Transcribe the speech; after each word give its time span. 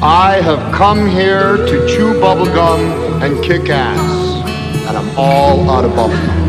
I 0.00 0.40
have 0.42 0.72
come 0.72 1.08
here 1.08 1.56
to 1.56 1.88
chew 1.88 2.14
bubblegum 2.20 3.20
and 3.20 3.44
kick 3.44 3.68
ass, 3.68 4.46
and 4.86 4.96
I'm 4.96 5.18
all 5.18 5.68
out 5.68 5.84
of 5.84 5.90
bubblegum. 5.90 6.46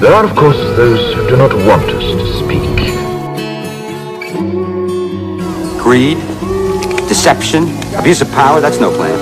There 0.00 0.12
are, 0.12 0.24
of 0.24 0.34
course, 0.34 0.56
those 0.76 1.14
who 1.14 1.28
do 1.28 1.36
not 1.36 1.54
want 1.54 1.84
us 1.84 2.02
to 2.02 2.26
speak. 2.42 2.68
Greed, 5.80 6.18
deception, 7.08 7.68
abuse 7.94 8.20
of 8.20 8.28
power, 8.32 8.60
that's 8.60 8.80
no 8.80 8.90
plan. 8.90 9.20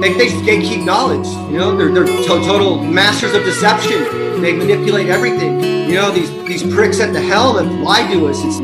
They, 0.00 0.14
they 0.14 0.28
gatekeep 0.28 0.86
knowledge. 0.86 1.26
You 1.52 1.58
know, 1.58 1.76
they're, 1.76 1.92
they're 1.92 2.06
to- 2.06 2.26
total 2.46 2.82
masters 2.82 3.34
of 3.34 3.44
deception. 3.44 4.31
They 4.42 4.52
manipulate 4.54 5.06
everything. 5.06 5.62
You 5.88 5.94
know, 5.94 6.10
these, 6.10 6.30
these 6.46 6.74
pricks 6.74 6.98
at 6.98 7.12
the 7.12 7.20
helm 7.20 7.64
have 7.64 7.72
lied 7.80 8.10
to 8.10 8.26
us. 8.26 8.42
It's, 8.42 8.58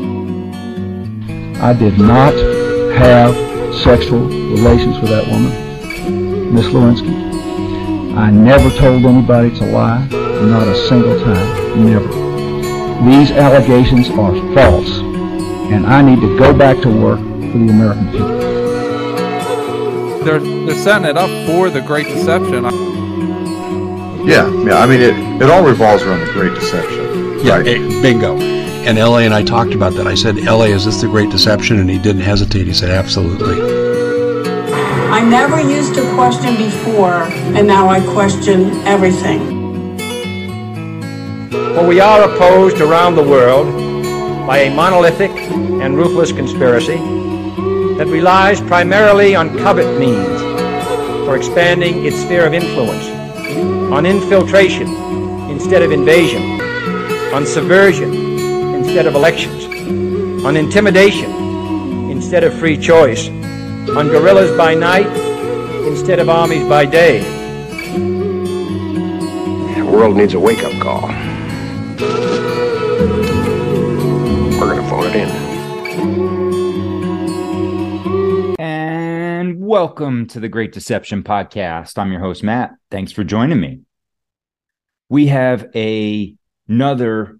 I 1.57 1.71
did 1.71 1.97
not 1.97 2.33
have 2.97 3.33
sexual 3.81 4.27
relations 4.27 4.99
with 4.99 5.09
that 5.09 5.25
woman, 5.29 6.53
Miss 6.53 6.65
Lewinsky. 6.65 8.17
I 8.17 8.29
never 8.29 8.69
told 8.71 9.05
anybody 9.05 9.55
to 9.57 9.65
lie, 9.67 10.05
not 10.07 10.67
a 10.67 10.75
single 10.89 11.17
time, 11.23 11.85
never. 11.85 12.07
These 13.09 13.31
allegations 13.31 14.09
are 14.09 14.33
false, 14.53 14.99
and 15.71 15.85
I 15.85 16.01
need 16.01 16.19
to 16.19 16.37
go 16.37 16.53
back 16.53 16.81
to 16.81 16.89
work 16.89 17.19
for 17.19 17.57
the 17.57 17.69
American 17.69 18.11
people. 18.11 18.37
They're 20.25 20.41
they're 20.41 20.75
setting 20.75 21.07
it 21.07 21.15
up 21.15 21.29
for 21.47 21.69
the 21.69 21.79
Great 21.79 22.07
Deception. 22.07 22.88
Yeah, 24.29 24.47
yeah. 24.63 24.77
I 24.77 24.85
mean, 24.85 25.01
it, 25.01 25.41
it 25.41 25.49
all 25.49 25.63
revolves 25.63 26.03
around 26.03 26.19
the 26.19 26.31
Great 26.33 26.53
Deception. 26.53 27.39
Yeah, 27.43 27.57
right? 27.57 27.67
eh, 27.67 28.01
bingo. 28.01 28.37
And 28.37 28.97
LA 28.97 29.19
and 29.19 29.33
I 29.33 29.43
talked 29.43 29.73
about 29.73 29.93
that. 29.93 30.05
I 30.07 30.13
said, 30.15 30.37
LA, 30.37 30.65
is 30.65 30.85
this 30.85 31.01
the 31.01 31.07
Great 31.07 31.31
Deception? 31.31 31.79
And 31.79 31.89
he 31.89 31.97
didn't 31.97 32.21
hesitate. 32.21 32.67
He 32.67 32.73
said, 32.73 32.91
absolutely. 32.91 33.59
I 35.11 35.21
never 35.23 35.59
used 35.59 35.95
to 35.95 36.01
question 36.13 36.55
before, 36.57 37.23
and 37.57 37.67
now 37.67 37.89
I 37.89 37.99
question 38.13 38.71
everything. 38.87 39.57
For 41.49 41.85
we 41.87 41.99
are 41.99 42.29
opposed 42.29 42.81
around 42.81 43.15
the 43.15 43.23
world 43.23 43.67
by 44.45 44.59
a 44.59 44.75
monolithic 44.75 45.31
and 45.31 45.97
ruthless 45.97 46.31
conspiracy 46.31 46.97
that 47.97 48.07
relies 48.07 48.61
primarily 48.61 49.35
on 49.35 49.57
covert 49.57 49.99
means 49.99 50.39
for 51.25 51.35
expanding 51.35 52.05
its 52.05 52.17
sphere 52.21 52.45
of 52.45 52.53
influence, 52.53 53.18
on 53.91 54.05
infiltration 54.05 54.87
instead 55.49 55.81
of 55.81 55.91
invasion, 55.91 56.61
on 57.33 57.43
subversion 57.45 58.13
instead 58.75 59.07
of 59.07 59.15
elections, 59.15 59.65
on 60.45 60.55
intimidation 60.55 61.31
instead 62.11 62.43
of 62.43 62.53
free 62.53 62.77
choice, 62.77 63.29
on 63.29 64.07
guerrillas 64.09 64.55
by 64.55 64.75
night 64.75 65.07
instead 65.87 66.19
of 66.19 66.29
armies 66.29 66.67
by 66.69 66.85
day. 66.85 67.19
The 69.75 69.85
world 69.85 70.15
needs 70.15 70.35
a 70.35 70.39
wake-up 70.39 70.79
call. 70.79 71.07
We're 74.59 74.75
gonna 74.75 74.87
phone 74.87 75.07
it 75.07 75.15
in. 75.15 75.29
And 78.59 79.59
welcome 79.59 80.27
to 80.27 80.39
the 80.39 80.47
Great 80.47 80.73
Deception 80.73 81.23
Podcast. 81.23 81.97
I'm 81.97 82.11
your 82.11 82.21
host, 82.21 82.43
Matt. 82.43 82.78
Thanks 82.91 83.11
for 83.11 83.23
joining 83.23 83.59
me. 83.59 83.81
We 85.09 85.27
have 85.27 85.67
a, 85.75 86.35
another 86.67 87.39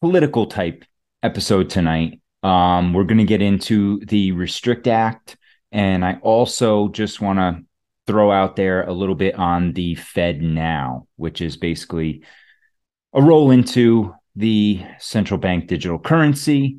political 0.00 0.46
type 0.46 0.84
episode 1.22 1.68
tonight. 1.68 2.20
Um, 2.42 2.94
we're 2.94 3.04
going 3.04 3.18
to 3.18 3.24
get 3.24 3.42
into 3.42 4.00
the 4.06 4.32
Restrict 4.32 4.86
Act. 4.86 5.36
And 5.70 6.04
I 6.04 6.14
also 6.22 6.88
just 6.88 7.20
want 7.20 7.38
to 7.38 7.62
throw 8.06 8.32
out 8.32 8.56
there 8.56 8.82
a 8.82 8.92
little 8.92 9.14
bit 9.14 9.34
on 9.34 9.72
the 9.74 9.96
FedNow, 9.96 11.06
which 11.16 11.40
is 11.40 11.56
basically 11.56 12.22
a 13.12 13.22
roll 13.22 13.50
into 13.50 14.14
the 14.34 14.84
central 14.98 15.38
bank 15.38 15.66
digital 15.66 15.98
currency, 15.98 16.78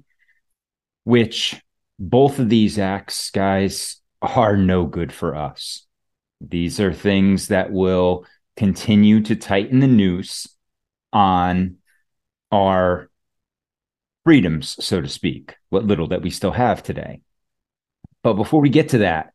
which 1.03 1.61
both 2.00 2.40
of 2.40 2.50
these 2.50 2.79
acts, 2.79 3.29
guys, 3.29 3.97
are 4.22 4.57
no 4.57 4.85
good 4.85 5.13
for 5.13 5.35
us. 5.35 5.85
These 6.46 6.79
are 6.79 6.94
things 6.94 7.50
that 7.50 7.72
will 7.72 8.25
continue 8.57 9.22
to 9.22 9.35
tighten 9.35 9.79
the 9.79 9.88
noose 9.88 10.47
on 11.13 11.78
our 12.52 13.09
freedoms, 14.24 14.84
so 14.84 15.02
to 15.02 15.07
speak, 15.07 15.56
what 15.69 15.85
little 15.85 16.07
that 16.09 16.22
we 16.22 16.29
still 16.29 16.52
have 16.52 16.84
today. 16.84 17.22
But 18.24 18.34
before 18.34 18.62
we 18.62 18.69
get 18.69 18.90
to 18.90 19.00
that, 19.00 19.34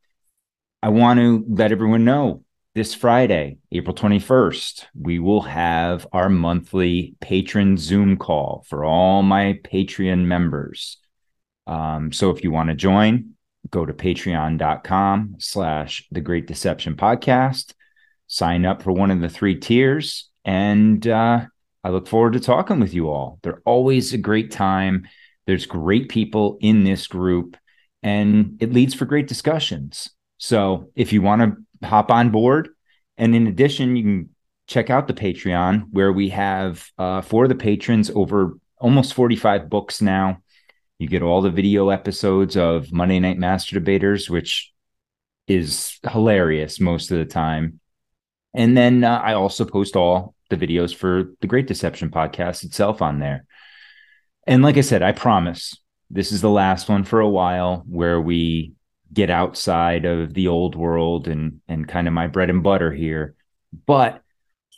I 0.82 0.90
want 0.90 1.18
to 1.18 1.44
let 1.48 1.72
everyone 1.72 2.04
know 2.04 2.44
this 2.74 2.94
Friday, 2.94 3.56
April 3.72 3.96
21st, 3.96 4.84
we 4.94 5.18
will 5.18 5.40
have 5.40 6.06
our 6.12 6.28
monthly 6.28 7.14
patron 7.20 7.78
Zoom 7.78 8.18
call 8.18 8.66
for 8.68 8.84
all 8.84 9.22
my 9.22 9.58
Patreon 9.64 10.26
members. 10.26 10.98
Um, 11.66 12.12
so 12.12 12.30
if 12.30 12.44
you 12.44 12.50
want 12.50 12.68
to 12.68 12.74
join, 12.74 13.35
go 13.70 13.84
to 13.84 13.92
patreon.com 13.92 15.36
slash 15.38 16.06
the 16.10 16.20
great 16.20 16.46
deception 16.46 16.96
podcast, 16.96 17.72
sign 18.26 18.64
up 18.64 18.82
for 18.82 18.92
one 18.92 19.10
of 19.10 19.20
the 19.20 19.28
three 19.28 19.58
tiers, 19.58 20.30
and 20.44 21.06
uh, 21.06 21.44
I 21.84 21.88
look 21.88 22.08
forward 22.08 22.34
to 22.34 22.40
talking 22.40 22.80
with 22.80 22.94
you 22.94 23.08
all. 23.08 23.38
They're 23.42 23.62
always 23.64 24.12
a 24.12 24.18
great 24.18 24.50
time. 24.50 25.06
There's 25.46 25.66
great 25.66 26.08
people 26.08 26.58
in 26.60 26.84
this 26.84 27.06
group, 27.06 27.56
and 28.02 28.56
it 28.60 28.72
leads 28.72 28.94
for 28.94 29.04
great 29.04 29.28
discussions. 29.28 30.10
So 30.38 30.90
if 30.94 31.12
you 31.12 31.22
want 31.22 31.42
to 31.42 31.86
hop 31.86 32.10
on 32.10 32.30
board, 32.30 32.68
and 33.16 33.34
in 33.34 33.46
addition, 33.46 33.96
you 33.96 34.02
can 34.02 34.28
check 34.66 34.90
out 34.90 35.06
the 35.06 35.14
Patreon 35.14 35.86
where 35.92 36.12
we 36.12 36.30
have 36.30 36.88
uh, 36.98 37.22
for 37.22 37.48
the 37.48 37.54
patrons 37.54 38.10
over 38.10 38.58
almost 38.78 39.14
45 39.14 39.70
books 39.70 40.02
now. 40.02 40.42
You 40.98 41.08
get 41.08 41.22
all 41.22 41.42
the 41.42 41.50
video 41.50 41.90
episodes 41.90 42.56
of 42.56 42.92
Monday 42.92 43.20
Night 43.20 43.38
Master 43.38 43.74
Debaters, 43.74 44.30
which 44.30 44.72
is 45.46 45.98
hilarious 46.10 46.80
most 46.80 47.10
of 47.10 47.18
the 47.18 47.26
time. 47.26 47.80
And 48.54 48.76
then 48.76 49.04
uh, 49.04 49.18
I 49.18 49.34
also 49.34 49.66
post 49.66 49.96
all 49.96 50.34
the 50.48 50.56
videos 50.56 50.94
for 50.94 51.24
the 51.40 51.46
Great 51.46 51.66
Deception 51.66 52.10
podcast 52.10 52.64
itself 52.64 53.02
on 53.02 53.18
there. 53.18 53.44
And 54.46 54.62
like 54.62 54.78
I 54.78 54.82
said, 54.82 55.02
I 55.02 55.12
promise 55.12 55.76
this 56.08 56.32
is 56.32 56.40
the 56.40 56.50
last 56.50 56.88
one 56.88 57.04
for 57.04 57.20
a 57.20 57.28
while 57.28 57.84
where 57.86 58.20
we 58.20 58.72
get 59.12 59.28
outside 59.28 60.04
of 60.04 60.34
the 60.34 60.48
old 60.48 60.74
world 60.74 61.28
and 61.28 61.60
and 61.68 61.86
kind 61.86 62.06
of 62.06 62.14
my 62.14 62.26
bread 62.26 62.48
and 62.48 62.62
butter 62.62 62.92
here. 62.92 63.34
But 63.86 64.22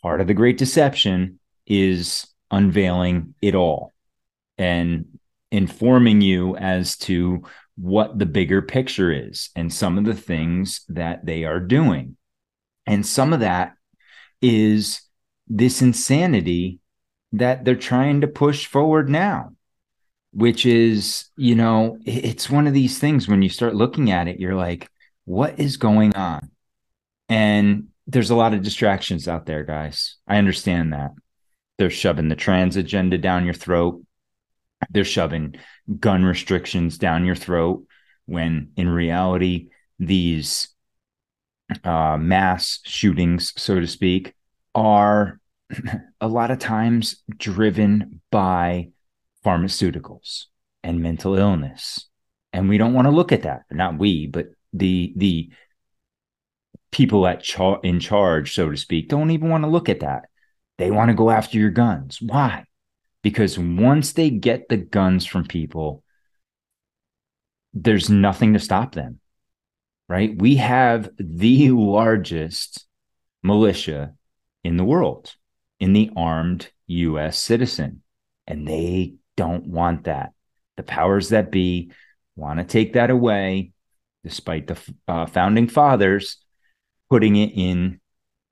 part 0.02 0.20
of 0.20 0.26
the 0.26 0.34
Great 0.34 0.58
Deception 0.58 1.38
is 1.66 2.26
unveiling 2.50 3.34
it 3.42 3.54
all 3.54 3.92
and 4.56 5.17
informing 5.50 6.20
you 6.20 6.56
as 6.56 6.96
to 6.96 7.42
what 7.76 8.18
the 8.18 8.26
bigger 8.26 8.60
picture 8.60 9.12
is 9.12 9.50
and 9.54 9.72
some 9.72 9.98
of 9.98 10.04
the 10.04 10.14
things 10.14 10.80
that 10.88 11.24
they 11.24 11.44
are 11.44 11.60
doing. 11.60 12.16
And 12.86 13.06
some 13.06 13.32
of 13.32 13.40
that 13.40 13.74
is 14.42 15.02
this 15.46 15.80
insanity 15.82 16.80
that 17.32 17.64
they're 17.64 17.76
trying 17.76 18.22
to 18.22 18.26
push 18.26 18.66
forward 18.66 19.08
now, 19.08 19.52
which 20.32 20.66
is, 20.66 21.26
you 21.36 21.54
know, 21.54 21.98
it's 22.04 22.50
one 22.50 22.66
of 22.66 22.74
these 22.74 22.98
things 22.98 23.28
when 23.28 23.42
you 23.42 23.48
start 23.48 23.74
looking 23.74 24.10
at 24.10 24.28
it, 24.28 24.40
you're 24.40 24.54
like, 24.54 24.90
what 25.24 25.60
is 25.60 25.76
going 25.76 26.14
on? 26.16 26.50
And 27.28 27.88
there's 28.06 28.30
a 28.30 28.36
lot 28.36 28.54
of 28.54 28.62
distractions 28.62 29.28
out 29.28 29.46
there, 29.46 29.64
guys. 29.64 30.16
I 30.26 30.38
understand 30.38 30.94
that. 30.94 31.10
They're 31.76 31.90
shoving 31.90 32.28
the 32.28 32.36
trans 32.36 32.76
agenda 32.76 33.18
down 33.18 33.44
your 33.44 33.54
throat. 33.54 34.02
They're 34.90 35.04
shoving 35.04 35.56
gun 35.98 36.24
restrictions 36.24 36.98
down 36.98 37.24
your 37.24 37.34
throat 37.34 37.84
when 38.26 38.72
in 38.76 38.88
reality, 38.88 39.70
these 39.98 40.68
uh, 41.84 42.16
mass 42.18 42.80
shootings, 42.84 43.52
so 43.56 43.80
to 43.80 43.86
speak, 43.86 44.34
are 44.74 45.40
a 46.20 46.28
lot 46.28 46.50
of 46.50 46.58
times 46.58 47.22
driven 47.36 48.20
by 48.30 48.90
pharmaceuticals 49.44 50.44
and 50.82 51.02
mental 51.02 51.34
illness. 51.36 52.06
And 52.52 52.68
we 52.68 52.78
don't 52.78 52.94
want 52.94 53.06
to 53.06 53.12
look 53.12 53.32
at 53.32 53.42
that. 53.42 53.62
Not 53.70 53.98
we, 53.98 54.26
but 54.26 54.46
the 54.72 55.12
the 55.16 55.50
people 56.90 57.26
at 57.26 57.42
char- 57.42 57.80
in 57.82 58.00
charge, 58.00 58.54
so 58.54 58.70
to 58.70 58.76
speak, 58.76 59.08
don't 59.08 59.30
even 59.30 59.48
want 59.50 59.64
to 59.64 59.70
look 59.70 59.88
at 59.88 60.00
that. 60.00 60.24
They 60.78 60.90
want 60.90 61.08
to 61.08 61.14
go 61.14 61.30
after 61.30 61.58
your 61.58 61.70
guns. 61.70 62.20
Why? 62.22 62.64
Because 63.22 63.58
once 63.58 64.12
they 64.12 64.30
get 64.30 64.68
the 64.68 64.76
guns 64.76 65.26
from 65.26 65.44
people, 65.44 66.02
there's 67.74 68.08
nothing 68.08 68.54
to 68.54 68.58
stop 68.58 68.94
them. 68.94 69.20
Right? 70.08 70.36
We 70.36 70.56
have 70.56 71.10
the 71.18 71.70
largest 71.72 72.86
militia 73.42 74.14
in 74.64 74.76
the 74.76 74.84
world 74.84 75.34
in 75.80 75.92
the 75.92 76.10
armed 76.16 76.70
US 76.86 77.38
citizen, 77.38 78.02
and 78.46 78.66
they 78.66 79.14
don't 79.36 79.66
want 79.66 80.04
that. 80.04 80.32
The 80.76 80.82
powers 80.82 81.30
that 81.30 81.50
be 81.50 81.92
want 82.36 82.58
to 82.58 82.64
take 82.64 82.94
that 82.94 83.10
away, 83.10 83.72
despite 84.24 84.66
the 84.66 84.78
uh, 85.06 85.26
founding 85.26 85.68
fathers 85.68 86.38
putting 87.10 87.36
it 87.36 87.52
in 87.54 88.00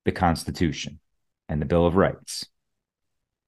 the 0.05 0.11
Constitution 0.11 0.99
and 1.47 1.61
the 1.61 1.65
Bill 1.65 1.85
of 1.85 1.95
Rights 1.95 2.45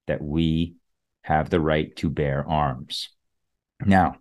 that 0.08 0.22
we 0.22 0.76
have 1.22 1.50
the 1.50 1.60
right 1.60 1.96
to 1.98 2.10
bear 2.10 2.48
arms. 2.48 3.10
Now, 3.86 4.18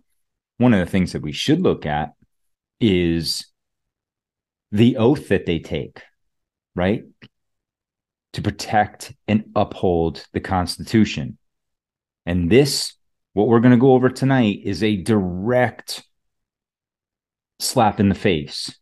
one 0.57 0.73
of 0.73 0.79
the 0.79 0.91
things 0.91 1.13
that 1.13 1.21
we 1.21 1.31
should 1.31 1.61
look 1.61 1.85
at 1.85 2.13
is 2.79 3.47
the 4.71 4.97
oath 4.97 5.29
that 5.29 5.45
they 5.45 5.59
take, 5.59 6.01
right? 6.75 7.03
To 8.33 8.41
protect 8.41 9.13
and 9.27 9.45
uphold 9.55 10.25
the 10.33 10.39
Constitution. 10.39 11.37
And 12.25 12.49
this, 12.49 12.93
what 13.33 13.47
we're 13.47 13.59
going 13.59 13.71
to 13.71 13.77
go 13.77 13.93
over 13.93 14.09
tonight, 14.09 14.59
is 14.63 14.83
a 14.83 14.97
direct 14.97 16.03
slap 17.59 17.99
in 17.99 18.09
the 18.09 18.15
face 18.15 18.77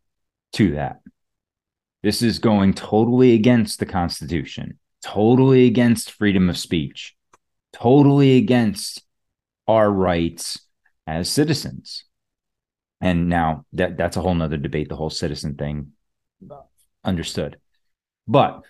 to 0.54 0.74
that. 0.74 0.98
This 2.04 2.22
is 2.22 2.40
going 2.40 2.74
totally 2.74 3.34
against 3.34 3.80
the 3.80 3.86
Constitution, 3.86 4.80
totally 5.02 5.66
against 5.66 6.12
freedom 6.12 6.50
of 6.50 6.58
speech, 6.58 7.16
totally 7.74 8.38
against 8.38 9.04
our 9.68 9.90
rights 9.90 10.60
as 11.06 11.30
citizens. 11.30 12.04
And 13.00 13.30
now 13.30 13.66
that 13.74 13.98
that's 13.98 14.18
a 14.18 14.22
whole 14.22 14.34
nother 14.34 14.58
debate, 14.58 14.90
the 14.90 14.96
whole 14.96 15.10
citizen 15.10 15.56
thing. 15.56 15.94
Understood. 17.04 17.58
But 18.28 18.64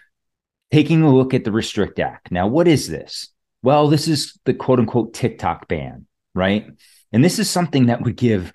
taking 0.71 1.01
a 1.01 1.13
look 1.13 1.33
at 1.33 1.43
the 1.43 1.51
Restrict 1.51 1.99
Act. 1.99 2.31
Now, 2.31 2.47
what 2.47 2.67
is 2.67 2.87
this? 2.87 3.29
Well, 3.63 3.87
this 3.87 4.07
is 4.07 4.37
the 4.45 4.53
quote 4.53 4.79
unquote 4.79 5.13
TikTok 5.13 5.67
ban, 5.67 6.05
right? 6.35 6.67
And 7.11 7.23
this 7.23 7.39
is 7.39 7.49
something 7.49 7.87
that 7.87 8.01
would 8.01 8.15
give 8.15 8.51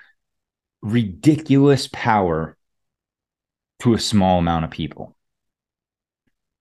ridiculous 0.82 1.88
power 1.92 2.56
to 3.80 3.94
a 3.94 3.98
small 3.98 4.38
amount 4.38 4.64
of 4.64 4.70
people. 4.70 5.16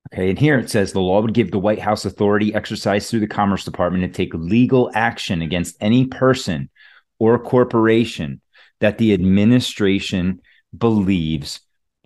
Okay, 0.08 0.30
and 0.30 0.40
here 0.40 0.60
it 0.60 0.70
says 0.70 0.92
the 0.92 1.00
law 1.00 1.22
would 1.22 1.34
give 1.34 1.52
the 1.52 1.60
White 1.60 1.80
House 1.80 2.04
authority 2.04 2.54
exercised 2.54 3.10
through 3.10 3.22
the 3.22 3.28
Commerce 3.28 3.64
Department 3.64 4.04
to 4.04 4.10
take 4.10 4.34
legal 4.34 4.92
action 4.94 5.42
against 5.42 5.78
any 5.80 6.06
person 6.06 6.70
or 7.18 7.40
corporation 7.40 8.42
that 8.82 8.98
the 8.98 9.14
administration 9.14 10.42
believes 10.78 11.62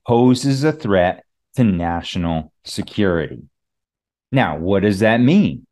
poses 0.06 0.64
a 0.64 0.72
threat 0.72 1.24
to 1.56 1.64
national 1.64 2.52
security. 2.64 3.44
Now, 4.32 4.58
what 4.58 4.82
does 4.82 5.00
that 5.00 5.20
mean? 5.22 5.66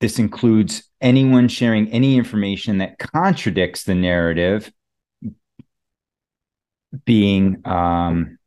This 0.00 0.18
includes 0.18 0.84
anyone 1.00 1.48
sharing 1.48 1.88
any 1.88 2.16
information 2.16 2.78
that 2.78 2.98
contradicts 2.98 3.84
the 3.84 3.94
narrative 3.94 4.72
being 7.04 7.66
um, 7.66 8.38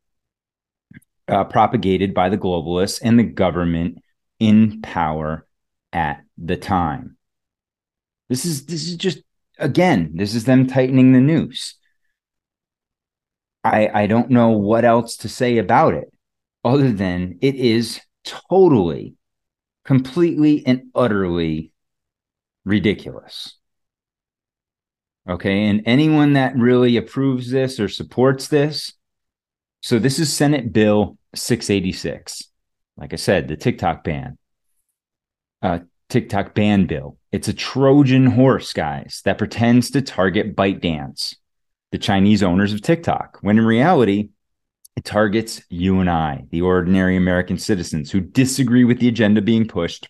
uh, 1.28 1.44
propagated 1.44 2.14
by 2.14 2.28
the 2.28 2.38
globalists 2.38 3.00
and 3.02 3.18
the 3.18 3.24
government 3.24 4.02
in 4.38 4.80
power 4.82 5.46
at 5.92 6.24
the 6.38 6.56
time. 6.56 7.16
This 8.28 8.44
is 8.44 8.66
this 8.66 8.86
is 8.88 8.96
just 8.96 9.18
again, 9.58 10.12
this 10.14 10.34
is 10.34 10.44
them 10.44 10.66
tightening 10.66 11.12
the 11.12 11.20
noose. 11.20 11.74
I 13.64 13.88
I 14.02 14.06
don't 14.06 14.30
know 14.30 14.50
what 14.50 14.84
else 14.84 15.16
to 15.18 15.28
say 15.28 15.58
about 15.58 15.94
it 15.94 16.12
other 16.64 16.90
than 16.90 17.38
it 17.40 17.54
is 17.54 18.00
totally, 18.24 19.14
completely, 19.84 20.66
and 20.66 20.90
utterly 20.94 21.72
ridiculous. 22.64 23.56
Okay. 25.28 25.64
And 25.66 25.82
anyone 25.86 26.34
that 26.34 26.56
really 26.56 26.96
approves 26.96 27.50
this 27.50 27.80
or 27.80 27.88
supports 27.88 28.48
this, 28.48 28.92
so 29.86 30.00
this 30.00 30.18
is 30.18 30.32
Senate 30.32 30.72
Bill 30.72 31.16
686. 31.36 32.48
Like 32.96 33.12
I 33.12 33.16
said, 33.16 33.46
the 33.46 33.56
TikTok 33.56 34.02
ban, 34.02 34.36
uh, 35.62 35.78
TikTok 36.08 36.56
ban 36.56 36.86
bill. 36.86 37.18
It's 37.30 37.46
a 37.46 37.54
Trojan 37.54 38.26
horse, 38.26 38.72
guys, 38.72 39.22
that 39.24 39.38
pretends 39.38 39.92
to 39.92 40.02
target 40.02 40.56
ByteDance, 40.56 41.36
the 41.92 41.98
Chinese 41.98 42.42
owners 42.42 42.72
of 42.72 42.82
TikTok, 42.82 43.38
when 43.42 43.58
in 43.58 43.64
reality, 43.64 44.30
it 44.96 45.04
targets 45.04 45.62
you 45.68 46.00
and 46.00 46.10
I, 46.10 46.46
the 46.50 46.62
ordinary 46.62 47.16
American 47.16 47.56
citizens 47.56 48.10
who 48.10 48.20
disagree 48.20 48.82
with 48.82 48.98
the 48.98 49.06
agenda 49.06 49.40
being 49.40 49.68
pushed 49.68 50.08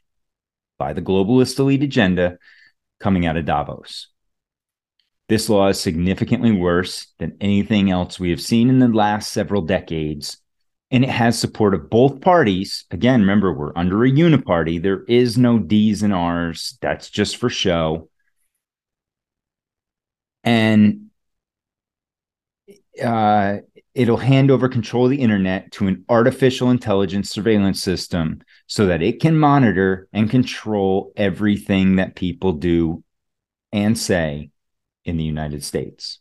by 0.79 0.95
the 0.95 1.03
globalist 1.03 1.59
elite 1.59 1.83
agenda 1.83 2.39
coming 2.99 3.27
out 3.27 3.37
of 3.37 3.45
Davos. 3.45 4.09
This 5.29 5.49
law 5.49 5.69
is 5.69 5.81
significantly 5.81 6.53
worse 6.53 7.09
than 7.19 7.37
anything 7.41 7.91
else 7.91 8.21
we 8.21 8.31
have 8.31 8.41
seen 8.41 8.69
in 8.69 8.79
the 8.79 8.89
last 8.89 9.33
several 9.33 9.63
decades, 9.63 10.39
and 10.93 11.03
it 11.03 11.11
has 11.11 11.37
support 11.37 11.75
of 11.75 11.91
both 11.91 12.21
parties. 12.21 12.85
Again, 12.93 13.21
remember, 13.23 13.53
we're 13.53 13.77
under 13.77 14.05
a 14.05 14.11
uniparty. 14.11 14.81
There 14.81 15.03
is 15.09 15.37
no 15.37 15.59
D's 15.59 16.05
and 16.05 16.15
R's. 16.15 16.79
That's 16.81 17.11
just 17.11 17.39
for 17.39 17.51
show. 17.51 18.09
And 20.45 21.07
uh, 23.03 23.57
it'll 23.95 24.17
hand 24.17 24.53
over 24.53 24.69
control 24.69 25.07
of 25.07 25.11
the 25.11 25.21
internet 25.21 25.73
to 25.73 25.89
an 25.89 26.05
artificial 26.09 26.71
intelligence 26.71 27.31
surveillance 27.31 27.83
system 27.83 28.43
so 28.69 28.87
that 28.87 29.03
it 29.03 29.21
can 29.21 29.37
monitor 29.37 30.07
and 30.13 30.31
control 30.31 31.13
everything 31.17 31.97
that 31.97 32.15
people 32.15 32.53
do 32.53 33.03
and 33.73 33.99
say 33.99 34.51
in 35.07 35.17
the 35.17 35.25
United 35.25 35.65
States. 35.65 36.19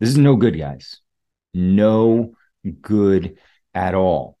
This 0.00 0.08
is 0.08 0.18
no 0.18 0.34
good, 0.34 0.58
guys. 0.58 1.00
No 1.54 2.34
good 2.80 3.36
at 3.74 3.94
all. 3.94 4.38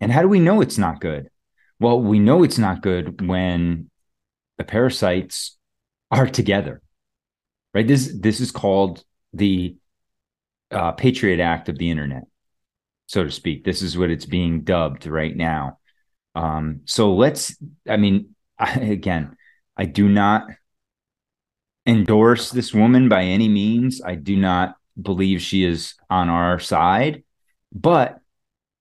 And 0.00 0.10
how 0.10 0.22
do 0.22 0.28
we 0.28 0.40
know 0.40 0.60
it's 0.60 0.78
not 0.78 1.00
good? 1.00 1.28
Well, 1.78 2.00
we 2.00 2.18
know 2.18 2.42
it's 2.42 2.58
not 2.58 2.82
good 2.82 3.26
when 3.26 3.90
the 4.58 4.64
parasites 4.64 5.56
are 6.10 6.26
together, 6.26 6.80
right? 7.74 7.86
This 7.86 8.12
this 8.18 8.40
is 8.40 8.50
called 8.50 9.04
the 9.32 9.76
uh, 10.70 10.92
Patriot 10.92 11.40
Act 11.40 11.68
of 11.68 11.78
the 11.78 11.90
internet, 11.90 12.24
so 13.06 13.24
to 13.24 13.30
speak. 13.30 13.64
This 13.64 13.82
is 13.82 13.98
what 13.98 14.10
it's 14.10 14.26
being 14.26 14.62
dubbed 14.62 15.06
right 15.06 15.36
now. 15.36 15.78
Um, 16.34 16.80
so 16.84 17.14
let's, 17.14 17.56
I 17.88 17.96
mean, 17.96 18.34
I, 18.58 18.72
again, 18.80 19.36
I 19.76 19.84
do 19.84 20.08
not 20.08 20.46
endorse 21.86 22.50
this 22.50 22.72
woman 22.72 23.08
by 23.08 23.24
any 23.24 23.48
means. 23.48 24.00
I 24.02 24.14
do 24.14 24.36
not 24.36 24.76
believe 25.00 25.40
she 25.42 25.64
is 25.64 25.94
on 26.08 26.28
our 26.28 26.58
side. 26.58 27.24
But 27.72 28.20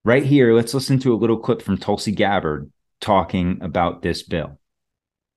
right 0.05 0.23
here, 0.23 0.53
let's 0.53 0.73
listen 0.73 0.99
to 0.99 1.13
a 1.13 1.17
little 1.17 1.37
clip 1.37 1.61
from 1.61 1.77
Tulsi 1.77 2.11
Gabbard 2.11 2.71
talking 3.01 3.59
about 3.61 4.01
this 4.01 4.23
bill 4.23 4.59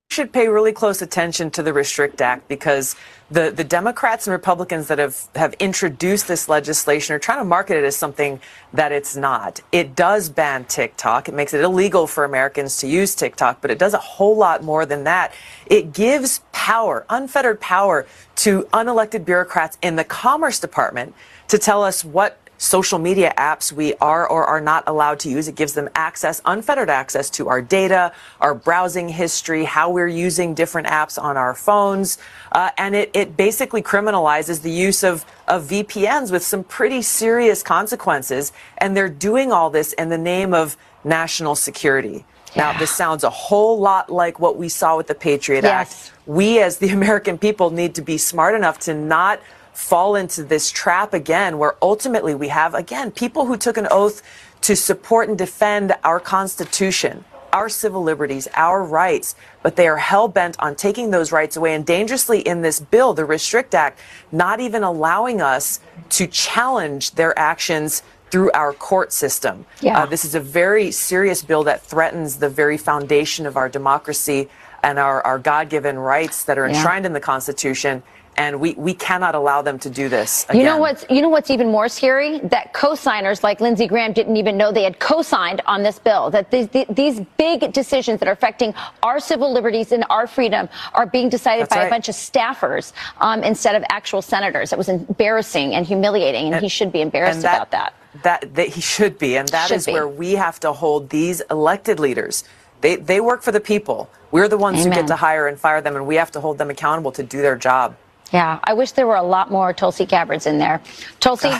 should 0.09 0.33
pay 0.33 0.49
really 0.49 0.73
close 0.73 1.03
attention 1.03 1.51
to 1.51 1.63
the 1.63 1.73
Restrict 1.73 2.21
Act 2.21 2.49
because 2.49 2.95
the, 3.31 3.51
the 3.51 3.65
Democrats 3.65 4.27
and 4.27 4.33
Republicans 4.33 4.87
that 4.87 4.99
have, 4.99 5.29
have 5.35 5.53
introduced 5.55 6.29
this 6.29 6.49
legislation 6.49 7.15
are 7.15 7.19
trying 7.19 7.39
to 7.39 7.45
market 7.45 7.77
it 7.77 7.85
as 7.85 7.97
something 7.97 8.41
that 8.73 8.93
it's 8.93 9.17
not. 9.17 9.61
It 9.73 9.97
does 9.97 10.29
ban 10.29 10.65
TikTok. 10.65 11.29
It 11.29 11.35
makes 11.35 11.53
it 11.53 11.61
illegal 11.61 12.07
for 12.07 12.25
Americans 12.25 12.79
to 12.79 12.87
use 12.87 13.15
TikTok, 13.17 13.61
but 13.61 13.71
it 13.71 13.79
does 13.79 13.95
a 13.95 13.99
whole 13.99 14.37
lot 14.37 14.63
more 14.63 14.87
than 14.87 15.05
that. 15.05 15.35
It 15.67 15.93
gives 15.93 16.41
power, 16.53 17.05
unfettered 17.11 17.61
power, 17.61 18.07
to 18.37 18.63
unelected 18.73 19.25
bureaucrats 19.25 19.77
in 19.83 19.97
the 19.97 20.05
Commerce 20.05 20.61
Department 20.61 21.15
to 21.49 21.59
tell 21.59 21.83
us 21.83 22.05
what 22.05 22.39
social 22.59 22.99
media 22.99 23.33
apps 23.37 23.73
we 23.73 23.95
are 23.95 24.29
or 24.29 24.45
are 24.45 24.61
not 24.61 24.85
allowed 24.87 25.21
to 25.21 25.31
use. 25.31 25.49
It 25.49 25.55
gives 25.55 25.75
them 25.75 25.89
access, 25.95 26.41
unfettered 26.45 26.91
access 26.91 27.31
to 27.31 27.49
our 27.49 27.61
data, 27.61 28.13
our 28.41 28.55
browsing 28.55 29.09
history, 29.09 29.65
how 29.65 29.91
we're 29.91 30.09
using 30.09 30.55
different 30.55 30.89
apps 30.89 31.23
on 31.23 31.37
our 31.37 31.55
phones. 31.55 32.19
Uh, 32.53 32.71
and 32.79 32.95
it, 32.95 33.11
it 33.15 33.37
basically 33.37 33.83
criminalizes 33.83 34.63
the 34.63 34.71
use 34.71 35.03
of, 35.03 35.25
of 35.49 35.65
VPNs 35.65 36.31
with 36.31 36.43
some 36.43 36.65
pretty 36.65 37.03
serious 37.03 37.63
consequences. 37.63 38.53
And 38.79 38.97
they're 38.97 39.09
doing 39.09 39.53
all 39.53 39.71
this 39.71 39.93
in 39.95 40.09
the 40.09 40.19
name 40.19 40.55
of 40.55 40.77
national 41.05 41.55
security. 41.55 42.25
Yeah. 42.55 42.73
Now, 42.73 42.79
this 42.79 42.91
sounds 42.91 43.23
a 43.23 43.31
whole 43.31 43.79
lot 43.79 44.11
like 44.11 44.41
what 44.41 44.57
we 44.57 44.69
saw 44.69 44.97
with 44.97 45.09
the 45.09 45.15
Patriot 45.15 45.65
yes. 45.65 46.11
Act. 46.11 46.13
We, 46.27 46.61
as 46.61 46.79
the 46.79 46.89
American 47.01 47.39
people, 47.39 47.71
need 47.71 47.95
to 47.97 48.03
be 48.03 48.19
smart 48.19 48.55
enough 48.55 48.79
to 48.81 48.95
not 48.95 49.41
fall 49.77 50.17
into 50.17 50.43
this 50.43 50.71
trap 50.71 51.13
again, 51.13 51.59
where 51.59 51.75
ultimately 51.83 52.35
we 52.35 52.49
have, 52.49 52.75
again, 52.75 53.11
people 53.11 53.47
who 53.47 53.57
took 53.57 53.77
an 53.77 53.87
oath 53.91 54.23
to 54.63 54.75
support 54.75 55.29
and 55.29 55.37
defend 55.37 55.95
our 56.03 56.19
Constitution, 56.19 57.25
our 57.53 57.69
civil 57.69 58.03
liberties, 58.03 58.49
our 58.55 58.83
rights, 58.83 59.37
but 59.63 59.77
they 59.77 59.87
are 59.87 59.99
hell 59.99 60.29
bent 60.29 60.57
on 60.59 60.75
taking 60.75 61.11
those 61.11 61.31
rights 61.31 61.57
away 61.57 61.75
and 61.75 61.85
dangerously 61.85 62.41
in 62.41 62.63
this 62.63 62.81
bill, 62.81 63.13
the 63.13 63.25
Restrict 63.25 63.75
Act, 63.75 63.99
not 64.33 64.61
even 64.61 64.83
allowing 64.83 65.41
us 65.43 65.81
to 66.11 66.27
challenge 66.27 67.13
their 67.13 67.39
actions 67.39 68.03
through 68.31 68.51
our 68.53 68.73
court 68.73 69.13
system. 69.13 69.67
Yeah. 69.81 70.01
Uh, 70.03 70.07
this 70.07 70.25
is 70.25 70.35
a 70.35 70.41
very 70.41 70.91
serious 70.91 71.43
bill 71.43 71.65
that 71.65 71.83
threatens 71.83 72.37
the 72.37 72.49
very 72.49 72.79
foundation 72.79 73.47
of 73.47 73.57
our 73.57 73.69
democracy 73.69 74.49
and 74.83 74.99
our, 74.99 75.23
our 75.23 75.39
God 75.39 75.69
given 75.69 75.99
rights 75.99 76.45
that 76.45 76.59
are 76.59 76.67
Yeah. 76.67 76.75
enshrined 76.77 77.07
in 77.07 77.13
the 77.13 77.21
Constitution. 77.21 78.03
And 78.39 78.61
we, 78.61 78.75
we 78.75 78.93
cannot 78.93 79.35
allow 79.35 79.63
them 79.63 79.79
to 79.79 79.89
do 79.89 80.09
this. 80.09 80.45
Again. 80.45 80.61
You 80.61 80.67
know 80.67 80.77
what's 80.79 81.07
you 81.09 81.23
know 81.23 81.31
what's 81.31 81.51
even 81.51 81.71
more 81.71 81.89
scary? 81.89 82.39
That 82.41 82.75
co-signers 82.75 83.43
like 83.43 83.61
Lindsey 83.63 83.87
Graham 83.87 84.13
didn't 84.13 84.37
even 84.37 84.59
know 84.59 84.71
they 84.73 84.83
had 84.85 84.99
co-signed 84.99 85.63
on 85.67 85.83
this 85.83 85.99
bill. 85.99 86.31
That 86.31 86.51
these 86.51 86.69
these 86.91 87.21
big 87.39 87.73
decisions 87.73 88.21
that 88.21 88.29
are 88.29 88.33
affecting 88.33 88.75
our 89.03 89.21
civil 89.21 89.53
liberties 89.53 89.91
and 89.93 90.05
our 90.11 90.27
freedom 90.27 90.69
are 90.93 91.07
being 91.07 91.31
decided 91.31 91.63
That's 91.63 91.75
by 91.75 91.81
right. 91.83 91.87
a 91.87 91.91
bunch 91.91 92.09
of 92.11 92.15
staffers 92.15 92.93
um, 93.19 93.43
instead 93.43 93.75
of 93.75 93.85
actual 93.89 94.21
senators. 94.21 94.73
It 94.73 94.77
was 94.79 94.89
embarrassing 94.91 95.75
and 95.75 95.87
humiliating, 95.87 96.53
and, 96.53 96.63
he 96.63 96.69
should 96.69 96.93
be 96.93 97.01
embarrassed 97.01 97.43
that- 97.43 97.57
about 97.57 97.71
that. 97.71 97.95
That, 98.23 98.55
that 98.55 98.69
he 98.69 98.81
should 98.81 99.19
be, 99.19 99.37
and 99.37 99.47
that 99.51 99.69
Should 99.69 99.77
is 99.77 99.87
be. 99.87 99.93
where 99.93 100.09
we 100.09 100.33
have 100.37 100.59
to 100.61 100.73
hold 100.73 101.11
these 101.11 101.43
elected 101.51 102.01
leaders. 102.01 102.45
They 102.81 102.97
they 102.97 103.21
work 103.21 103.43
for 103.43 103.53
the 103.53 103.61
people. 103.61 104.11
We're 104.31 104.49
the 104.49 104.57
ones 104.57 104.85
who 104.85 104.91
get 104.91 105.07
to 105.09 105.17
hire 105.17 105.47
and 105.47 105.59
fire 105.59 105.83
them, 105.83 105.97
and 105.97 106.07
we 106.07 106.17
have 106.17 106.31
to 106.33 106.41
hold 106.41 106.57
them 106.57 106.71
accountable 106.71 107.13
to 107.13 107.23
do 107.23 107.43
their 107.43 107.57
job. 107.57 107.95
Yeah, 108.33 108.59
I 108.65 108.75
wish 108.75 108.93
there 108.93 109.07
were 109.07 109.17
a 109.17 109.23
lot 109.23 109.51
more 109.51 109.73
Tulsi 109.73 110.05
Gabbards 110.05 110.47
in 110.47 110.59
there. 110.59 110.83
Tulsi, 111.21 111.53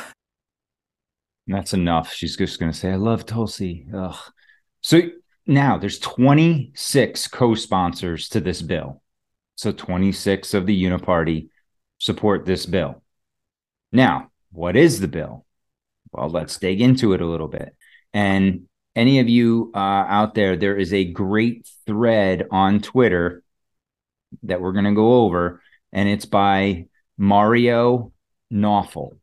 That's 1.47 1.73
enough. 1.73 2.13
She's 2.13 2.37
just 2.37 2.59
going 2.59 2.73
to 2.73 2.77
say, 2.77 2.91
I 2.91 2.97
love 2.97 3.25
Tulsi. 3.25 3.87
Ugh. 3.95 4.17
So 4.81 5.03
now 5.47 5.79
there's 5.79 5.99
26 6.01 7.29
co 7.29 7.55
sponsors 7.55 8.29
to 8.31 8.41
this 8.41 8.63
bill. 8.63 9.03
So 9.55 9.73
26 9.73 10.55
of 10.55 10.67
the 10.67 10.85
Uniparty 10.85 11.49
support 11.99 12.45
this 12.45 12.67
bill. 12.67 13.03
Now, 13.93 14.31
what 14.53 14.77
is 14.77 15.01
the 15.01 15.09
bill? 15.09 15.47
Well, 16.13 16.29
let's 16.29 16.59
dig 16.59 16.81
into 16.81 17.13
it 17.13 17.21
a 17.21 17.27
little 17.27 17.49
bit. 17.49 17.75
And 18.13 18.67
any 18.95 19.21
of 19.21 19.29
you 19.29 19.71
uh, 19.75 19.79
out 19.79 20.35
there, 20.35 20.57
there 20.57 20.77
is 20.77 20.93
a 20.93 21.05
great 21.05 21.69
thread 21.87 22.47
on 22.51 22.81
Twitter 22.81 23.43
that 24.43 24.61
we're 24.61 24.73
going 24.73 24.87
to 24.87 24.95
go 24.95 25.25
over, 25.25 25.63
and 25.97 26.09
it's 26.09 26.27
by 26.27 26.87
Mario 27.19 28.13
Nawfal 28.53 29.19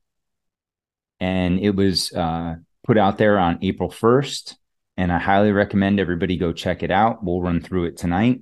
and 1.24 1.58
it 1.60 1.74
was 1.74 2.12
uh, 2.12 2.56
put 2.86 2.98
out 2.98 3.18
there 3.18 3.39
on 3.39 3.60
April 3.62 3.89
1st. 3.89 4.56
And 4.98 5.10
I 5.10 5.20
highly 5.20 5.53
recommend 5.53 6.00
everybody 6.00 6.36
go 6.36 6.51
check 6.51 6.84
it 6.84 6.92
out. 6.92 7.24
We'll 7.24 7.42
run 7.42 7.62
through 7.62 7.86
it 7.86 7.98
tonight. 7.98 8.42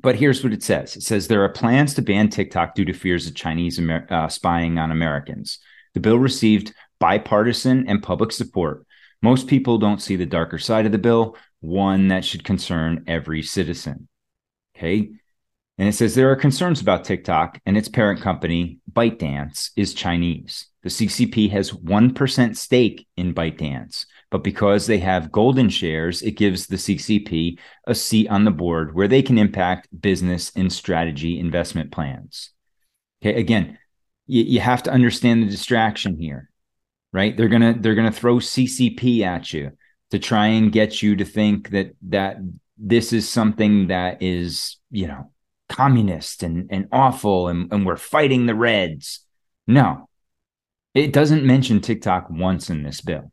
But 0.00 0.14
here's 0.14 0.44
what 0.44 0.52
it 0.52 0.62
says 0.62 0.94
it 0.94 1.02
says 1.02 1.26
there 1.26 1.42
are 1.42 1.48
plans 1.48 1.94
to 1.94 2.02
ban 2.02 2.28
TikTok 2.28 2.76
due 2.76 2.84
to 2.84 2.92
fears 2.92 3.26
of 3.26 3.34
Chinese 3.34 3.80
Amer- 3.80 4.06
uh, 4.08 4.28
spying 4.28 4.78
on 4.78 4.92
Americans. 4.92 5.58
The 5.94 6.00
bill 6.00 6.18
received 6.18 6.72
bipartisan 7.00 7.88
and 7.88 8.00
public 8.00 8.30
support. 8.30 8.86
Most 9.20 9.48
people 9.48 9.78
don't 9.78 10.00
see 10.00 10.14
the 10.14 10.24
darker 10.24 10.58
side 10.58 10.86
of 10.86 10.92
the 10.92 10.98
bill, 10.98 11.36
one 11.58 12.08
that 12.08 12.24
should 12.24 12.44
concern 12.44 13.04
every 13.08 13.42
citizen. 13.42 14.06
Okay. 14.76 15.10
And 15.78 15.88
it 15.88 15.92
says 15.92 16.14
there 16.14 16.30
are 16.30 16.36
concerns 16.36 16.80
about 16.80 17.04
TikTok 17.04 17.60
and 17.64 17.76
its 17.76 17.88
parent 17.88 18.20
company, 18.20 18.78
ByteDance, 18.92 19.70
is 19.76 19.94
Chinese. 19.94 20.66
The 20.82 20.88
CCP 20.88 21.50
has 21.50 21.70
1% 21.70 22.56
stake 22.56 23.06
in 23.16 23.32
ByteDance, 23.32 24.06
but 24.30 24.42
because 24.42 24.86
they 24.86 24.98
have 24.98 25.30
golden 25.30 25.68
shares, 25.68 26.20
it 26.22 26.32
gives 26.32 26.66
the 26.66 26.76
CCP 26.76 27.58
a 27.86 27.94
seat 27.94 28.28
on 28.28 28.44
the 28.44 28.50
board 28.50 28.94
where 28.94 29.06
they 29.06 29.22
can 29.22 29.38
impact 29.38 29.88
business 30.00 30.50
and 30.56 30.72
strategy 30.72 31.38
investment 31.38 31.92
plans. 31.92 32.50
Okay, 33.22 33.38
again, 33.38 33.78
you, 34.26 34.42
you 34.42 34.60
have 34.60 34.82
to 34.84 34.92
understand 34.92 35.42
the 35.42 35.50
distraction 35.50 36.18
here, 36.18 36.50
right? 37.12 37.36
They're 37.36 37.48
gonna 37.48 37.74
they're 37.78 37.94
gonna 37.94 38.12
throw 38.12 38.36
CCP 38.36 39.22
at 39.22 39.52
you 39.52 39.72
to 40.10 40.18
try 40.18 40.48
and 40.48 40.72
get 40.72 41.02
you 41.02 41.16
to 41.16 41.24
think 41.24 41.70
that 41.70 41.94
that 42.08 42.36
this 42.76 43.12
is 43.12 43.28
something 43.28 43.88
that 43.88 44.22
is, 44.22 44.76
you 44.90 45.08
know, 45.08 45.32
communist 45.68 46.42
and, 46.42 46.68
and 46.70 46.88
awful 46.92 47.48
and, 47.48 47.72
and 47.72 47.86
we're 47.86 47.96
fighting 47.96 48.46
the 48.46 48.54
Reds. 48.54 49.20
No, 49.66 50.08
it 50.94 51.12
doesn't 51.12 51.44
mention 51.44 51.80
TikTok 51.80 52.28
once 52.30 52.70
in 52.70 52.82
this 52.82 53.00
bill. 53.00 53.30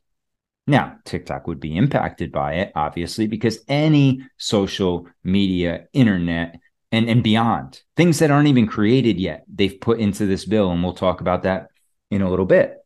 Now, 0.67 0.97
TikTok 1.05 1.47
would 1.47 1.59
be 1.59 1.77
impacted 1.77 2.31
by 2.31 2.55
it, 2.55 2.71
obviously, 2.75 3.27
because 3.27 3.59
any 3.67 4.21
social 4.37 5.07
media, 5.23 5.87
internet, 5.93 6.59
and, 6.91 7.07
and 7.09 7.23
beyond, 7.23 7.81
things 7.95 8.19
that 8.19 8.31
aren't 8.31 8.47
even 8.47 8.67
created 8.67 9.19
yet, 9.19 9.43
they've 9.47 9.79
put 9.79 9.99
into 9.99 10.25
this 10.25 10.45
bill. 10.45 10.71
And 10.71 10.83
we'll 10.83 10.93
talk 10.93 11.21
about 11.21 11.43
that 11.43 11.67
in 12.09 12.21
a 12.21 12.29
little 12.29 12.45
bit. 12.45 12.77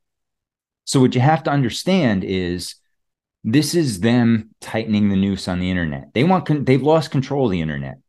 So, 0.86 1.00
what 1.00 1.16
you 1.16 1.22
have 1.22 1.44
to 1.44 1.52
understand 1.52 2.24
is 2.24 2.76
this 3.44 3.76
is 3.76 4.02
them 4.02 4.50
tightening 4.60 5.10
the 5.10 5.16
noose 5.16 5.48
on 5.48 5.60
the 5.60 5.70
internet. 5.70 6.14
They 6.14 6.24
want, 6.24 6.46
con- 6.46 6.66
they've 6.66 6.82
lost 6.82 7.12
control 7.12 7.46
of 7.46 7.52
the 7.52 7.62
internet. 7.62 8.00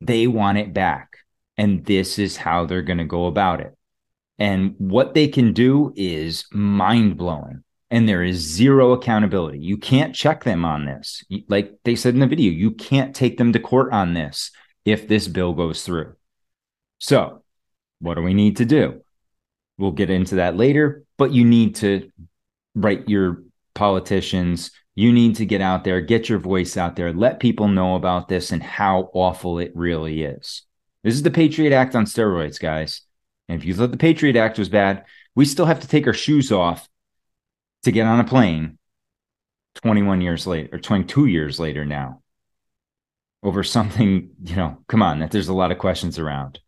They 0.00 0.26
want 0.26 0.58
it 0.58 0.72
back. 0.72 1.18
And 1.56 1.84
this 1.84 2.18
is 2.18 2.36
how 2.36 2.66
they're 2.66 2.82
going 2.82 2.98
to 2.98 3.04
go 3.04 3.26
about 3.26 3.60
it. 3.60 3.76
And 4.38 4.76
what 4.78 5.14
they 5.14 5.26
can 5.26 5.52
do 5.52 5.92
is 5.96 6.46
mind 6.52 7.16
blowing. 7.16 7.64
And 7.90 8.08
there 8.08 8.22
is 8.22 8.36
zero 8.36 8.92
accountability. 8.92 9.58
You 9.58 9.78
can't 9.78 10.14
check 10.14 10.44
them 10.44 10.64
on 10.64 10.84
this. 10.84 11.24
Like 11.48 11.72
they 11.84 11.96
said 11.96 12.14
in 12.14 12.20
the 12.20 12.26
video, 12.26 12.52
you 12.52 12.72
can't 12.72 13.16
take 13.16 13.38
them 13.38 13.52
to 13.52 13.60
court 13.60 13.92
on 13.92 14.14
this 14.14 14.50
if 14.84 15.08
this 15.08 15.26
bill 15.26 15.54
goes 15.54 15.82
through. 15.82 16.14
So, 16.98 17.42
what 18.00 18.14
do 18.14 18.22
we 18.22 18.34
need 18.34 18.58
to 18.58 18.64
do? 18.64 19.02
We'll 19.78 19.92
get 19.92 20.10
into 20.10 20.36
that 20.36 20.56
later, 20.56 21.04
but 21.16 21.32
you 21.32 21.44
need 21.44 21.76
to 21.76 22.10
write 22.74 23.08
your 23.08 23.42
politicians. 23.74 24.70
You 24.98 25.12
need 25.12 25.36
to 25.36 25.46
get 25.46 25.60
out 25.60 25.84
there, 25.84 26.00
get 26.00 26.28
your 26.28 26.40
voice 26.40 26.76
out 26.76 26.96
there, 26.96 27.12
let 27.12 27.38
people 27.38 27.68
know 27.68 27.94
about 27.94 28.26
this 28.26 28.50
and 28.50 28.60
how 28.60 29.10
awful 29.14 29.60
it 29.60 29.70
really 29.76 30.24
is. 30.24 30.62
This 31.04 31.14
is 31.14 31.22
the 31.22 31.30
Patriot 31.30 31.72
Act 31.72 31.94
on 31.94 32.04
steroids, 32.04 32.58
guys. 32.58 33.02
And 33.48 33.56
if 33.56 33.64
you 33.64 33.74
thought 33.74 33.92
the 33.92 33.96
Patriot 33.96 34.34
Act 34.34 34.58
was 34.58 34.68
bad, 34.68 35.04
we 35.36 35.44
still 35.44 35.66
have 35.66 35.78
to 35.82 35.86
take 35.86 36.08
our 36.08 36.12
shoes 36.12 36.50
off 36.50 36.88
to 37.84 37.92
get 37.92 38.08
on 38.08 38.18
a 38.18 38.24
plane 38.24 38.76
21 39.76 40.20
years 40.20 40.48
later 40.48 40.70
or 40.72 40.80
22 40.80 41.26
years 41.26 41.60
later 41.60 41.84
now 41.84 42.20
over 43.44 43.62
something, 43.62 44.30
you 44.42 44.56
know, 44.56 44.78
come 44.88 45.00
on, 45.00 45.20
that 45.20 45.30
there's 45.30 45.46
a 45.46 45.54
lot 45.54 45.70
of 45.70 45.78
questions 45.78 46.18
around. 46.18 46.58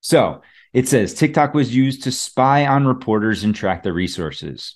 So 0.00 0.42
it 0.72 0.88
says 0.88 1.14
TikTok 1.14 1.54
was 1.54 1.72
used 1.72 2.02
to 2.02 2.10
spy 2.10 2.66
on 2.66 2.84
reporters 2.84 3.44
and 3.44 3.54
track 3.54 3.84
their 3.84 3.92
resources. 3.92 4.74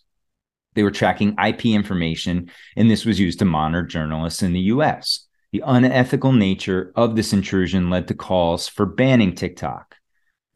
They 0.75 0.83
were 0.83 0.91
tracking 0.91 1.37
IP 1.45 1.67
information, 1.67 2.51
and 2.77 2.91
this 2.91 3.05
was 3.05 3.19
used 3.19 3.41
to 3.41 3.45
monitor 3.45 3.87
journalists 3.87 4.43
in 4.43 4.53
the 4.53 4.61
US. 4.61 5.27
The 5.53 5.63
unethical 5.67 6.33
nature 6.33 6.93
of 6.95 7.17
this 7.17 7.33
intrusion 7.33 7.91
led 7.91 8.09
to 8.09 8.15
calls 8.15 8.69
for 8.69 8.87
banning 8.87 9.35
TikTok. 9.35 9.97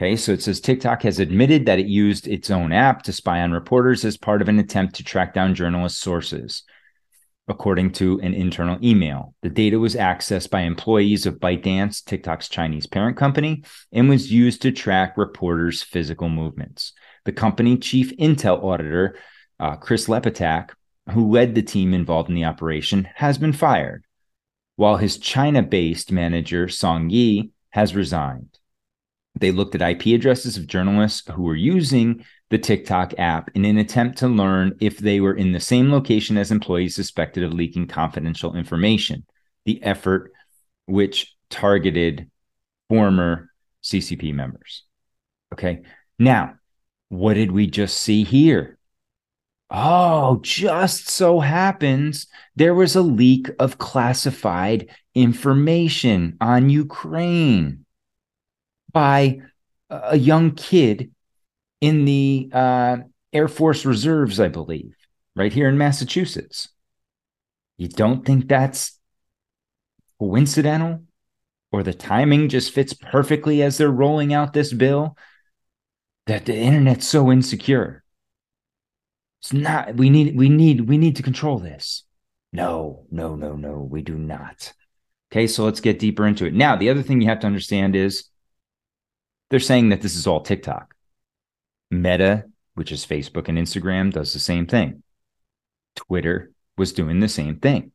Okay, 0.00 0.16
so 0.16 0.32
it 0.32 0.42
says 0.42 0.60
TikTok 0.60 1.02
has 1.02 1.20
admitted 1.20 1.66
that 1.66 1.78
it 1.78 1.86
used 1.86 2.26
its 2.26 2.50
own 2.50 2.72
app 2.72 3.02
to 3.02 3.12
spy 3.12 3.40
on 3.40 3.52
reporters 3.52 4.04
as 4.04 4.16
part 4.16 4.42
of 4.42 4.48
an 4.48 4.58
attempt 4.58 4.96
to 4.96 5.04
track 5.04 5.34
down 5.34 5.54
journalist 5.54 6.00
sources. 6.00 6.64
According 7.46 7.92
to 7.92 8.18
an 8.20 8.34
internal 8.34 8.78
email, 8.82 9.34
the 9.42 9.50
data 9.50 9.78
was 9.78 9.94
accessed 9.94 10.50
by 10.50 10.62
employees 10.62 11.26
of 11.26 11.38
ByteDance, 11.38 12.02
TikTok's 12.04 12.48
Chinese 12.48 12.86
parent 12.86 13.16
company, 13.16 13.64
and 13.92 14.08
was 14.08 14.32
used 14.32 14.62
to 14.62 14.72
track 14.72 15.16
reporters' 15.18 15.82
physical 15.82 16.28
movements. 16.28 16.92
The 17.24 17.32
company 17.32 17.76
chief 17.76 18.16
intel 18.16 18.64
auditor, 18.64 19.16
uh, 19.60 19.76
Chris 19.76 20.06
Lepitak, 20.06 20.70
who 21.10 21.30
led 21.30 21.54
the 21.54 21.62
team 21.62 21.94
involved 21.94 22.28
in 22.28 22.34
the 22.34 22.44
operation, 22.44 23.08
has 23.14 23.38
been 23.38 23.52
fired, 23.52 24.04
while 24.76 24.96
his 24.96 25.18
China 25.18 25.62
based 25.62 26.10
manager, 26.10 26.68
Song 26.68 27.10
Yi, 27.10 27.50
has 27.70 27.94
resigned. 27.94 28.58
They 29.38 29.50
looked 29.50 29.74
at 29.74 29.82
IP 29.82 30.06
addresses 30.14 30.56
of 30.56 30.66
journalists 30.66 31.28
who 31.32 31.42
were 31.42 31.56
using 31.56 32.24
the 32.50 32.58
TikTok 32.58 33.14
app 33.18 33.50
in 33.54 33.64
an 33.64 33.78
attempt 33.78 34.18
to 34.18 34.28
learn 34.28 34.76
if 34.80 34.98
they 34.98 35.20
were 35.20 35.34
in 35.34 35.52
the 35.52 35.60
same 35.60 35.90
location 35.90 36.36
as 36.36 36.52
employees 36.52 36.94
suspected 36.94 37.42
of 37.42 37.52
leaking 37.52 37.88
confidential 37.88 38.54
information. 38.54 39.26
The 39.64 39.82
effort, 39.82 40.30
which 40.86 41.34
targeted 41.50 42.30
former 42.88 43.50
CCP 43.82 44.32
members. 44.34 44.84
Okay. 45.52 45.82
Now, 46.18 46.54
what 47.08 47.34
did 47.34 47.50
we 47.50 47.66
just 47.66 47.96
see 47.98 48.24
here? 48.24 48.78
Oh, 49.76 50.38
just 50.40 51.10
so 51.10 51.40
happens 51.40 52.28
there 52.54 52.76
was 52.76 52.94
a 52.94 53.02
leak 53.02 53.50
of 53.58 53.76
classified 53.76 54.88
information 55.16 56.36
on 56.40 56.70
Ukraine 56.70 57.84
by 58.92 59.40
a 59.90 60.16
young 60.16 60.52
kid 60.52 61.10
in 61.80 62.04
the 62.04 62.50
uh, 62.52 62.98
Air 63.32 63.48
Force 63.48 63.84
Reserves, 63.84 64.38
I 64.38 64.46
believe, 64.46 64.94
right 65.34 65.52
here 65.52 65.68
in 65.68 65.76
Massachusetts. 65.76 66.68
You 67.76 67.88
don't 67.88 68.24
think 68.24 68.46
that's 68.46 68.96
coincidental? 70.20 71.02
Or 71.72 71.82
the 71.82 71.94
timing 71.94 72.48
just 72.48 72.72
fits 72.72 72.92
perfectly 72.92 73.60
as 73.60 73.76
they're 73.78 73.90
rolling 73.90 74.32
out 74.32 74.52
this 74.52 74.72
bill? 74.72 75.16
That 76.28 76.46
the 76.46 76.54
internet's 76.54 77.08
so 77.08 77.32
insecure. 77.32 78.03
It's 79.44 79.52
not, 79.52 79.96
we 79.96 80.08
need, 80.08 80.38
we 80.38 80.48
need, 80.48 80.88
we 80.88 80.96
need 80.96 81.16
to 81.16 81.22
control 81.22 81.58
this. 81.58 82.04
No, 82.50 83.04
no, 83.10 83.36
no, 83.36 83.56
no, 83.56 83.76
we 83.78 84.00
do 84.00 84.16
not. 84.16 84.72
Okay, 85.30 85.46
so 85.46 85.64
let's 85.64 85.80
get 85.80 85.98
deeper 85.98 86.26
into 86.26 86.46
it. 86.46 86.54
Now, 86.54 86.76
the 86.76 86.88
other 86.88 87.02
thing 87.02 87.20
you 87.20 87.28
have 87.28 87.40
to 87.40 87.46
understand 87.46 87.94
is 87.94 88.30
they're 89.50 89.60
saying 89.60 89.90
that 89.90 90.00
this 90.00 90.16
is 90.16 90.26
all 90.26 90.40
TikTok. 90.40 90.94
Meta, 91.90 92.44
which 92.72 92.90
is 92.90 93.04
Facebook 93.04 93.48
and 93.48 93.58
Instagram, 93.58 94.14
does 94.14 94.32
the 94.32 94.38
same 94.38 94.66
thing. 94.66 95.02
Twitter 95.94 96.50
was 96.78 96.94
doing 96.94 97.20
the 97.20 97.28
same 97.28 97.56
thing. 97.56 97.92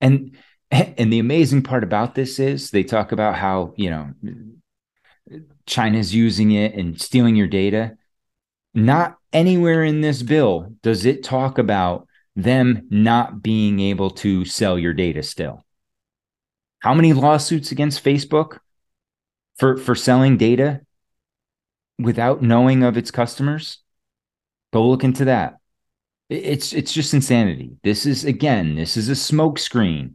And 0.00 0.36
and 0.72 1.12
the 1.12 1.20
amazing 1.20 1.62
part 1.62 1.84
about 1.84 2.16
this 2.16 2.40
is 2.40 2.72
they 2.72 2.82
talk 2.82 3.12
about 3.12 3.36
how, 3.36 3.72
you 3.76 3.88
know, 3.90 4.10
China's 5.66 6.12
using 6.12 6.50
it 6.50 6.74
and 6.74 7.00
stealing 7.00 7.36
your 7.36 7.46
data. 7.46 7.96
Not 8.74 9.16
anywhere 9.34 9.84
in 9.84 10.00
this 10.00 10.22
bill 10.22 10.72
does 10.82 11.04
it 11.04 11.24
talk 11.24 11.58
about 11.58 12.06
them 12.36 12.86
not 12.90 13.42
being 13.42 13.80
able 13.80 14.10
to 14.10 14.44
sell 14.44 14.78
your 14.78 14.94
data 14.94 15.22
still. 15.22 15.64
How 16.78 16.94
many 16.94 17.12
lawsuits 17.12 17.72
against 17.72 18.04
Facebook 18.04 18.58
for, 19.56 19.76
for 19.76 19.94
selling 19.94 20.36
data 20.36 20.80
without 21.98 22.42
knowing 22.42 22.82
of 22.82 22.96
its 22.96 23.10
customers? 23.10 23.78
Go 24.72 24.88
look 24.88 25.04
into 25.04 25.26
that. 25.26 25.56
It's 26.30 26.72
it's 26.72 26.92
just 26.92 27.14
insanity. 27.14 27.76
This 27.82 28.06
is 28.06 28.24
again, 28.24 28.76
this 28.76 28.96
is 28.96 29.08
a 29.08 29.12
smokescreen 29.12 30.14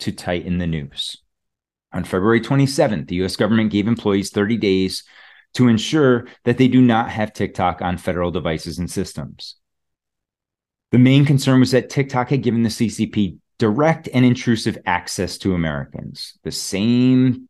to 0.00 0.10
tighten 0.10 0.58
the 0.58 0.66
noose. 0.66 1.18
On 1.92 2.02
February 2.02 2.40
27th, 2.40 3.08
the 3.08 3.16
US 3.24 3.36
government 3.36 3.70
gave 3.70 3.86
employees 3.86 4.30
30 4.30 4.56
days 4.56 5.04
to 5.54 5.68
ensure 5.68 6.26
that 6.44 6.58
they 6.58 6.68
do 6.68 6.80
not 6.80 7.10
have 7.10 7.32
TikTok 7.32 7.82
on 7.82 7.98
federal 7.98 8.30
devices 8.30 8.78
and 8.78 8.90
systems. 8.90 9.56
The 10.92 10.98
main 10.98 11.24
concern 11.24 11.60
was 11.60 11.72
that 11.72 11.90
TikTok 11.90 12.30
had 12.30 12.42
given 12.42 12.62
the 12.62 12.68
CCP 12.68 13.38
direct 13.58 14.08
and 14.12 14.24
intrusive 14.24 14.78
access 14.86 15.38
to 15.38 15.54
Americans, 15.54 16.38
the 16.44 16.52
same 16.52 17.48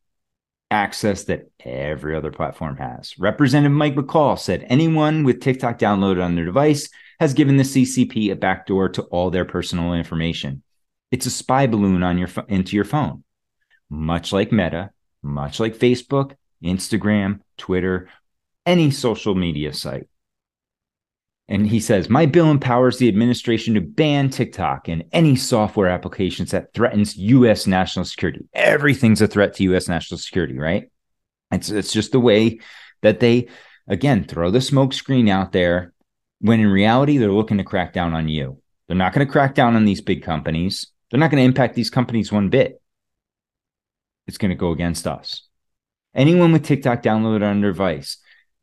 access 0.70 1.24
that 1.24 1.50
every 1.64 2.16
other 2.16 2.30
platform 2.30 2.76
has. 2.76 3.18
Representative 3.18 3.76
Mike 3.76 3.94
McCaul 3.94 4.38
said 4.38 4.66
anyone 4.68 5.24
with 5.24 5.40
TikTok 5.40 5.78
downloaded 5.78 6.22
on 6.22 6.34
their 6.34 6.44
device 6.44 6.88
has 7.20 7.34
given 7.34 7.56
the 7.56 7.64
CCP 7.64 8.30
a 8.30 8.36
backdoor 8.36 8.88
to 8.90 9.02
all 9.02 9.30
their 9.30 9.44
personal 9.44 9.94
information. 9.94 10.62
It's 11.10 11.26
a 11.26 11.30
spy 11.30 11.66
balloon 11.66 12.02
on 12.02 12.18
your 12.18 12.28
into 12.48 12.76
your 12.76 12.84
phone. 12.84 13.24
Much 13.90 14.32
like 14.32 14.52
Meta, 14.52 14.90
much 15.22 15.58
like 15.58 15.76
Facebook, 15.76 16.36
Instagram, 16.62 17.40
Twitter, 17.56 18.08
any 18.66 18.90
social 18.90 19.34
media 19.34 19.72
site. 19.72 20.08
And 21.48 21.66
he 21.66 21.80
says, 21.80 22.10
My 22.10 22.26
bill 22.26 22.50
empowers 22.50 22.98
the 22.98 23.08
administration 23.08 23.74
to 23.74 23.80
ban 23.80 24.28
TikTok 24.28 24.88
and 24.88 25.04
any 25.12 25.34
software 25.34 25.88
applications 25.88 26.50
that 26.50 26.74
threatens 26.74 27.16
US 27.16 27.66
national 27.66 28.04
security. 28.04 28.46
Everything's 28.52 29.22
a 29.22 29.26
threat 29.26 29.54
to 29.54 29.64
US 29.74 29.88
national 29.88 30.18
security, 30.18 30.58
right? 30.58 30.90
It's, 31.50 31.70
it's 31.70 31.92
just 31.92 32.12
the 32.12 32.20
way 32.20 32.60
that 33.00 33.20
they, 33.20 33.48
again, 33.86 34.24
throw 34.24 34.50
the 34.50 34.60
smoke 34.60 34.92
screen 34.92 35.28
out 35.28 35.52
there 35.52 35.94
when 36.40 36.60
in 36.60 36.68
reality, 36.68 37.18
they're 37.18 37.32
looking 37.32 37.58
to 37.58 37.64
crack 37.64 37.92
down 37.92 38.14
on 38.14 38.28
you. 38.28 38.60
They're 38.86 38.96
not 38.96 39.12
going 39.12 39.26
to 39.26 39.32
crack 39.32 39.54
down 39.54 39.76
on 39.76 39.84
these 39.84 40.00
big 40.00 40.22
companies. 40.22 40.86
They're 41.10 41.20
not 41.20 41.30
going 41.30 41.42
to 41.42 41.46
impact 41.46 41.74
these 41.74 41.90
companies 41.90 42.30
one 42.30 42.48
bit. 42.48 42.80
It's 44.26 44.38
going 44.38 44.50
to 44.50 44.54
go 44.54 44.72
against 44.72 45.06
us. 45.06 45.47
Anyone 46.18 46.50
with 46.50 46.64
TikTok 46.64 47.00
downloaded 47.00 47.48
on 47.48 47.60
their 47.60 47.70
device 47.70 48.16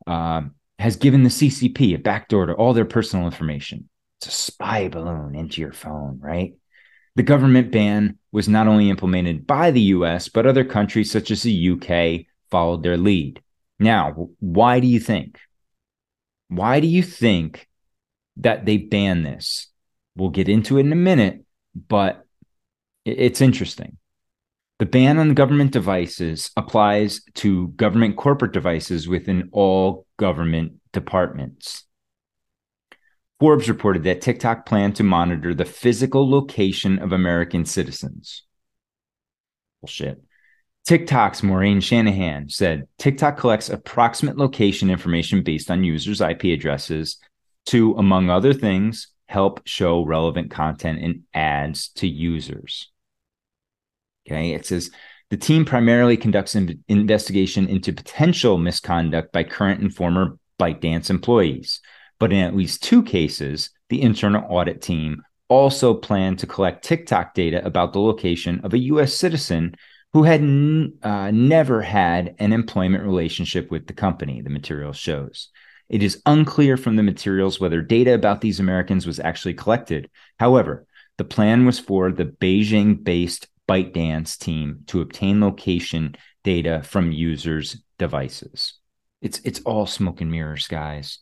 uh, 0.06 0.42
has 0.78 0.98
given 0.98 1.24
the 1.24 1.30
CCP 1.30 1.96
a 1.96 1.98
backdoor 1.98 2.48
to 2.48 2.54
all 2.54 2.74
their 2.74 2.84
personal 2.84 3.26
information. 3.26 3.88
It's 4.20 4.28
a 4.28 4.32
spy 4.32 4.90
balloon 4.90 5.36
into 5.36 5.62
your 5.62 5.72
phone, 5.72 6.20
right? 6.22 6.54
The 7.16 7.24
government 7.24 7.72
ban 7.72 8.20
was 8.34 8.50
not 8.50 8.68
only 8.68 8.90
implemented 8.90 9.48
by 9.48 9.72
the 9.72 9.82
US, 9.82 10.28
but 10.28 10.46
other 10.46 10.66
countries 10.66 11.10
such 11.10 11.32
as 11.32 11.44
the 11.44 11.70
UK 11.72 12.26
followed 12.52 12.84
their 12.84 12.98
lead. 12.98 13.42
Now, 13.80 14.30
why 14.40 14.82
do 14.82 14.88
you 14.88 15.00
think? 15.00 15.40
Why 16.50 16.82
do 16.82 16.88
you 16.88 17.04
think 17.04 17.70
that 18.38 18.66
they 18.66 18.78
ban 18.78 19.24
this? 19.24 19.68
We'll 20.18 20.30
get 20.30 20.50
into 20.50 20.78
it 20.78 20.86
in 20.86 20.92
a 20.92 20.98
minute, 20.98 21.46
but 21.74 22.26
it's 23.06 23.40
interesting. 23.40 23.98
The 24.78 24.86
ban 24.86 25.20
on 25.20 25.34
government 25.36 25.72
devices 25.72 26.52
applies 26.58 27.22
to 27.36 27.70
government 27.70 28.18
corporate 28.18 28.52
devices 28.52 29.08
within 29.08 29.50
all 29.54 30.06
government 30.18 30.74
departments. 30.92 31.86
Forbes 33.40 33.70
reported 33.70 34.04
that 34.04 34.20
TikTok 34.20 34.66
planned 34.66 34.98
to 34.98 35.04
monitor 35.04 35.54
the 35.54 35.64
physical 35.64 36.30
location 36.30 37.00
of 37.00 37.14
American 37.14 37.64
citizens. 37.64 38.44
Bullshit. 39.82 40.22
TikTok's 40.86 41.42
Maureen 41.42 41.80
Shanahan 41.80 42.50
said 42.50 42.88
TikTok 42.98 43.38
collects 43.38 43.70
approximate 43.70 44.38
location 44.38 44.90
information 44.90 45.42
based 45.42 45.72
on 45.72 45.84
users' 45.86 46.22
IP 46.22 46.46
addresses 46.46 47.18
to, 47.68 47.94
among 47.94 48.30
other 48.30 48.54
things, 48.54 49.08
help 49.28 49.62
show 49.66 50.04
relevant 50.04 50.52
content 50.52 51.00
and 51.02 51.24
ads 51.34 51.90
to 51.90 52.08
users. 52.08 52.92
Okay, 54.28 54.52
it 54.54 54.66
says 54.66 54.92
the 55.30 55.38
team 55.38 55.66
primarily 55.66 56.18
conducts 56.18 56.56
an 56.56 56.84
investigation 56.88 57.68
into 57.68 57.94
potential 57.94 58.58
misconduct 58.58 59.32
by 59.32 59.44
current 59.44 59.82
and 59.82 59.94
former 59.94 60.38
ByteDance 60.60 61.10
employees. 61.10 61.82
But 62.20 62.32
in 62.32 62.40
at 62.40 62.56
least 62.56 62.84
two 62.84 63.04
cases, 63.04 63.72
the 63.90 64.02
internal 64.02 64.46
audit 64.50 64.82
team 64.82 65.24
also 65.48 65.94
planned 65.94 66.40
to 66.40 66.48
collect 66.48 66.84
TikTok 66.84 67.34
data 67.34 67.64
about 67.66 67.94
the 67.94 68.00
location 68.00 68.62
of 68.64 68.74
a 68.74 68.80
U.S. 68.80 69.14
citizen 69.14 69.76
who 70.14 70.24
had 70.24 70.42
n- 70.42 70.94
uh, 71.04 71.30
never 71.32 71.82
had 71.82 72.36
an 72.40 72.54
employment 72.54 73.04
relationship 73.04 73.70
with 73.70 73.86
the 73.86 73.94
company, 73.94 74.42
the 74.42 74.50
material 74.50 74.94
shows. 74.94 75.50
It 75.90 76.02
is 76.02 76.22
unclear 76.26 76.78
from 76.78 76.96
the 76.96 77.04
materials 77.04 77.60
whether 77.60 77.82
data 77.82 78.14
about 78.14 78.42
these 78.42 78.60
Americans 78.60 79.06
was 79.06 79.20
actually 79.20 79.54
collected. 79.54 80.10
However, 80.40 80.88
the 81.18 81.26
plan 81.26 81.66
was 81.66 81.80
for 81.80 82.12
the 82.12 82.26
Beijing 82.26 83.04
based 83.04 83.48
ByteDance 83.68 84.38
team 84.38 84.84
to 84.88 85.02
obtain 85.02 85.42
location 85.42 86.16
data 86.44 86.82
from 86.84 87.12
users' 87.12 87.82
devices. 87.98 88.74
It's, 89.22 89.40
it's 89.40 89.62
all 89.62 89.86
smoke 89.86 90.22
and 90.22 90.32
mirrors, 90.32 90.68
guys. 90.68 91.20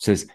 It 0.00 0.04
says 0.04 0.26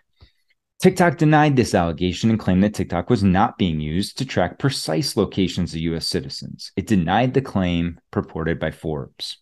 TikTok 0.82 1.18
denied 1.18 1.56
this 1.56 1.76
allegation 1.76 2.30
and 2.30 2.40
claimed 2.40 2.64
that 2.64 2.74
TikTok 2.74 3.10
was 3.10 3.24
not 3.24 3.58
being 3.58 3.82
used 3.82 4.18
to 4.18 4.26
track 4.26 4.60
precise 4.60 5.18
locations 5.18 5.74
of 5.74 5.82
U.S. 5.82 6.08
citizens. 6.08 6.72
It 6.78 6.88
denied 6.88 7.34
the 7.34 7.42
claim 7.42 8.00
purported 8.12 8.60
by 8.60 8.72
Forbes. 8.72 9.40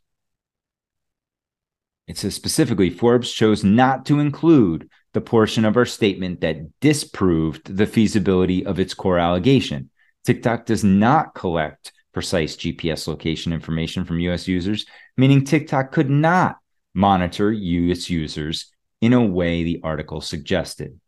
It 2.08 2.18
says 2.18 2.34
specifically 2.34 2.90
Forbes 2.90 3.32
chose 3.32 3.64
not 3.64 4.06
to 4.08 4.20
include 4.20 4.90
the 5.14 5.22
portion 5.22 5.66
of 5.66 5.78
our 5.78 5.86
statement 5.86 6.42
that 6.42 6.80
disproved 6.80 7.76
the 7.76 7.86
feasibility 7.86 8.66
of 8.66 8.80
its 8.80 8.94
core 8.94 9.20
allegation. 9.20 9.90
TikTok 10.28 10.66
does 10.66 10.84
not 10.84 11.34
collect 11.34 11.94
precise 12.12 12.58
GPS 12.58 13.08
location 13.08 13.54
information 13.54 14.04
from 14.04 14.20
US 14.20 14.46
users, 14.46 14.86
meaning 15.16 15.46
TikTok 15.46 15.94
could 15.94 16.10
not 16.10 16.58
monitor 16.94 17.50
US 17.50 18.10
users 18.10 18.70
in 19.00 19.14
a 19.14 19.24
way 19.24 19.64
the 19.64 19.80
article 19.86 20.20
suggested. 20.20 21.00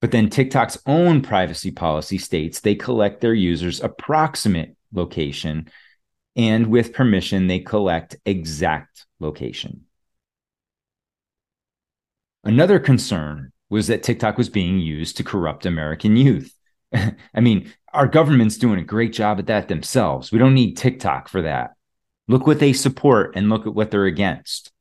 But 0.00 0.10
then 0.10 0.30
TikTok's 0.30 0.78
own 0.86 1.20
privacy 1.20 1.70
policy 1.70 2.16
states 2.16 2.60
they 2.60 2.74
collect 2.74 3.20
their 3.20 3.34
users' 3.34 3.82
approximate 3.82 4.74
location, 4.90 5.70
and 6.34 6.68
with 6.68 6.94
permission, 6.94 7.46
they 7.46 7.60
collect 7.60 8.16
exact 8.24 9.04
location. 9.20 9.82
Another 12.42 12.78
concern 12.78 13.52
was 13.68 13.88
that 13.88 14.02
TikTok 14.02 14.38
was 14.38 14.48
being 14.48 14.78
used 14.78 15.18
to 15.18 15.24
corrupt 15.24 15.66
American 15.66 16.16
youth. 16.16 16.54
I 17.34 17.40
mean, 17.40 17.72
our 17.92 18.06
government's 18.06 18.58
doing 18.58 18.78
a 18.78 18.84
great 18.84 19.12
job 19.12 19.38
at 19.38 19.46
that 19.46 19.68
themselves. 19.68 20.32
We 20.32 20.38
don't 20.38 20.54
need 20.54 20.76
TikTok 20.76 21.28
for 21.28 21.42
that. 21.42 21.74
Look 22.28 22.46
what 22.46 22.58
they 22.58 22.72
support 22.72 23.36
and 23.36 23.48
look 23.48 23.66
at 23.66 23.74
what 23.74 23.90
they're 23.90 24.06
against. 24.06 24.70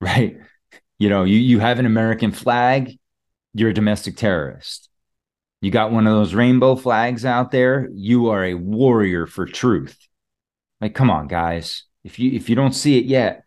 Right? 0.00 0.36
You 0.98 1.08
know, 1.08 1.24
you, 1.24 1.38
you 1.38 1.60
have 1.60 1.78
an 1.78 1.86
American 1.86 2.30
flag, 2.30 2.98
you're 3.54 3.70
a 3.70 3.74
domestic 3.74 4.16
terrorist. 4.16 4.90
You 5.62 5.70
got 5.70 5.92
one 5.92 6.06
of 6.06 6.12
those 6.12 6.34
rainbow 6.34 6.76
flags 6.76 7.24
out 7.24 7.52
there, 7.52 7.88
you 7.94 8.28
are 8.28 8.44
a 8.44 8.52
warrior 8.52 9.26
for 9.26 9.46
truth. 9.46 9.96
Like, 10.80 10.94
come 10.94 11.10
on, 11.10 11.26
guys. 11.26 11.84
If 12.02 12.18
you 12.18 12.32
if 12.32 12.50
you 12.50 12.54
don't 12.54 12.74
see 12.74 12.98
it 12.98 13.06
yet, 13.06 13.44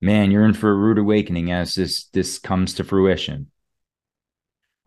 man, 0.00 0.30
you're 0.30 0.46
in 0.46 0.54
for 0.54 0.70
a 0.70 0.74
rude 0.74 0.96
awakening 0.96 1.52
as 1.52 1.74
this 1.74 2.04
this 2.06 2.38
comes 2.38 2.72
to 2.74 2.84
fruition. 2.84 3.50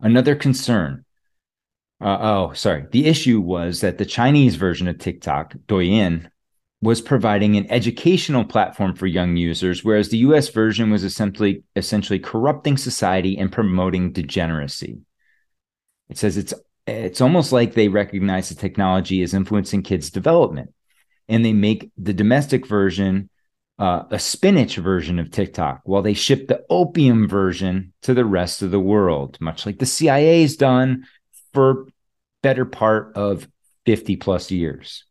Another 0.00 0.34
concern. 0.34 1.04
Uh, 2.02 2.18
oh, 2.20 2.52
sorry. 2.52 2.84
The 2.90 3.06
issue 3.06 3.40
was 3.40 3.80
that 3.80 3.98
the 3.98 4.04
Chinese 4.04 4.56
version 4.56 4.88
of 4.88 4.98
TikTok, 4.98 5.54
Douyin, 5.68 6.28
was 6.80 7.00
providing 7.00 7.56
an 7.56 7.70
educational 7.70 8.44
platform 8.44 8.96
for 8.96 9.06
young 9.06 9.36
users, 9.36 9.84
whereas 9.84 10.08
the 10.08 10.18
US 10.18 10.48
version 10.48 10.90
was 10.90 11.04
essentially, 11.04 11.62
essentially 11.76 12.18
corrupting 12.18 12.76
society 12.76 13.38
and 13.38 13.52
promoting 13.52 14.12
degeneracy. 14.12 14.98
It 16.08 16.18
says 16.18 16.36
it's 16.36 16.52
it's 16.88 17.20
almost 17.20 17.52
like 17.52 17.74
they 17.74 17.86
recognize 17.86 18.48
the 18.48 18.56
technology 18.56 19.22
is 19.22 19.34
influencing 19.34 19.84
kids' 19.84 20.10
development, 20.10 20.74
and 21.28 21.44
they 21.44 21.52
make 21.52 21.92
the 21.96 22.12
domestic 22.12 22.66
version 22.66 23.30
uh, 23.78 24.02
a 24.10 24.18
spinach 24.18 24.76
version 24.76 25.20
of 25.20 25.30
TikTok 25.30 25.82
while 25.84 26.02
they 26.02 26.14
ship 26.14 26.48
the 26.48 26.64
opium 26.68 27.28
version 27.28 27.92
to 28.02 28.14
the 28.14 28.24
rest 28.24 28.62
of 28.62 28.72
the 28.72 28.80
world, 28.80 29.38
much 29.40 29.64
like 29.64 29.78
the 29.78 29.86
CIA's 29.86 30.56
done 30.56 31.04
for 31.52 31.86
better 32.42 32.64
part 32.64 33.16
of 33.16 33.48
50 33.86 34.16
plus 34.16 34.50
years. 34.50 35.04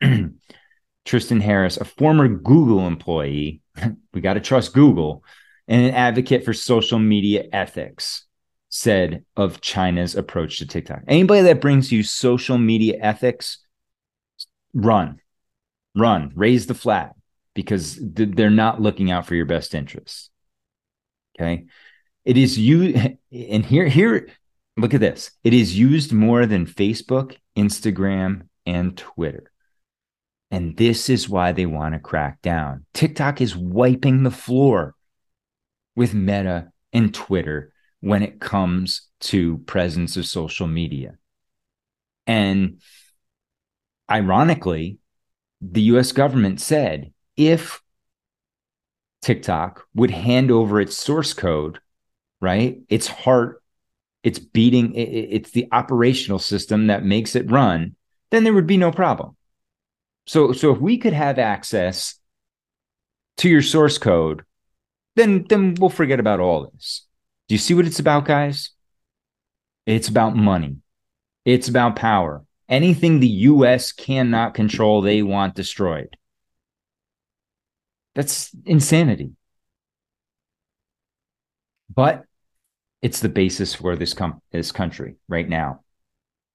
Tristan 1.04 1.40
Harris, 1.40 1.76
a 1.76 1.84
former 1.84 2.28
Google 2.28 2.86
employee, 2.86 3.62
we 4.14 4.20
got 4.20 4.34
to 4.34 4.40
trust 4.40 4.74
Google, 4.74 5.24
and 5.66 5.86
an 5.86 5.94
advocate 5.94 6.44
for 6.44 6.52
social 6.52 6.98
media 6.98 7.44
ethics, 7.52 8.26
said 8.68 9.24
of 9.36 9.60
China's 9.60 10.14
approach 10.14 10.58
to 10.58 10.66
TikTok. 10.66 11.02
Anybody 11.08 11.42
that 11.42 11.60
brings 11.60 11.90
you 11.90 12.02
social 12.02 12.58
media 12.58 12.98
ethics, 13.00 13.58
run, 14.74 15.20
run, 15.96 16.32
raise 16.34 16.66
the 16.66 16.74
flag 16.74 17.10
because 17.54 17.96
th- 17.96 18.30
they're 18.32 18.50
not 18.50 18.80
looking 18.80 19.10
out 19.10 19.26
for 19.26 19.34
your 19.34 19.46
best 19.46 19.74
interests. 19.74 20.30
Okay. 21.36 21.66
It 22.24 22.36
is 22.36 22.58
you, 22.58 23.16
and 23.32 23.64
here, 23.64 23.86
here, 23.86 24.28
look 24.80 24.94
at 24.94 25.00
this. 25.00 25.30
It 25.44 25.54
is 25.54 25.78
used 25.78 26.12
more 26.12 26.46
than 26.46 26.66
Facebook, 26.66 27.36
Instagram, 27.56 28.48
and 28.66 28.96
Twitter. 28.96 29.50
And 30.50 30.76
this 30.76 31.08
is 31.08 31.28
why 31.28 31.52
they 31.52 31.66
want 31.66 31.94
to 31.94 32.00
crack 32.00 32.42
down. 32.42 32.84
TikTok 32.92 33.40
is 33.40 33.56
wiping 33.56 34.22
the 34.22 34.30
floor 34.30 34.94
with 35.94 36.14
Meta 36.14 36.72
and 36.92 37.14
Twitter 37.14 37.72
when 38.00 38.22
it 38.22 38.40
comes 38.40 39.08
to 39.20 39.58
presence 39.58 40.16
of 40.16 40.26
social 40.26 40.66
media. 40.66 41.16
And 42.26 42.80
ironically, 44.10 44.98
the 45.60 45.82
US 45.82 46.12
government 46.12 46.60
said 46.60 47.12
if 47.36 47.80
TikTok 49.22 49.86
would 49.94 50.10
hand 50.10 50.50
over 50.50 50.80
its 50.80 50.96
source 50.96 51.32
code, 51.34 51.78
right? 52.40 52.80
Its 52.88 53.06
heart, 53.06 53.59
it's 54.22 54.38
beating, 54.38 54.94
it's 54.94 55.50
the 55.50 55.68
operational 55.72 56.38
system 56.38 56.88
that 56.88 57.04
makes 57.04 57.34
it 57.34 57.50
run, 57.50 57.96
then 58.30 58.44
there 58.44 58.52
would 58.52 58.66
be 58.66 58.76
no 58.76 58.92
problem. 58.92 59.36
So, 60.26 60.52
so 60.52 60.72
if 60.72 60.80
we 60.80 60.98
could 60.98 61.12
have 61.12 61.38
access 61.38 62.16
to 63.38 63.48
your 63.48 63.62
source 63.62 63.98
code, 63.98 64.44
then 65.16 65.44
then 65.48 65.74
we'll 65.78 65.90
forget 65.90 66.20
about 66.20 66.40
all 66.40 66.70
this. 66.72 67.06
Do 67.48 67.54
you 67.54 67.58
see 67.58 67.74
what 67.74 67.86
it's 67.86 67.98
about, 67.98 68.26
guys? 68.26 68.70
It's 69.86 70.08
about 70.08 70.36
money. 70.36 70.76
It's 71.44 71.68
about 71.68 71.96
power. 71.96 72.44
Anything 72.68 73.18
the 73.18 73.26
US 73.26 73.92
cannot 73.92 74.54
control, 74.54 75.02
they 75.02 75.22
want 75.22 75.56
destroyed. 75.56 76.16
That's 78.14 78.50
insanity. 78.64 79.32
But 81.92 82.24
it's 83.02 83.20
the 83.20 83.28
basis 83.28 83.74
for 83.74 83.96
this 83.96 84.14
com- 84.14 84.42
this 84.52 84.72
country 84.72 85.16
right 85.28 85.48
now. 85.48 85.80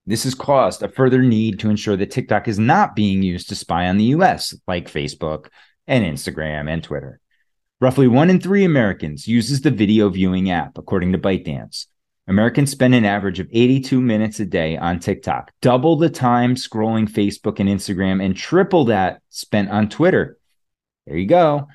This 0.06 0.24
has 0.24 0.36
caused 0.36 0.84
a 0.84 0.90
further 0.90 1.22
need 1.22 1.60
to 1.60 1.70
ensure 1.70 1.98
that 1.98 2.12
TikTok 2.12 2.48
is 2.48 2.60
not 2.60 2.96
being 2.96 3.24
used 3.24 3.50
to 3.50 3.56
spy 3.56 3.88
on 3.88 3.98
the 3.98 4.06
US, 4.16 4.56
like 4.68 4.92
Facebook 4.92 5.48
and 5.88 6.06
Instagram 6.06 6.70
and 6.70 6.84
Twitter. 6.84 7.20
Roughly 7.82 8.08
one 8.08 8.30
in 8.30 8.40
three 8.40 8.64
Americans 8.64 9.28
uses 9.28 9.62
the 9.62 9.72
video 9.72 10.10
viewing 10.10 10.50
app, 10.50 10.78
according 10.78 11.12
to 11.12 11.18
ByteDance. 11.18 11.88
Americans 12.28 12.72
spend 12.72 12.96
an 12.96 13.06
average 13.06 13.40
of 13.40 13.50
82 13.52 14.02
minutes 14.02 14.40
a 14.40 14.46
day 14.46 14.78
on 14.78 15.00
TikTok, 15.00 15.52
double 15.62 15.96
the 15.96 16.10
time 16.10 16.56
scrolling 16.56 17.08
Facebook 17.10 17.60
and 17.60 17.70
Instagram, 17.70 18.24
and 18.24 18.36
triple 18.36 18.86
that 18.86 19.22
spent 19.30 19.70
on 19.70 19.90
Twitter. 19.90 20.38
There 21.06 21.18
you 21.18 21.28
go. 21.28 21.68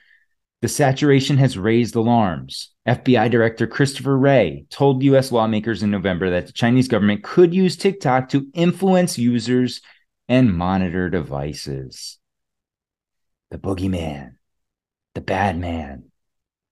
The 0.62 0.68
saturation 0.68 1.38
has 1.38 1.56
raised 1.56 1.96
alarms. 1.96 2.70
FBI 2.86 3.30
Director 3.30 3.66
Christopher 3.66 4.16
Wray 4.16 4.66
told 4.68 5.02
US 5.02 5.32
lawmakers 5.32 5.82
in 5.82 5.90
November 5.90 6.30
that 6.30 6.46
the 6.46 6.52
Chinese 6.52 6.88
government 6.88 7.24
could 7.24 7.54
use 7.54 7.76
TikTok 7.76 8.28
to 8.30 8.46
influence 8.52 9.16
users 9.16 9.80
and 10.28 10.54
monitor 10.54 11.08
devices. 11.08 12.18
The 13.50 13.58
boogeyman, 13.58 14.32
the 15.14 15.22
bad 15.22 15.58
man. 15.58 16.04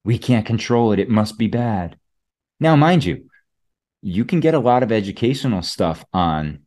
We 0.04 0.18
can't 0.18 0.46
control 0.46 0.92
it. 0.92 0.98
It 0.98 1.08
must 1.08 1.38
be 1.38 1.48
bad. 1.48 1.96
Now, 2.60 2.76
mind 2.76 3.04
you, 3.04 3.30
you 4.02 4.24
can 4.24 4.40
get 4.40 4.54
a 4.54 4.60
lot 4.60 4.82
of 4.82 4.92
educational 4.92 5.62
stuff 5.62 6.04
on 6.12 6.60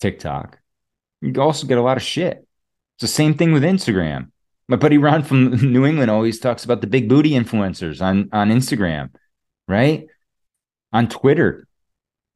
TikTok. 0.00 0.58
You 1.20 1.40
also 1.42 1.66
get 1.66 1.78
a 1.78 1.82
lot 1.82 1.96
of 1.96 2.02
shit. 2.02 2.46
It's 2.96 3.02
the 3.02 3.08
same 3.08 3.34
thing 3.34 3.52
with 3.52 3.62
Instagram. 3.62 4.30
My 4.68 4.76
buddy 4.76 4.98
Ron 4.98 5.22
from 5.22 5.50
New 5.72 5.86
England 5.86 6.10
always 6.10 6.38
talks 6.38 6.64
about 6.64 6.80
the 6.80 6.86
big 6.86 7.08
booty 7.08 7.30
influencers 7.30 8.02
on, 8.02 8.28
on 8.32 8.50
Instagram, 8.50 9.10
right? 9.66 10.06
On 10.92 11.08
Twitter, 11.08 11.66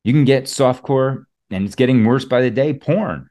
you 0.02 0.12
can 0.12 0.24
get 0.24 0.44
softcore, 0.44 1.24
and 1.50 1.64
it's 1.64 1.74
getting 1.74 2.04
worse 2.04 2.24
by 2.24 2.40
the 2.40 2.50
day, 2.50 2.72
porn. 2.74 3.28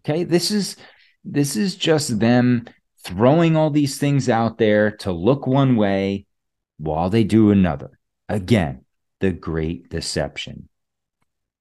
Okay, 0.00 0.24
this 0.24 0.50
is 0.50 0.76
this 1.24 1.54
is 1.54 1.76
just 1.76 2.18
them 2.18 2.64
throwing 3.04 3.56
all 3.56 3.70
these 3.70 3.98
things 3.98 4.28
out 4.28 4.58
there 4.58 4.90
to 4.90 5.12
look 5.12 5.46
one 5.46 5.76
way 5.76 6.26
while 6.78 7.10
they 7.10 7.22
do 7.22 7.50
another. 7.52 7.98
Again, 8.28 8.84
the 9.20 9.32
great 9.32 9.88
deception. 9.88 10.68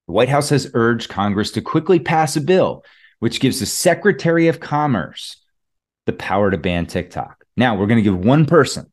The 0.08 0.14
White 0.14 0.30
House 0.30 0.50
has 0.50 0.72
urged 0.74 1.10
Congress 1.10 1.52
to 1.52 1.62
quickly 1.62 2.00
pass 2.00 2.36
a 2.36 2.42
bill 2.42 2.84
which 3.22 3.40
gives 3.40 3.60
the 3.60 3.68
Secretary 3.68 4.48
of 4.48 4.60
Commerce 4.60 5.38
the 6.08 6.12
power 6.12 6.50
to 6.50 6.58
ban 6.58 6.88
TikTok. 6.88 7.46
Now 7.56 7.76
we're 7.76 7.86
going 7.86 8.00
to 8.00 8.02
give 8.04 8.18
one 8.18 8.48
person. 8.48 8.92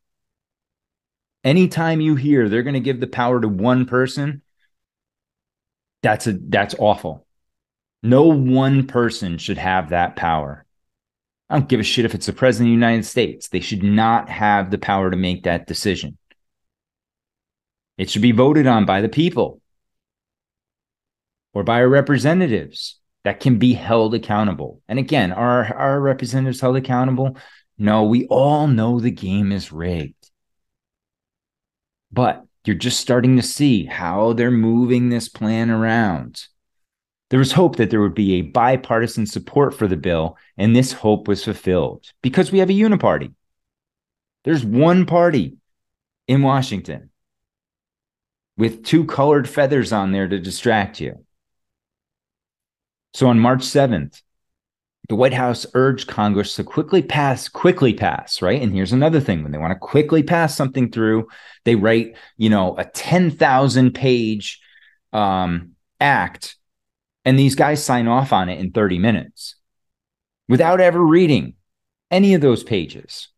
Anytime 1.45 2.03
you 2.03 2.15
hear 2.15 2.47
they're 2.47 2.63
going 2.63 2.75
to 2.75 2.81
give 2.81 3.01
the 3.01 3.07
power 3.07 3.41
to 3.41 3.49
one 3.49 3.87
person, 3.87 4.43
that's 6.03 6.27
a 6.27 6.35
that's 6.35 6.75
awful. 6.79 7.27
No 8.03 8.25
one 8.25 8.87
person 8.87 9.39
should 9.39 9.57
have 9.57 9.89
that 9.91 10.15
power. 10.15 10.67
I 11.49 11.57
don't 11.59 11.69
give 11.69 11.81
a 11.81 11.83
shit 11.83 12.05
if 12.05 12.15
it's 12.15 12.27
the 12.27 12.35
president 12.35 12.69
of 12.69 12.73
the 12.73 12.87
United 12.87 13.07
States. 13.07 13.49
They 13.49 13.61
should 13.61 13.83
not 13.83 14.29
have 14.29 14.71
the 14.71 14.77
power 14.77 15.11
to 15.11 15.17
make 15.17 15.45
that 15.45 15.67
decision. 15.67 16.19
It 17.97 18.11
should 18.11 18.21
be 18.21 18.33
voted 18.33 18.67
on 18.67 18.85
by 18.85 19.01
the 19.01 19.09
people 19.09 19.63
or 21.55 21.65
by 21.65 21.81
our 21.81 21.89
representatives 21.89 22.98
that 23.25 23.41
can 23.41 23.59
be 23.59 23.75
held 23.75 24.15
accountable. 24.15 24.81
And 24.89 24.99
again, 24.99 25.33
are 25.33 25.65
our 25.75 26.01
representatives 26.01 26.61
held 26.61 26.77
accountable? 26.77 27.37
No, 27.77 28.05
we 28.05 28.27
all 28.27 28.67
know 28.67 29.01
the 29.01 29.11
game 29.11 29.53
is 29.53 29.73
rigged. 29.73 30.15
But 32.11 32.45
you're 32.65 32.77
just 32.77 33.01
starting 33.01 33.37
to 33.37 33.43
see 33.43 33.85
how 33.85 34.33
they're 34.33 34.51
moving 34.51 35.09
this 35.09 35.29
plan 35.29 35.71
around. 35.71 36.47
There 37.31 37.39
was 37.39 37.53
hope 37.53 37.77
that 37.77 37.91
there 37.91 38.01
would 38.01 38.15
be 38.15 38.35
a 38.35 38.43
bipartisan 38.43 39.27
support 39.27 39.75
for 39.75 39.87
the 39.87 39.97
bill, 39.97 40.37
and 40.57 40.75
this 40.75 40.93
hope 40.93 41.29
was 41.29 41.45
fulfilled 41.45 42.07
because 42.23 42.51
we 42.51 42.59
have 42.61 42.71
a 42.71 42.75
uniparty. 42.75 43.35
There's 44.45 44.65
one 44.65 45.05
party 45.05 45.57
in 46.27 46.43
Washington 46.43 47.11
with 48.57 48.85
two 48.85 49.05
colored 49.05 49.49
feathers 49.49 49.93
on 49.93 50.13
there 50.13 50.27
to 50.27 50.39
distract 50.39 51.01
you. 51.01 51.25
So 53.15 53.29
on 53.29 53.39
March 53.39 53.61
7th, 53.61 54.23
the 55.09 55.15
White 55.15 55.33
House 55.33 55.65
urged 55.75 56.07
Congress 56.07 56.57
to 56.57 56.65
quickly 56.65 57.03
pass, 57.03 57.49
quickly 57.49 57.95
pass, 57.95 58.43
right? 58.43 58.61
And 58.61 58.73
here's 58.73 58.93
another 58.93 59.21
thing 59.21 59.43
when 59.43 59.53
they 59.53 59.59
want 59.59 59.73
to 59.73 59.79
quickly 59.79 60.23
pass 60.23 60.55
something 60.55 60.91
through, 60.91 61.29
they 61.65 61.77
write, 61.77 62.17
you 62.37 62.51
know, 62.51 62.77
a 62.77 62.85
10,000 62.85 63.95
page 63.95 64.61
um, 65.13 65.73
act, 65.99 66.57
and 67.25 67.39
these 67.39 67.55
guys 67.55 67.83
sign 67.83 68.07
off 68.07 68.33
on 68.33 68.51
it 68.51 68.61
in 68.61 68.71
30 68.71 68.99
minutes 68.99 69.55
without 70.49 70.81
ever 70.81 71.01
reading 71.01 71.55
any 72.11 72.35
of 72.35 72.41
those 72.41 72.63
pages. 72.63 73.29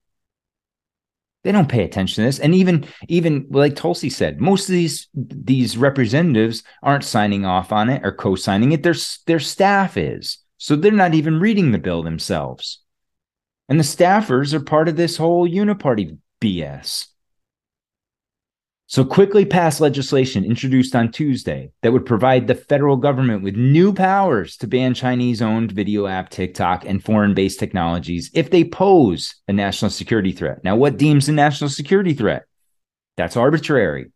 They 1.43 1.53
don't 1.53 1.69
pay 1.69 1.85
attention 1.85 2.23
to 2.23 2.29
this. 2.29 2.39
And 2.39 2.55
even 2.55 2.87
even 3.09 3.47
like 3.51 3.75
Tulsi 3.75 4.11
said, 4.11 4.41
most 4.41 4.69
of 4.69 4.75
these 4.75 5.09
these 5.15 5.77
representatives 5.77 6.63
aren't 6.83 7.05
signing 7.05 7.47
off 7.47 7.73
on 7.73 7.89
it 7.89 8.05
or 8.05 8.13
co-signing 8.13 8.73
it. 8.73 8.83
Their 8.83 8.95
their 9.27 9.41
staff 9.41 9.97
is. 9.97 10.39
So 10.59 10.77
they're 10.77 10.93
not 10.93 11.15
even 11.15 11.41
reading 11.41 11.73
the 11.73 11.79
bill 11.79 12.03
themselves. 12.03 12.83
And 13.69 13.79
the 13.81 13.85
staffers 13.85 14.53
are 14.53 14.61
part 14.61 14.89
of 14.89 14.97
this 14.97 15.17
whole 15.17 15.49
uniparty 15.49 16.19
BS. 16.43 17.07
So 18.91 19.05
quickly 19.05 19.45
passed 19.45 19.81
legislation 19.81 20.45
introduced 20.45 20.97
on 20.97 21.13
Tuesday 21.13 21.71
that 21.83 21.93
would 21.93 22.05
provide 22.05 22.49
the 22.49 22.57
federal 22.57 22.97
government 22.97 23.45
with 23.45 23.55
new 23.55 23.93
powers 23.93 24.57
to 24.57 24.67
ban 24.67 24.95
Chinese 24.95 25.41
owned 25.41 25.71
video 25.71 26.09
app 26.09 26.29
TikTok 26.29 26.85
and 26.85 27.01
foreign 27.01 27.33
based 27.33 27.61
technologies 27.61 28.33
if 28.35 28.51
they 28.51 28.65
pose 28.65 29.37
a 29.47 29.53
national 29.53 29.93
security 29.93 30.33
threat. 30.33 30.65
Now, 30.65 30.75
what 30.75 30.97
deems 30.97 31.29
a 31.29 31.33
national 31.33 31.71
security 31.71 32.15
threat? 32.15 32.47
That's 33.17 33.37
arbitrary. 33.37 34.11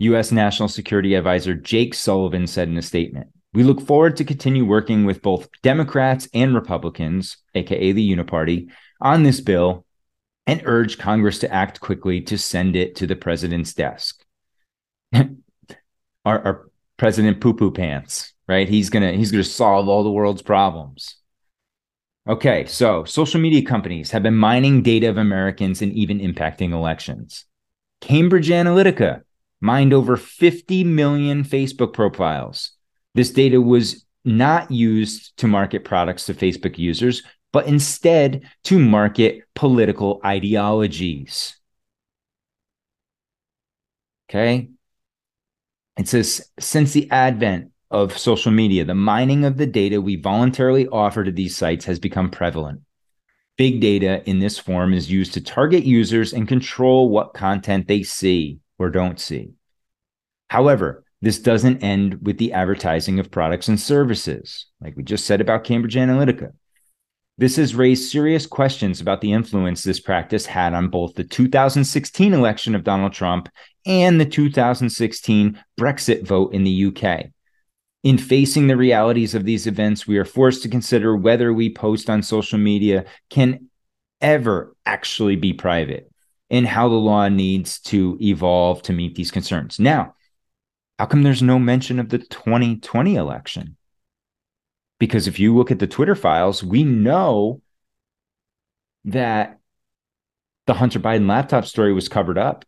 U.S. 0.00 0.32
National 0.32 0.68
Security 0.68 1.14
Advisor 1.14 1.54
Jake 1.54 1.94
Sullivan 1.94 2.48
said 2.48 2.66
in 2.66 2.76
a 2.76 2.82
statement. 2.82 3.28
We 3.54 3.62
look 3.62 3.82
forward 3.82 4.16
to 4.16 4.24
continue 4.24 4.64
working 4.64 5.04
with 5.04 5.22
both 5.22 5.48
Democrats 5.62 6.28
and 6.34 6.56
Republicans, 6.56 7.36
aka 7.54 7.92
the 7.92 8.16
Uniparty, 8.16 8.68
on 9.00 9.22
this 9.22 9.40
bill 9.40 9.86
and 10.46 10.62
urge 10.64 10.98
Congress 10.98 11.38
to 11.40 11.52
act 11.52 11.80
quickly 11.80 12.20
to 12.22 12.36
send 12.36 12.76
it 12.76 12.96
to 12.96 13.06
the 13.06 13.16
president's 13.16 13.74
desk. 13.74 14.24
our, 15.14 15.26
our 16.24 16.70
president 16.96 17.40
poo 17.40 17.54
poo 17.54 17.70
pants, 17.70 18.32
right? 18.48 18.68
He's 18.68 18.90
gonna 18.90 19.12
he's 19.12 19.30
gonna 19.30 19.44
solve 19.44 19.88
all 19.88 20.04
the 20.04 20.10
world's 20.10 20.42
problems. 20.42 21.16
Okay, 22.28 22.66
so 22.66 23.04
social 23.04 23.40
media 23.40 23.62
companies 23.62 24.12
have 24.12 24.22
been 24.22 24.36
mining 24.36 24.82
data 24.82 25.08
of 25.08 25.16
Americans 25.16 25.82
and 25.82 25.92
even 25.92 26.20
impacting 26.20 26.70
elections. 26.70 27.46
Cambridge 28.00 28.48
Analytica 28.48 29.22
mined 29.60 29.92
over 29.92 30.16
50 30.16 30.84
million 30.84 31.42
Facebook 31.42 31.92
profiles. 31.92 32.72
This 33.14 33.30
data 33.30 33.60
was 33.60 34.04
not 34.24 34.70
used 34.70 35.36
to 35.38 35.48
market 35.48 35.84
products 35.84 36.26
to 36.26 36.34
Facebook 36.34 36.78
users, 36.78 37.22
but 37.52 37.66
instead 37.66 38.42
to 38.64 38.78
market 38.78 39.42
political 39.54 40.20
ideologies. 40.24 41.56
Okay. 44.28 44.70
It 45.98 46.08
says 46.08 46.48
since 46.58 46.92
the 46.92 47.10
advent 47.10 47.70
of 47.90 48.16
social 48.16 48.50
media, 48.50 48.84
the 48.86 48.94
mining 48.94 49.44
of 49.44 49.58
the 49.58 49.66
data 49.66 50.00
we 50.00 50.16
voluntarily 50.16 50.88
offer 50.88 51.22
to 51.22 51.30
these 51.30 51.54
sites 51.54 51.84
has 51.84 51.98
become 51.98 52.30
prevalent. 52.30 52.80
Big 53.58 53.82
data 53.82 54.22
in 54.28 54.38
this 54.38 54.58
form 54.58 54.94
is 54.94 55.10
used 55.10 55.34
to 55.34 55.42
target 55.42 55.84
users 55.84 56.32
and 56.32 56.48
control 56.48 57.10
what 57.10 57.34
content 57.34 57.86
they 57.86 58.02
see 58.02 58.58
or 58.78 58.88
don't 58.88 59.20
see. 59.20 59.50
However, 60.48 61.04
this 61.20 61.38
doesn't 61.38 61.84
end 61.84 62.26
with 62.26 62.38
the 62.38 62.54
advertising 62.54 63.20
of 63.20 63.30
products 63.30 63.68
and 63.68 63.78
services, 63.78 64.66
like 64.80 64.96
we 64.96 65.02
just 65.02 65.26
said 65.26 65.42
about 65.42 65.64
Cambridge 65.64 65.94
Analytica. 65.94 66.52
This 67.42 67.56
has 67.56 67.74
raised 67.74 68.08
serious 68.08 68.46
questions 68.46 69.00
about 69.00 69.20
the 69.20 69.32
influence 69.32 69.82
this 69.82 69.98
practice 69.98 70.46
had 70.46 70.74
on 70.74 70.90
both 70.90 71.16
the 71.16 71.24
2016 71.24 72.32
election 72.32 72.76
of 72.76 72.84
Donald 72.84 73.12
Trump 73.12 73.48
and 73.84 74.20
the 74.20 74.24
2016 74.24 75.60
Brexit 75.76 76.24
vote 76.24 76.54
in 76.54 76.62
the 76.62 76.84
UK. 76.86 77.32
In 78.04 78.16
facing 78.16 78.68
the 78.68 78.76
realities 78.76 79.34
of 79.34 79.42
these 79.42 79.66
events, 79.66 80.06
we 80.06 80.18
are 80.18 80.24
forced 80.24 80.62
to 80.62 80.68
consider 80.68 81.16
whether 81.16 81.52
we 81.52 81.74
post 81.74 82.08
on 82.08 82.22
social 82.22 82.60
media 82.60 83.06
can 83.28 83.68
ever 84.20 84.76
actually 84.86 85.34
be 85.34 85.52
private 85.52 86.08
and 86.48 86.64
how 86.64 86.88
the 86.88 86.94
law 86.94 87.26
needs 87.26 87.80
to 87.80 88.16
evolve 88.20 88.82
to 88.82 88.92
meet 88.92 89.16
these 89.16 89.32
concerns. 89.32 89.80
Now, 89.80 90.14
how 90.96 91.06
come 91.06 91.24
there's 91.24 91.42
no 91.42 91.58
mention 91.58 91.98
of 91.98 92.08
the 92.08 92.18
2020 92.18 93.16
election? 93.16 93.76
Because 95.02 95.26
if 95.26 95.40
you 95.40 95.52
look 95.52 95.72
at 95.72 95.80
the 95.80 95.88
Twitter 95.88 96.14
files, 96.14 96.62
we 96.62 96.84
know 96.84 97.60
that 99.04 99.58
the 100.68 100.74
Hunter 100.74 101.00
Biden 101.00 101.28
laptop 101.28 101.66
story 101.66 101.92
was 101.92 102.08
covered 102.08 102.38
up. 102.38 102.64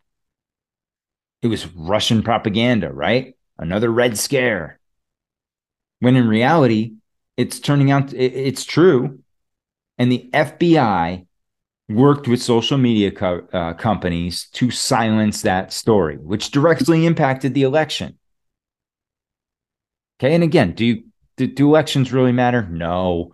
It 1.41 1.47
was 1.47 1.73
Russian 1.73 2.23
propaganda, 2.23 2.91
right? 2.91 3.37
Another 3.57 3.89
Red 3.89 4.17
Scare 4.17 4.81
when 6.01 6.17
in 6.17 6.27
reality, 6.27 6.95
it's 7.37 7.57
turning 7.57 7.89
out 7.89 8.11
it's 8.13 8.65
true. 8.65 9.19
And 9.97 10.11
the 10.11 10.29
FBI 10.33 11.25
worked 11.87 12.27
with 12.27 12.41
social 12.41 12.77
media 12.77 13.11
co- 13.11 13.47
uh, 13.53 13.75
companies 13.75 14.49
to 14.55 14.71
silence 14.71 15.43
that 15.43 15.71
story, 15.71 16.17
which 16.17 16.51
directly 16.51 17.05
impacted 17.05 17.53
the 17.53 17.63
election. 17.63 18.19
Okay. 20.19 20.35
And 20.35 20.43
again, 20.43 20.73
do, 20.73 20.83
you, 20.83 21.03
do, 21.37 21.47
do 21.47 21.67
elections 21.67 22.13
really 22.13 22.31
matter? 22.31 22.67
No. 22.67 23.33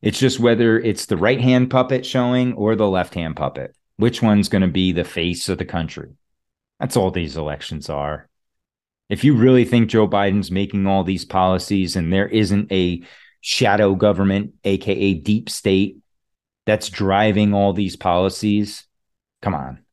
It's 0.00 0.18
just 0.18 0.38
whether 0.38 0.78
it's 0.78 1.06
the 1.06 1.16
right 1.16 1.40
hand 1.40 1.70
puppet 1.70 2.06
showing 2.06 2.52
or 2.54 2.76
the 2.76 2.88
left 2.88 3.14
hand 3.14 3.36
puppet. 3.36 3.74
Which 3.96 4.22
one's 4.22 4.48
going 4.48 4.62
to 4.62 4.68
be 4.68 4.92
the 4.92 5.04
face 5.04 5.48
of 5.48 5.58
the 5.58 5.64
country? 5.64 6.10
That's 6.78 6.96
all 6.96 7.10
these 7.10 7.36
elections 7.36 7.90
are 7.90 8.28
if 9.08 9.24
you 9.24 9.34
really 9.34 9.64
think 9.64 9.88
Joe 9.88 10.06
Biden's 10.06 10.50
making 10.50 10.86
all 10.86 11.02
these 11.04 11.24
policies 11.24 11.96
and 11.96 12.12
there 12.12 12.28
isn't 12.28 12.70
a 12.70 13.02
shadow 13.40 13.94
government, 13.94 14.54
aka 14.64 15.14
deep 15.14 15.48
state, 15.48 15.98
that's 16.66 16.90
driving 16.90 17.54
all 17.54 17.72
these 17.72 17.96
policies, 17.96 18.86
come 19.40 19.54
on. 19.54 19.84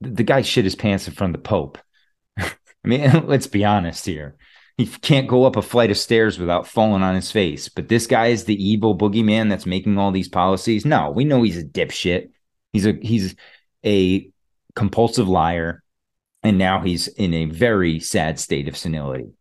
The 0.00 0.22
guy 0.22 0.42
shit 0.42 0.64
his 0.64 0.76
pants 0.76 1.08
in 1.08 1.14
front 1.14 1.34
of 1.34 1.42
the 1.42 1.48
Pope. 1.48 1.78
I 2.38 2.48
mean, 2.84 3.10
let's 3.26 3.48
be 3.48 3.64
honest 3.64 4.06
here. 4.06 4.36
He 4.76 4.86
can't 4.86 5.28
go 5.28 5.44
up 5.44 5.56
a 5.56 5.62
flight 5.62 5.90
of 5.90 5.96
stairs 5.96 6.38
without 6.38 6.66
falling 6.66 7.02
on 7.02 7.14
his 7.14 7.30
face. 7.30 7.68
But 7.68 7.88
this 7.88 8.06
guy 8.06 8.28
is 8.28 8.44
the 8.44 8.62
evil 8.62 8.96
boogeyman 8.96 9.48
that's 9.48 9.66
making 9.66 9.98
all 9.98 10.10
these 10.10 10.28
policies. 10.28 10.84
No, 10.84 11.10
we 11.10 11.24
know 11.24 11.42
he's 11.42 11.58
a 11.58 11.64
dipshit. 11.64 12.30
He's 12.72 12.86
a 12.86 12.92
he's 13.00 13.36
a 13.86 14.28
compulsive 14.74 15.28
liar 15.28 15.84
and 16.44 16.58
now 16.58 16.80
he's 16.80 17.08
in 17.08 17.32
a 17.32 17.46
very 17.46 17.98
sad 17.98 18.38
state 18.38 18.68
of 18.68 18.76
senility. 18.76 19.32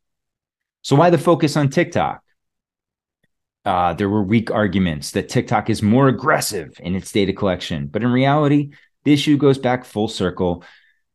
So, 0.82 0.96
why 0.96 1.10
the 1.10 1.17
focus 1.17 1.58
on 1.58 1.69
TikTok? 1.69 2.24
Uh, 3.65 3.93
there 3.93 4.10
were 4.10 4.24
weak 4.24 4.52
arguments 4.52 5.12
that 5.12 5.30
TikTok 5.30 5.69
is 5.69 5.82
more 5.82 6.08
aggressive 6.08 6.76
in 6.80 6.96
its 6.96 7.12
data 7.12 7.32
collection. 7.32 7.88
But 7.88 8.04
in 8.04 8.12
reality, 8.12 8.72
the 9.04 9.13
issue 9.13 9.38
goes 9.38 9.58
back 9.58 9.86
full 9.86 10.08
circle 10.08 10.63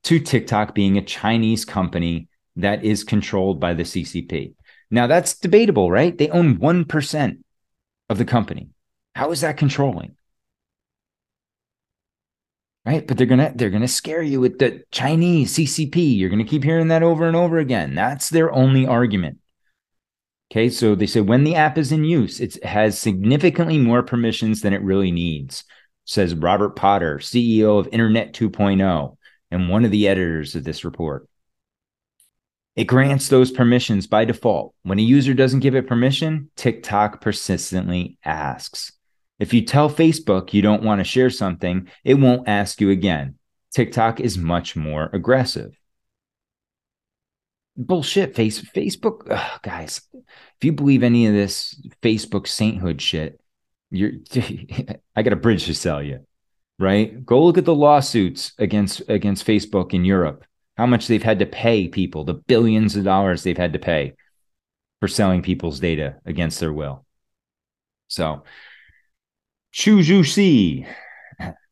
to 0.04 0.18
TikTok 0.18 0.74
being 0.74 0.96
a 0.96 1.02
Chinese 1.02 1.64
company 1.64 2.28
that 2.58 2.84
is 2.84 3.04
controlled 3.04 3.60
by 3.60 3.74
the 3.74 3.84
CCP. 3.84 4.54
Now, 4.90 5.06
that's 5.06 5.38
debatable, 5.38 5.90
right? 5.90 6.16
They 6.16 6.30
own 6.30 6.58
1% 6.58 7.38
of 8.08 8.18
the 8.18 8.24
company. 8.24 8.68
How 9.14 9.30
is 9.32 9.40
that 9.40 9.56
controlling? 9.56 10.16
right? 12.88 13.06
But 13.06 13.18
they're 13.18 13.26
gonna 13.26 13.52
they're 13.54 13.68
gonna 13.68 13.86
scare 13.86 14.22
you 14.22 14.40
with 14.40 14.58
the 14.58 14.82
Chinese 14.90 15.54
CCP. 15.54 16.16
You're 16.16 16.30
gonna 16.30 16.44
keep 16.44 16.64
hearing 16.64 16.88
that 16.88 17.02
over 17.02 17.26
and 17.26 17.36
over 17.36 17.58
again. 17.58 17.94
That's 17.94 18.30
their 18.30 18.50
only 18.50 18.86
argument. 18.86 19.38
Okay, 20.50 20.70
so 20.70 20.94
they 20.94 21.06
say 21.06 21.20
when 21.20 21.44
the 21.44 21.54
app 21.54 21.76
is 21.76 21.92
in 21.92 22.04
use, 22.04 22.40
it 22.40 22.62
has 22.64 22.98
significantly 22.98 23.76
more 23.76 24.02
permissions 24.02 24.62
than 24.62 24.72
it 24.72 24.80
really 24.82 25.12
needs, 25.12 25.64
says 26.06 26.34
Robert 26.34 26.76
Potter, 26.76 27.18
CEO 27.18 27.78
of 27.78 27.88
Internet 27.92 28.32
2.0, 28.32 29.16
and 29.50 29.68
one 29.68 29.84
of 29.84 29.90
the 29.90 30.08
editors 30.08 30.54
of 30.54 30.64
this 30.64 30.86
report. 30.86 31.28
It 32.78 32.86
grants 32.86 33.26
those 33.26 33.50
permissions 33.50 34.06
by 34.06 34.24
default. 34.24 34.72
When 34.84 35.00
a 35.00 35.02
user 35.02 35.34
doesn't 35.34 35.58
give 35.66 35.74
it 35.74 35.88
permission, 35.88 36.48
TikTok 36.54 37.20
persistently 37.20 38.18
asks. 38.24 38.92
If 39.40 39.52
you 39.52 39.62
tell 39.62 39.90
Facebook 39.90 40.52
you 40.52 40.62
don't 40.62 40.84
want 40.84 41.00
to 41.00 41.04
share 41.04 41.28
something, 41.28 41.88
it 42.04 42.14
won't 42.14 42.46
ask 42.46 42.80
you 42.80 42.90
again. 42.90 43.34
TikTok 43.74 44.20
is 44.20 44.38
much 44.38 44.76
more 44.76 45.10
aggressive. 45.12 45.76
Bullshit. 47.76 48.36
Face 48.36 48.62
Facebook, 48.62 49.28
ugh, 49.28 49.60
guys. 49.62 50.00
If 50.14 50.62
you 50.64 50.70
believe 50.70 51.02
any 51.02 51.26
of 51.26 51.34
this 51.34 51.74
Facebook 52.00 52.46
sainthood 52.46 53.02
shit, 53.02 53.40
you're. 53.90 54.12
I 55.16 55.22
got 55.24 55.32
a 55.32 55.36
bridge 55.36 55.66
to 55.66 55.74
sell 55.74 56.00
you, 56.00 56.20
right? 56.78 57.26
Go 57.26 57.44
look 57.44 57.58
at 57.58 57.64
the 57.64 57.74
lawsuits 57.74 58.52
against 58.56 59.02
against 59.08 59.44
Facebook 59.44 59.94
in 59.94 60.04
Europe. 60.04 60.44
How 60.78 60.86
much 60.86 61.08
they've 61.08 61.22
had 61.22 61.40
to 61.40 61.46
pay 61.46 61.88
people, 61.88 62.24
the 62.24 62.34
billions 62.34 62.94
of 62.94 63.02
dollars 63.02 63.42
they've 63.42 63.58
had 63.58 63.72
to 63.72 63.80
pay 63.80 64.14
for 65.00 65.08
selling 65.08 65.42
people's 65.42 65.80
data 65.80 66.16
against 66.24 66.60
their 66.60 66.72
will. 66.72 67.04
So 68.06 68.44
Chu 69.72 69.98
Zhu 69.98 70.24
Si, 70.24 70.86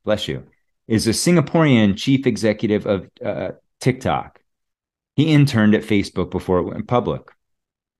bless 0.04 0.26
you, 0.26 0.44
is 0.88 1.06
a 1.06 1.10
Singaporean 1.10 1.96
chief 1.96 2.26
executive 2.26 2.84
of 2.84 3.08
uh, 3.24 3.52
TikTok. 3.80 4.40
He 5.14 5.32
interned 5.32 5.76
at 5.76 5.82
Facebook 5.82 6.30
before 6.30 6.58
it 6.58 6.64
went 6.64 6.88
public. 6.88 7.22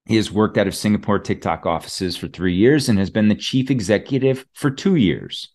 He 0.07 0.17
has 0.17 0.31
worked 0.31 0.59
out 0.59 0.67
of 0.67 0.75
Singapore 0.75 1.21
TikTok 1.21 1.67
offices 1.67 2.17
for 2.17 2.29
three 2.29 2.55
years 2.55 2.89
and 2.89 2.99
has 2.99 3.11
been 3.11 3.29
the 3.29 3.35
chief 3.37 3.71
executive 3.71 4.45
for 4.55 4.71
two 4.71 4.97
years. 4.97 5.53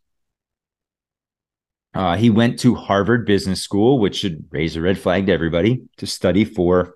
Uh, 1.93 2.15
he 2.15 2.29
went 2.29 2.59
to 2.59 2.75
Harvard 2.75 3.25
Business 3.25 3.61
School, 3.61 3.99
which 3.99 4.17
should 4.17 4.45
raise 4.51 4.75
a 4.75 4.81
red 4.81 4.97
flag 4.97 5.25
to 5.25 5.33
everybody, 5.33 5.83
to 5.97 6.07
study 6.07 6.45
for 6.45 6.95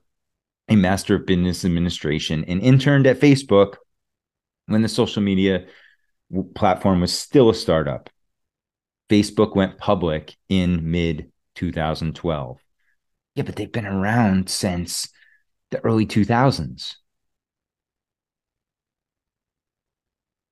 a 0.70 0.76
Master 0.76 1.16
of 1.16 1.26
Business 1.26 1.66
Administration 1.66 2.46
and 2.46 2.62
interned 2.62 3.06
at 3.06 3.20
Facebook 3.20 3.76
when 4.68 4.82
the 4.82 4.88
social 4.88 5.22
media 5.22 5.66
platform 6.56 7.02
was 7.02 7.14
still 7.14 7.50
a 7.50 7.54
startup. 7.56 8.10
Facebook 9.10 9.56
went 9.56 9.78
public 9.78 10.36
in 10.50 10.92
mid 10.92 11.32
2012. 11.56 12.60
Yeah, 13.36 13.44
but 13.44 13.56
they've 13.56 13.72
been 13.72 13.86
around 13.86 14.50
since 14.50 15.10
the 15.72 15.80
early 15.82 16.06
2000s. 16.06 16.96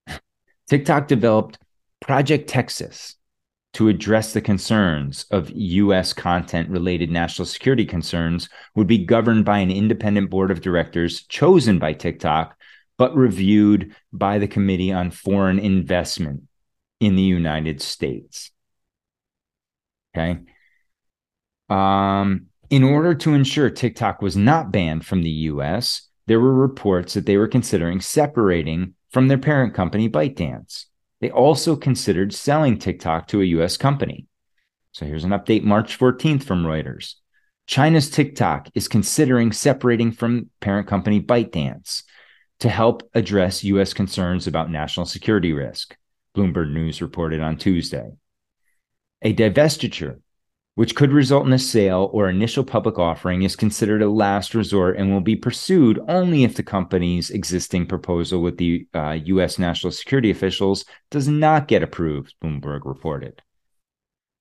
TikTok 0.70 1.08
developed 1.08 1.58
Project 2.02 2.50
Texas, 2.50 3.16
to 3.74 3.90
address 3.90 4.34
the 4.34 4.42
concerns 4.42 5.26
of 5.32 5.50
U.S. 5.50 6.14
content 6.14 6.70
related 6.70 7.10
national 7.10 7.46
security 7.48 7.86
concerns 7.86 8.48
would 8.76 8.88
be 8.88 9.00
governed 9.00 9.46
by 9.46 9.60
an 9.60 9.72
independent 9.72 10.30
board 10.30 10.52
of 10.52 10.62
directors 10.62 11.26
chosen 11.26 11.80
by 11.80 11.94
TikTok, 11.94 12.56
but 12.98 13.16
reviewed 13.16 13.96
by 14.12 14.38
the 14.38 14.48
Committee 14.48 14.92
on 14.92 15.10
Foreign 15.10 15.58
Investment 15.58 16.44
in 17.00 17.16
the 17.16 17.24
United 17.24 17.82
States. 17.82 18.52
Okay. 20.16 20.40
Um, 21.70 22.48
in 22.70 22.84
order 22.84 23.16
to 23.16 23.34
ensure 23.34 23.70
TikTok 23.70 24.22
was 24.22 24.38
not 24.38 24.72
banned 24.72 25.06
from 25.06 25.24
the 25.24 25.30
US, 25.30 26.08
there 26.28 26.40
were 26.40 26.54
reports 26.54 27.16
that 27.16 27.26
they 27.26 27.38
were 27.38 27.48
considering 27.48 28.00
separating 28.00 28.94
from 29.10 29.28
their 29.28 29.38
parent 29.38 29.74
company, 29.74 30.10
ByteDance. 30.10 30.86
They 31.24 31.32
also 31.32 31.78
considered 31.78 32.34
selling 32.34 32.78
TikTok 32.78 33.30
to 33.30 33.42
a 33.42 33.46
US 33.46 33.78
company. 33.78 34.28
So 34.92 35.06
here's 35.06 35.24
an 35.24 35.30
update 35.30 35.64
March 35.64 35.98
14th 35.98 36.44
from 36.44 36.66
Reuters. 36.66 37.14
China's 37.66 38.10
TikTok 38.10 38.68
is 38.76 38.90
considering 38.90 39.54
separating 39.54 40.12
from 40.12 40.50
parent 40.60 40.86
company 40.86 41.22
ByteDance 41.22 42.04
to 42.60 42.68
help 42.68 43.10
address 43.14 43.64
US 43.64 43.94
concerns 43.94 44.48
about 44.48 44.70
national 44.70 45.06
security 45.06 45.54
risk, 45.54 45.96
Bloomberg 46.36 46.74
News 46.74 47.02
reported 47.02 47.40
on 47.40 47.56
Tuesday. 47.56 48.12
A 49.22 49.34
divestiture 49.34 50.20
which 50.76 50.96
could 50.96 51.12
result 51.12 51.46
in 51.46 51.54
a 51.54 51.60
sale 51.60 52.10
or 52.14 52.30
initial 52.30 52.64
public 52.64 52.98
offering, 52.98 53.44
is 53.44 53.56
considered 53.56 54.02
a 54.02 54.10
last 54.10 54.56
resort 54.56 54.98
and 54.98 55.12
will 55.12 55.22
be 55.22 55.36
pursued 55.36 56.00
only 56.08 56.44
if 56.44 56.56
the 56.56 56.64
company's 56.64 57.30
existing 57.30 57.86
proposal 57.86 58.42
with 58.42 58.58
the 58.58 58.88
uh, 58.94 59.18
U.S. 59.26 59.60
national 59.60 59.92
security 59.92 60.32
officials 60.32 60.86
does 61.12 61.28
not 61.28 61.68
get 61.68 61.84
approved, 61.84 62.34
Bloomberg 62.44 62.82
reported. 62.86 63.42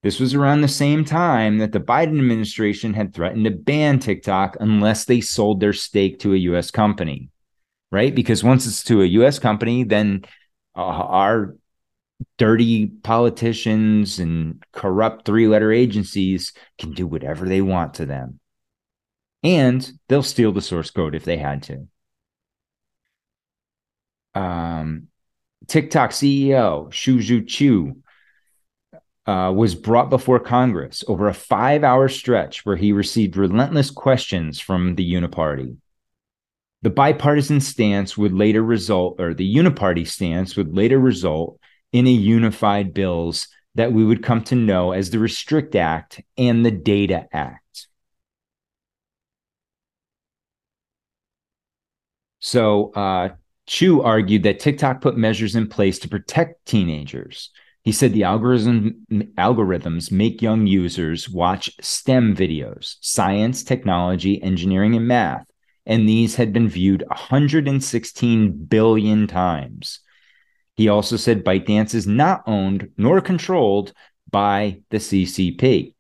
This 0.03 0.19
was 0.19 0.35
around 0.35 0.63
the 0.63 0.69
same 0.69 1.05
time 1.05 1.59
that 1.59 1.71
the 1.71 1.81
Biden 1.81 2.19
administration 2.19 2.93
had 2.95 3.15
threatened 3.15 3.45
to 3.45 3.53
ban 3.53 4.01
TikTok 4.01 4.57
unless 4.59 5.05
they 5.05 5.21
sold 5.21 5.61
their 5.61 5.73
stake 5.73 6.19
to 6.21 6.35
a 6.35 6.39
U.S. 6.39 6.71
company, 6.71 7.29
right? 7.93 8.13
Because 8.13 8.43
once 8.43 8.67
it's 8.67 8.83
to 8.85 9.03
a 9.03 9.07
U.S. 9.07 9.39
company, 9.39 9.85
then 9.85 10.25
uh, 10.75 10.81
our 10.81 11.57
dirty 12.39 12.87
politicians 12.87 14.19
and 14.19 14.63
corrupt 14.73 15.25
three 15.25 15.49
letter 15.49 15.73
agencies 15.73 16.53
can 16.79 16.93
do 16.93 17.07
whatever 17.07 17.49
they 17.49 17.63
want 17.63 17.95
to 17.95 18.07
them. 18.07 18.41
And 19.43 19.91
they'll 20.09 20.23
steal 20.23 20.53
the 20.53 20.61
source 20.61 20.91
code 20.91 21.15
if 21.15 21.25
they 21.25 21.37
had 21.37 21.63
to. 21.65 21.89
Um, 24.35 25.09
TikTok 25.67 26.11
CEO 26.11 26.93
Shou 26.93 27.43
Chew 27.45 27.97
uh, 29.27 29.53
was 29.55 29.75
brought 29.75 30.11
before 30.11 30.41
Congress 30.41 31.05
over 31.07 31.29
a 31.29 31.35
five 31.35 31.85
hour 31.85 32.09
stretch 32.09 32.65
where 32.65 32.77
he 32.77 32.93
received 32.93 33.37
relentless 33.37 33.91
questions 33.91 34.59
from 34.59 34.95
the 34.95 35.13
Uniparty. 35.13 35.77
The 36.83 36.91
bipartisan 36.91 37.61
stance 37.61 38.19
would 38.19 38.33
later 38.33 38.63
result, 38.63 39.21
or 39.21 39.35
the 39.35 39.55
uniparty 39.55 40.07
stance 40.07 40.57
would 40.57 40.75
later 40.75 40.99
result 40.99 41.61
in 41.93 42.07
a 42.07 42.11
unified 42.11 42.95
bills 42.95 43.49
that 43.75 43.93
we 43.93 44.05
would 44.05 44.23
come 44.23 44.43
to 44.45 44.55
know 44.55 44.93
as 44.93 45.11
the 45.11 45.19
Restrict 45.19 45.75
Act 45.75 46.21
and 46.37 46.65
the 46.65 46.71
Data 46.71 47.27
Act. 47.33 47.87
So, 52.41 52.93
uh, 52.93 53.31
Chew 53.67 54.03
argued 54.03 54.43
that 54.43 54.59
TikTok 54.59 55.01
put 55.01 55.17
measures 55.17 55.55
in 55.55 55.69
place 55.69 55.99
to 56.01 56.09
protect 56.09 56.67
teenagers. 56.67 57.51
He 57.85 57.93
said 57.93 58.13
the 58.13 58.25
algorithm, 58.25 59.07
algorithms 59.39 60.13
make 60.13 60.43
young 60.43 60.67
users 60.67 61.29
watch 61.29 61.71
STEM 61.81 62.37
videos, 62.37 62.97
science, 63.01 63.63
technology, 63.65 64.43
engineering, 64.43 64.95
and 64.95 65.07
math. 65.07 65.47
And 65.87 66.09
these 66.09 66.37
had 66.37 66.53
been 66.53 66.69
viewed 66.69 67.05
116 67.09 68.67
billion 68.67 69.27
times. 69.27 70.01
He 70.77 70.89
also 70.89 71.17
said 71.17 71.45
ByteDance 71.45 71.95
is 71.95 72.07
not 72.07 72.43
owned 72.47 72.91
nor 72.97 73.21
controlled 73.21 73.93
by 74.31 74.81
the 74.91 74.97
CCP, 74.97 75.95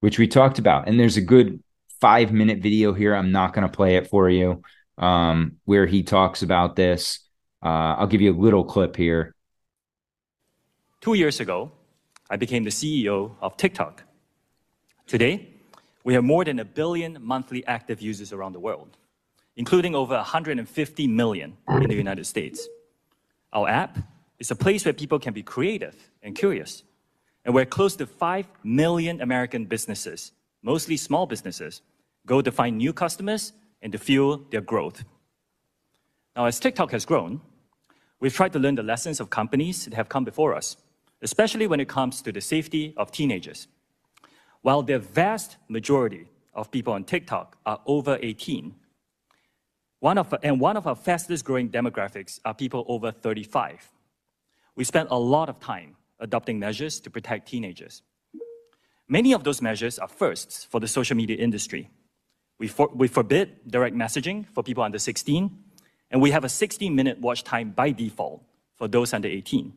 which 0.00 0.18
we 0.18 0.28
talked 0.28 0.58
about. 0.58 0.88
And 0.88 1.00
there's 1.00 1.16
a 1.16 1.22
good 1.22 1.62
five 2.00 2.32
minute 2.32 2.58
video 2.58 2.92
here. 2.92 3.14
I'm 3.14 3.32
not 3.32 3.54
going 3.54 3.66
to 3.66 3.74
play 3.74 3.96
it 3.96 4.08
for 4.08 4.28
you, 4.28 4.62
um, 4.98 5.56
where 5.64 5.86
he 5.86 6.02
talks 6.02 6.42
about 6.42 6.76
this. 6.76 7.20
Uh, 7.64 7.96
I'll 7.96 8.06
give 8.06 8.20
you 8.20 8.32
a 8.32 8.38
little 8.38 8.64
clip 8.64 8.96
here. 8.96 9.34
Two 11.00 11.14
years 11.14 11.40
ago, 11.40 11.72
I 12.28 12.36
became 12.36 12.64
the 12.64 12.70
CEO 12.70 13.32
of 13.40 13.56
TikTok. 13.56 14.04
Today, 15.06 15.48
we 16.04 16.14
have 16.14 16.24
more 16.24 16.44
than 16.44 16.58
a 16.58 16.64
billion 16.64 17.18
monthly 17.20 17.66
active 17.66 18.00
users 18.00 18.32
around 18.32 18.52
the 18.52 18.60
world, 18.60 18.96
including 19.56 19.94
over 19.94 20.14
150 20.14 21.06
million 21.06 21.56
in 21.68 21.88
the 21.88 21.94
United 21.94 22.26
States. 22.26 22.68
Our 23.52 23.68
app 23.68 23.98
is 24.38 24.50
a 24.50 24.56
place 24.56 24.84
where 24.84 24.94
people 24.94 25.18
can 25.18 25.34
be 25.34 25.42
creative 25.42 26.10
and 26.22 26.34
curious, 26.34 26.82
and 27.44 27.54
where 27.54 27.66
close 27.66 27.96
to 27.96 28.06
5 28.06 28.46
million 28.64 29.20
American 29.20 29.66
businesses, 29.66 30.32
mostly 30.62 30.96
small 30.96 31.26
businesses, 31.26 31.82
go 32.26 32.40
to 32.40 32.50
find 32.50 32.78
new 32.78 32.92
customers 32.92 33.52
and 33.82 33.92
to 33.92 33.98
fuel 33.98 34.46
their 34.50 34.60
growth. 34.60 35.04
Now, 36.36 36.46
as 36.46 36.58
TikTok 36.58 36.92
has 36.92 37.04
grown, 37.04 37.40
we've 38.20 38.34
tried 38.34 38.52
to 38.54 38.58
learn 38.58 38.76
the 38.76 38.82
lessons 38.82 39.20
of 39.20 39.28
companies 39.28 39.84
that 39.84 39.94
have 39.94 40.08
come 40.08 40.24
before 40.24 40.54
us, 40.54 40.76
especially 41.20 41.66
when 41.66 41.80
it 41.80 41.88
comes 41.88 42.22
to 42.22 42.32
the 42.32 42.40
safety 42.40 42.94
of 42.96 43.12
teenagers. 43.12 43.68
While 44.62 44.82
the 44.82 44.98
vast 44.98 45.56
majority 45.68 46.28
of 46.54 46.70
people 46.70 46.92
on 46.92 47.04
TikTok 47.04 47.58
are 47.66 47.80
over 47.86 48.18
18, 48.22 48.74
one 50.02 50.18
of, 50.18 50.34
and 50.42 50.58
one 50.58 50.76
of 50.76 50.88
our 50.88 50.96
fastest 50.96 51.44
growing 51.44 51.68
demographics 51.68 52.40
are 52.44 52.52
people 52.52 52.84
over 52.88 53.12
35. 53.12 53.88
We 54.74 54.82
spent 54.82 55.10
a 55.12 55.16
lot 55.16 55.48
of 55.48 55.60
time 55.60 55.94
adopting 56.18 56.58
measures 56.58 56.98
to 57.02 57.08
protect 57.08 57.46
teenagers. 57.46 58.02
Many 59.06 59.32
of 59.32 59.44
those 59.44 59.62
measures 59.62 60.00
are 60.00 60.08
firsts 60.08 60.64
for 60.64 60.80
the 60.80 60.88
social 60.88 61.16
media 61.16 61.36
industry. 61.36 61.88
We, 62.58 62.66
for, 62.66 62.90
we 62.92 63.06
forbid 63.06 63.70
direct 63.70 63.94
messaging 63.94 64.44
for 64.48 64.64
people 64.64 64.82
under 64.82 64.98
16, 64.98 65.56
and 66.10 66.20
we 66.20 66.32
have 66.32 66.42
a 66.42 66.48
16 66.48 66.92
minute 66.92 67.20
watch 67.20 67.44
time 67.44 67.70
by 67.70 67.92
default 67.92 68.42
for 68.74 68.88
those 68.88 69.14
under 69.14 69.28
18. 69.28 69.72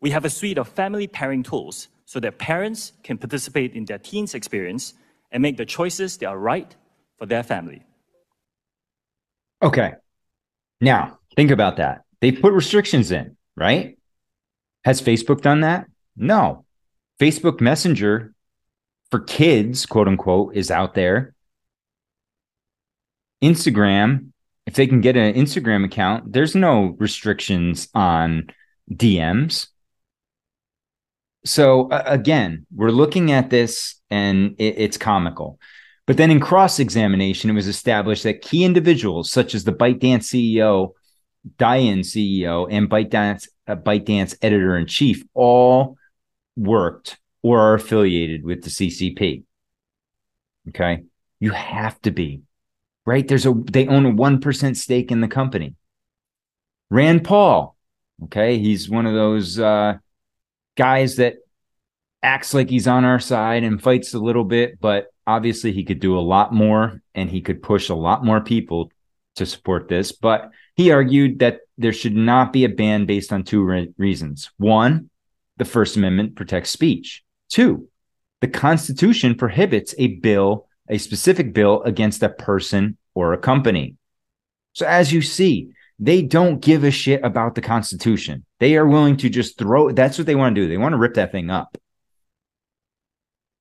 We 0.00 0.12
have 0.12 0.24
a 0.24 0.30
suite 0.30 0.56
of 0.56 0.66
family 0.66 1.08
pairing 1.08 1.42
tools 1.42 1.88
so 2.06 2.20
that 2.20 2.38
parents 2.38 2.92
can 3.02 3.18
participate 3.18 3.74
in 3.74 3.84
their 3.84 3.98
teen's 3.98 4.34
experience 4.34 4.94
and 5.30 5.42
make 5.42 5.58
the 5.58 5.66
choices 5.66 6.16
that 6.18 6.26
are 6.26 6.38
right 6.38 6.74
for 7.18 7.26
their 7.26 7.42
family. 7.42 7.84
Okay. 9.62 9.92
Now, 10.80 11.18
think 11.34 11.50
about 11.50 11.78
that. 11.78 12.02
They 12.20 12.32
put 12.32 12.52
restrictions 12.52 13.10
in, 13.10 13.36
right? 13.56 13.98
Has 14.84 15.00
Facebook 15.00 15.40
done 15.42 15.60
that? 15.62 15.86
No. 16.16 16.64
Facebook 17.20 17.60
Messenger 17.60 18.34
for 19.10 19.20
kids, 19.20 19.86
quote 19.86 20.08
unquote, 20.08 20.54
is 20.56 20.70
out 20.70 20.94
there. 20.94 21.34
Instagram, 23.42 24.32
if 24.66 24.74
they 24.74 24.86
can 24.86 25.00
get 25.00 25.16
an 25.16 25.34
Instagram 25.34 25.84
account, 25.84 26.32
there's 26.32 26.54
no 26.54 26.96
restrictions 26.98 27.88
on 27.94 28.48
DMs. 28.90 29.68
So, 31.44 31.88
uh, 31.90 32.02
again, 32.06 32.66
we're 32.74 32.90
looking 32.90 33.30
at 33.30 33.50
this 33.50 34.00
and 34.10 34.56
it, 34.58 34.74
it's 34.78 34.96
comical. 34.96 35.60
But 36.06 36.16
then 36.16 36.30
in 36.30 36.40
cross 36.40 36.78
examination, 36.78 37.50
it 37.50 37.54
was 37.54 37.66
established 37.66 38.22
that 38.22 38.40
key 38.40 38.64
individuals, 38.64 39.30
such 39.30 39.54
as 39.54 39.64
the 39.64 39.72
ByteDance 39.72 40.24
CEO, 40.24 40.92
Douyin 41.58 42.00
CEO, 42.00 42.68
and 42.70 42.88
ByteDance, 42.88 43.48
uh, 43.66 43.74
ByteDance 43.76 44.36
editor 44.40 44.76
in 44.76 44.86
chief, 44.86 45.24
all 45.34 45.96
worked 46.56 47.18
or 47.42 47.60
are 47.60 47.74
affiliated 47.74 48.44
with 48.44 48.62
the 48.62 48.70
CCP. 48.70 49.42
Okay. 50.68 51.02
You 51.40 51.50
have 51.50 52.00
to 52.02 52.10
be, 52.10 52.42
right? 53.04 53.26
There's 53.26 53.46
a, 53.46 53.52
they 53.52 53.86
own 53.86 54.06
a 54.06 54.12
1% 54.12 54.76
stake 54.76 55.10
in 55.10 55.20
the 55.20 55.28
company. 55.28 55.74
Rand 56.90 57.24
Paul, 57.24 57.76
okay. 58.24 58.58
He's 58.58 58.88
one 58.88 59.06
of 59.06 59.14
those 59.14 59.58
uh, 59.58 59.94
guys 60.76 61.16
that 61.16 61.34
acts 62.26 62.52
like 62.52 62.68
he's 62.68 62.88
on 62.88 63.04
our 63.04 63.20
side 63.20 63.62
and 63.62 63.80
fights 63.80 64.12
a 64.12 64.18
little 64.18 64.42
bit, 64.42 64.80
but 64.80 65.06
obviously 65.28 65.70
he 65.70 65.84
could 65.84 66.00
do 66.00 66.18
a 66.18 66.20
lot 66.20 66.52
more 66.52 67.00
and 67.14 67.30
he 67.30 67.40
could 67.40 67.62
push 67.62 67.88
a 67.88 67.94
lot 67.94 68.24
more 68.24 68.40
people 68.40 68.90
to 69.36 69.46
support 69.46 69.88
this. 69.88 70.10
But 70.10 70.50
he 70.74 70.90
argued 70.90 71.38
that 71.38 71.60
there 71.78 71.92
should 71.92 72.16
not 72.16 72.52
be 72.52 72.64
a 72.64 72.68
ban 72.68 73.06
based 73.06 73.32
on 73.32 73.44
two 73.44 73.62
re- 73.62 73.94
reasons. 73.96 74.50
One, 74.56 75.08
the 75.56 75.64
First 75.64 75.96
Amendment 75.96 76.34
protects 76.34 76.70
speech. 76.70 77.22
Two, 77.48 77.88
the 78.40 78.48
Constitution 78.48 79.36
prohibits 79.36 79.94
a 79.96 80.16
bill, 80.16 80.66
a 80.88 80.98
specific 80.98 81.54
bill 81.54 81.82
against 81.84 82.24
a 82.24 82.28
person 82.28 82.96
or 83.14 83.34
a 83.34 83.38
company. 83.38 83.94
So 84.72 84.84
as 84.84 85.12
you 85.12 85.22
see, 85.22 85.70
they 86.00 86.22
don't 86.22 86.60
give 86.60 86.82
a 86.82 86.90
shit 86.90 87.24
about 87.24 87.54
the 87.54 87.62
Constitution. 87.62 88.44
They 88.58 88.76
are 88.76 88.86
willing 88.86 89.16
to 89.18 89.30
just 89.30 89.58
throw 89.58 89.92
that's 89.92 90.18
what 90.18 90.26
they 90.26 90.34
want 90.34 90.56
to 90.56 90.60
do. 90.60 90.68
They 90.68 90.76
want 90.76 90.92
to 90.92 90.98
rip 90.98 91.14
that 91.14 91.30
thing 91.30 91.50
up. 91.50 91.78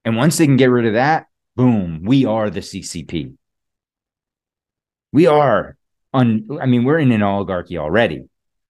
And 0.06 0.16
once 0.16 0.38
they 0.38 0.46
can 0.46 0.56
get 0.56 0.68
rid 0.68 0.86
of 0.86 0.94
that, 0.94 1.26
boom, 1.56 2.04
we 2.04 2.26
are 2.26 2.50
the 2.50 2.62
CCP. 2.62 3.36
We 5.12 5.26
are 5.28 5.76
on 6.14 6.48
I 6.62 6.68
mean, 6.68 6.84
we're 6.84 7.00
in 7.00 7.12
an 7.12 7.24
oligarchy 7.24 7.78
already, 7.78 8.30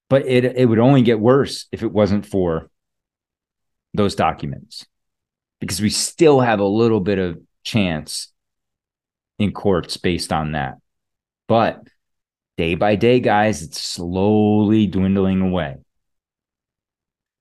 but 0.10 0.26
it 0.26 0.46
it 0.46 0.66
would 0.66 0.80
only 0.80 1.02
get 1.02 1.20
worse 1.20 1.68
if 1.72 1.84
it 1.84 1.92
wasn't 1.92 2.26
for 2.26 2.70
those 3.94 4.16
documents. 4.16 4.86
Because 5.60 5.82
we 5.82 5.90
still 5.90 6.40
have 6.40 6.60
a 6.60 6.66
little 6.66 7.00
bit 7.00 7.20
of 7.20 7.42
chance 7.64 8.32
in 9.40 9.52
courts 9.52 9.98
based 9.98 10.32
on 10.32 10.54
that. 10.54 10.76
But 11.48 11.82
day 12.58 12.76
by 12.76 12.96
day, 12.96 13.20
guys, 13.20 13.62
it's 13.62 13.82
slowly 13.82 14.88
dwindling 14.88 15.42
away. 15.42 15.78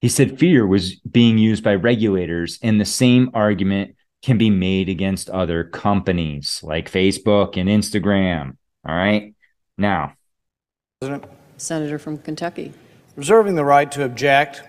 He 0.05 0.11
said 0.11 0.39
fear 0.39 0.67
was 0.67 0.97
being 0.97 1.39
used 1.39 1.65
by 1.65 1.77
regulators, 1.77 2.59
and 2.61 2.79
the 2.79 2.85
same 2.85 3.31
argument 3.33 3.97
can 4.23 4.37
be 4.37 4.51
made 4.51 4.91
against 4.91 5.31
other 5.31 5.65
companies 5.65 6.61
like 6.63 6.93
Facebook 6.93 7.57
and 7.57 7.71
Instagram. 7.71 8.59
All 8.87 8.95
right. 8.95 9.35
Now, 9.79 10.13
President, 11.01 11.25
Senator 11.57 11.99
from 11.99 12.19
Kentucky. 12.19 12.75
reserving 13.17 13.55
the 13.55 13.65
right 13.65 13.91
to 13.93 14.05
object. 14.05 14.63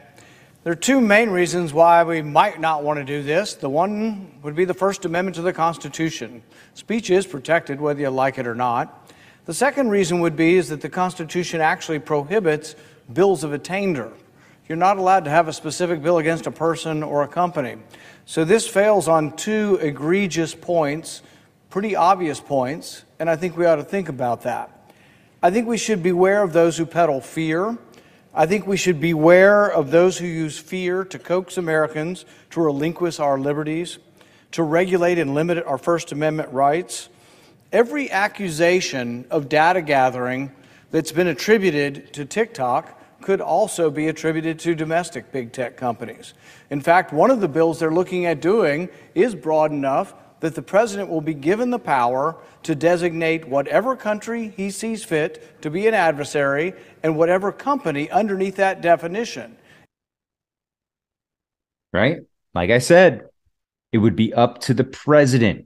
There 0.64 0.72
are 0.72 0.74
two 0.74 1.02
main 1.02 1.30
reasons 1.30 1.74
why 1.74 2.02
we 2.06 2.22
might 2.22 2.62
not 2.62 2.84
want 2.84 3.00
to 3.00 3.04
do 3.04 3.22
this. 3.22 3.56
The 3.56 3.70
one 3.70 4.40
would 4.42 4.56
be 4.56 4.64
the 4.64 4.74
First 4.74 5.04
Amendment 5.04 5.36
to 5.36 5.42
the 5.42 5.52
Constitution. 5.52 6.44
Speech 6.76 7.10
is 7.10 7.28
protected 7.28 7.82
whether 7.82 8.00
you 8.00 8.10
like 8.10 8.38
it 8.38 8.48
or 8.48 8.56
not. 8.56 9.12
The 9.44 9.54
second 9.54 9.90
reason 9.90 10.22
would 10.22 10.38
be 10.38 10.56
is 10.56 10.70
that 10.70 10.80
the 10.80 10.88
Constitution 10.88 11.60
actually 11.60 12.00
prohibits 12.00 12.78
bills 13.12 13.44
of 13.44 13.52
attainder. 13.52 14.14
You're 14.68 14.78
not 14.78 14.98
allowed 14.98 15.26
to 15.26 15.30
have 15.30 15.48
a 15.48 15.54
specific 15.54 16.02
bill 16.02 16.18
against 16.18 16.48
a 16.48 16.52
person 16.52 17.04
or 17.04 17.22
a 17.22 17.28
company. 17.28 17.76
So 18.26 18.44
this 18.44 18.68
fails 18.68 19.08
on 19.08 19.36
two 19.36 19.78
egregious 19.80 20.56
points, 20.56 21.22
pretty 21.70 21.96
obvious 21.96 22.40
points, 22.40 23.04
and 23.20 23.30
I 23.30 23.36
think 23.36 23.56
we 23.56 23.68
ought 23.68 23.76
to 23.76 23.84
think 23.84 24.10
about 24.10 24.42
that. 24.42 24.92
I 25.44 25.52
think 25.52 25.68
we 25.68 25.78
should 25.78 26.02
beware 26.02 26.42
of 26.42 26.52
those 26.52 26.78
who 26.78 26.88
peddle 26.88 27.22
fear. 27.22 27.78
I 28.34 28.48
think 28.48 28.66
we 28.66 28.76
should 28.76 29.00
beware 29.00 29.68
of 29.68 29.92
those 29.92 30.18
who 30.18 30.26
use 30.26 30.58
fear 30.58 31.06
to 31.06 31.20
coax 31.20 31.60
Americans 31.60 32.26
to 32.50 32.62
relinquish 32.62 33.20
our 33.20 33.38
liberties, 33.38 34.00
to 34.54 34.64
regulate 34.64 35.20
and 35.20 35.36
limit 35.36 35.64
our 35.64 35.78
First 35.78 36.12
Amendment 36.12 36.52
rights. 36.52 37.10
Every 37.72 38.10
accusation 38.10 39.26
of 39.30 39.48
data 39.48 39.84
gathering 39.84 40.52
that's 40.90 41.12
been 41.12 41.28
attributed 41.28 42.14
to 42.14 42.26
TikTok 42.26 43.00
could 43.26 43.42
also 43.42 43.90
be 43.90 44.08
attributed 44.08 44.60
to 44.60 44.76
domestic 44.76 45.32
big 45.32 45.52
tech 45.52 45.76
companies. 45.76 46.36
In 46.70 46.80
fact, 46.80 47.12
one 47.12 47.32
of 47.32 47.42
the 47.42 47.48
bills 47.48 47.80
they're 47.80 47.92
looking 47.92 48.28
at 48.28 48.40
doing 48.40 48.88
is 49.16 49.34
broad 49.34 49.72
enough 49.72 50.14
that 50.42 50.54
the 50.54 50.62
president 50.62 51.10
will 51.10 51.22
be 51.22 51.34
given 51.34 51.72
the 51.72 51.80
power 51.80 52.38
to 52.62 52.76
designate 52.76 53.48
whatever 53.48 53.96
country 53.96 54.54
he 54.56 54.70
sees 54.70 55.04
fit 55.04 55.60
to 55.64 55.72
be 55.72 55.88
an 55.88 55.96
adversary 55.96 56.74
and 57.02 57.18
whatever 57.18 57.52
company 57.52 58.10
underneath 58.12 58.58
that 58.58 58.82
definition. 58.82 59.58
right? 61.92 62.20
Like 62.54 62.70
I 62.70 62.80
said, 62.80 63.24
it 63.92 63.98
would 64.00 64.16
be 64.16 64.34
up 64.34 64.60
to 64.62 64.74
the 64.74 64.84
president 64.84 65.66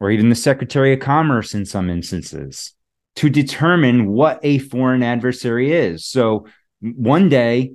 or 0.00 0.10
even 0.10 0.30
the 0.30 0.34
Secretary 0.34 0.94
of 0.94 1.00
Commerce 1.00 1.54
in 1.54 1.64
some 1.64 1.90
instances 1.90 2.74
to 3.18 3.28
determine 3.28 4.06
what 4.06 4.38
a 4.44 4.58
foreign 4.58 5.02
adversary 5.02 5.72
is. 5.72 6.04
So 6.04 6.46
one 6.80 7.28
day 7.28 7.72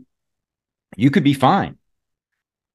you 0.96 1.12
could 1.12 1.26
be 1.26 1.34
fine. 1.34 1.78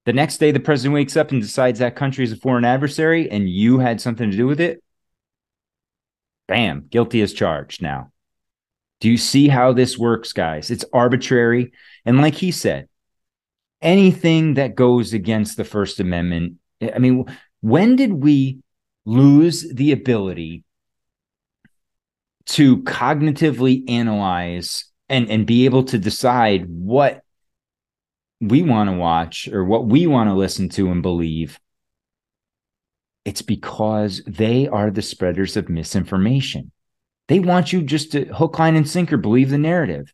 The 0.05 0.12
next 0.12 0.37
day, 0.37 0.51
the 0.51 0.61
president 0.61 0.93
wakes 0.93 1.16
up 1.16 1.33
and 1.33 1.41
decides 1.41 1.79
that 1.79 1.97
country 1.97 2.25
is 2.25 2.33
a 2.33 2.37
foreign 2.37 2.66
adversary 2.66 3.31
and 3.31 3.49
you 3.49 3.79
had 3.79 4.03
something 4.03 4.31
to 4.31 4.37
do 4.37 4.47
with 4.47 4.61
it. 4.61 4.83
Bam, 6.47 6.89
guilty 6.91 7.23
as 7.23 7.33
charged 7.33 7.81
now. 7.81 8.12
Do 9.01 9.09
you 9.09 9.16
see 9.16 9.49
how 9.49 9.73
this 9.73 9.97
works, 9.97 10.35
guys? 10.35 10.71
It's 10.71 10.85
arbitrary. 10.93 11.73
And 12.05 12.21
like 12.21 12.35
he 12.35 12.51
said, 12.51 12.87
anything 13.81 14.55
that 14.55 14.75
goes 14.75 15.14
against 15.14 15.57
the 15.57 15.64
First 15.64 16.01
Amendment, 16.01 16.57
I 16.83 16.99
mean, 16.99 17.25
when 17.62 17.97
did 17.97 18.12
we 18.12 18.59
lose 19.07 19.66
the 19.73 19.93
ability 19.93 20.64
to 22.49 22.78
cognitively 22.78 23.88
analyze 23.90 24.84
and, 25.09 25.30
and 25.30 25.46
be 25.46 25.64
able 25.64 25.84
to 25.84 25.99
decide 25.99 26.66
what 26.68 27.22
we 28.40 28.62
want 28.62 28.90
to 28.90 28.96
watch 28.96 29.49
or 29.49 29.64
what 29.64 29.86
we 29.86 30.07
want 30.07 30.30
to 30.30 30.34
listen 30.34 30.68
to 30.70 30.90
and 30.90 31.03
believe? 31.03 31.59
It's 33.24 33.42
because 33.42 34.22
they 34.26 34.68
are 34.68 34.90
the 34.90 35.03
spreaders 35.03 35.57
of 35.57 35.68
misinformation. 35.68 36.72
They 37.28 37.40
want 37.40 37.72
you 37.72 37.82
just 37.82 38.12
to 38.12 38.24
hook, 38.24 38.59
line, 38.59 38.74
and 38.74 38.88
sinker 38.88 39.18
believe 39.18 39.51
the 39.51 39.59
narrative. 39.59 40.12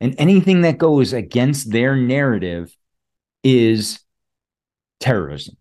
And 0.00 0.14
anything 0.18 0.62
that 0.62 0.78
goes 0.78 1.12
against 1.12 1.70
their 1.70 1.96
narrative 1.96 2.76
is 3.42 4.00
terrorism. 5.00 5.56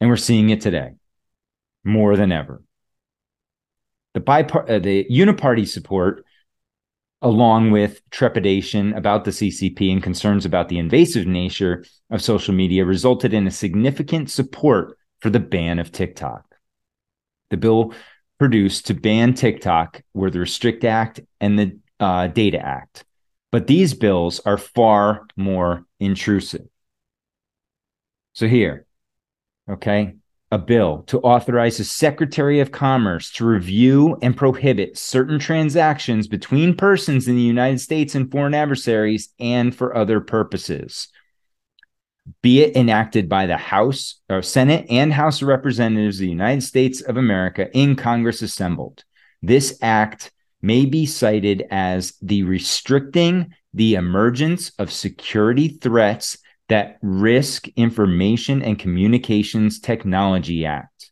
And 0.00 0.10
we're 0.10 0.16
seeing 0.16 0.50
it 0.50 0.60
today 0.60 0.90
more 1.84 2.16
than 2.16 2.32
ever. 2.32 2.62
The, 4.16 4.22
bipart- 4.22 4.70
uh, 4.70 4.78
the 4.78 5.04
uniparty 5.10 5.68
support, 5.68 6.24
along 7.20 7.70
with 7.70 8.00
trepidation 8.08 8.94
about 8.94 9.26
the 9.26 9.30
CCP 9.30 9.92
and 9.92 10.02
concerns 10.02 10.46
about 10.46 10.70
the 10.70 10.78
invasive 10.78 11.26
nature 11.26 11.84
of 12.08 12.22
social 12.22 12.54
media, 12.54 12.86
resulted 12.86 13.34
in 13.34 13.46
a 13.46 13.50
significant 13.50 14.30
support 14.30 14.96
for 15.20 15.28
the 15.28 15.38
ban 15.38 15.78
of 15.78 15.92
TikTok. 15.92 16.46
The 17.50 17.58
bill 17.58 17.92
produced 18.38 18.86
to 18.86 18.94
ban 18.94 19.34
TikTok 19.34 20.00
were 20.14 20.30
the 20.30 20.40
Restrict 20.40 20.82
Act 20.82 21.20
and 21.38 21.58
the 21.58 21.78
uh, 22.00 22.28
Data 22.28 22.58
Act. 22.58 23.04
But 23.52 23.66
these 23.66 23.92
bills 23.92 24.40
are 24.46 24.56
far 24.56 25.26
more 25.36 25.84
intrusive. 26.00 26.66
So, 28.32 28.48
here, 28.48 28.86
okay, 29.68 30.14
a 30.50 30.58
bill 30.58 31.02
to 31.08 31.18
authorize 31.20 31.78
the 31.78 31.84
Secretary 31.84 32.60
of 32.60 32.70
Commerce 32.70 33.30
to 33.32 33.44
review 33.44 34.16
and 34.22 34.36
prohibit 34.36 34.96
certain 34.96 35.38
transactions 35.38 36.28
between 36.28 36.76
persons 36.76 37.26
in 37.26 37.34
the 37.34 37.42
United 37.42 37.80
States 37.80 38.14
and 38.14 38.30
foreign 38.30 38.54
adversaries 38.54 39.30
and 39.40 39.74
for 39.74 39.96
other 39.96 40.20
purposes. 40.20 41.08
Be 42.42 42.60
it 42.60 42.76
enacted 42.76 43.28
by 43.28 43.46
the 43.46 43.56
House 43.56 44.20
or 44.28 44.42
Senate 44.42 44.86
and 44.88 45.12
House 45.12 45.42
of 45.42 45.48
Representatives 45.48 46.16
of 46.16 46.20
the 46.20 46.30
United 46.30 46.62
States 46.62 47.00
of 47.00 47.16
America 47.16 47.68
in 47.76 47.96
Congress 47.96 48.42
assembled. 48.42 49.04
This 49.42 49.78
act 49.82 50.32
may 50.62 50.86
be 50.86 51.06
cited 51.06 51.64
as 51.70 52.14
the 52.22 52.42
restricting 52.44 53.52
the 53.74 53.94
emergence 53.94 54.70
of 54.78 54.92
security 54.92 55.68
threats 55.68 56.38
that 56.68 56.98
risk 57.02 57.68
information 57.76 58.62
and 58.62 58.78
communications 58.78 59.78
technology 59.80 60.66
act 60.66 61.10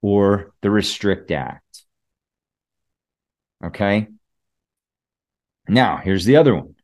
or 0.00 0.52
the 0.62 0.70
restrict 0.70 1.30
act 1.30 1.84
okay 3.64 4.08
now 5.68 5.96
here's 5.96 6.24
the 6.24 6.36
other 6.36 6.54
one 6.54 6.74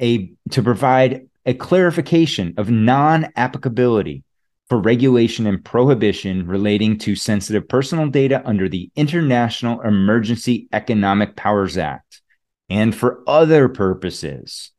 a 0.00 0.32
to 0.50 0.62
provide 0.62 1.28
a 1.46 1.54
clarification 1.54 2.54
of 2.56 2.70
non-applicability 2.70 4.24
for 4.68 4.80
regulation 4.80 5.46
and 5.46 5.64
prohibition 5.64 6.46
relating 6.46 6.98
to 6.98 7.14
sensitive 7.14 7.68
personal 7.68 8.08
data 8.08 8.42
under 8.46 8.68
the 8.68 8.90
International 8.96 9.80
Emergency 9.82 10.68
Economic 10.72 11.36
Powers 11.36 11.76
Act 11.76 12.22
and 12.70 12.94
for 12.94 13.22
other 13.26 13.68
purposes. 13.68 14.72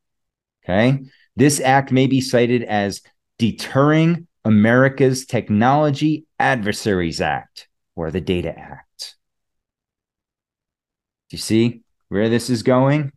Okay. 0.64 1.02
This 1.36 1.60
act 1.60 1.92
may 1.92 2.08
be 2.08 2.22
cited 2.22 2.64
as 2.64 3.02
Deterring 3.38 4.28
America's 4.46 5.26
Technology 5.26 6.26
Adversaries 6.40 7.20
Act 7.20 7.68
or 7.96 8.12
the 8.12 8.22
Data 8.22 8.58
Act. 8.58 9.16
Do 11.30 11.36
you 11.36 11.40
see 11.40 11.82
where 12.10 12.30
this 12.30 12.50
is 12.50 12.64
going? 12.64 13.12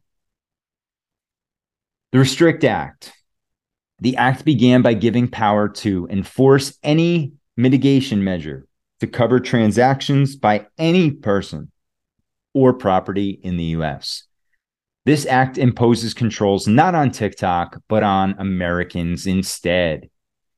The 2.12 2.18
Restrict 2.18 2.64
Act. 2.64 3.12
The 4.00 4.16
act 4.16 4.44
began 4.44 4.82
by 4.82 4.94
giving 4.94 5.28
power 5.28 5.68
to 5.68 6.08
enforce 6.10 6.78
any 6.82 7.34
mitigation 7.56 8.24
measure 8.24 8.66
to 9.00 9.06
cover 9.06 9.40
transactions 9.40 10.36
by 10.36 10.66
any 10.78 11.10
person 11.10 11.70
or 12.54 12.72
property 12.72 13.38
in 13.42 13.56
the 13.56 13.64
US. 13.64 14.27
This 15.08 15.24
act 15.24 15.56
imposes 15.56 16.12
controls 16.12 16.68
not 16.68 16.94
on 16.94 17.10
TikTok, 17.10 17.80
but 17.88 18.02
on 18.02 18.34
Americans 18.38 19.26
instead. 19.26 20.10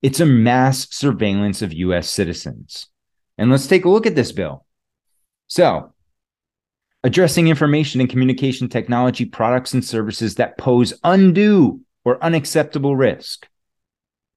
It's 0.02 0.18
a 0.18 0.26
mass 0.26 0.88
surveillance 0.90 1.62
of 1.62 1.72
US 1.72 2.10
citizens. 2.10 2.88
And 3.38 3.48
let's 3.48 3.68
take 3.68 3.84
a 3.84 3.88
look 3.88 4.06
at 4.06 4.16
this 4.16 4.32
bill. 4.32 4.66
So, 5.46 5.94
addressing 7.04 7.46
information 7.46 8.00
and 8.00 8.10
communication 8.10 8.68
technology 8.68 9.24
products 9.24 9.72
and 9.72 9.84
services 9.84 10.34
that 10.34 10.58
pose 10.58 10.94
undue 11.04 11.82
or 12.04 12.20
unacceptable 12.20 12.96
risk. 12.96 13.46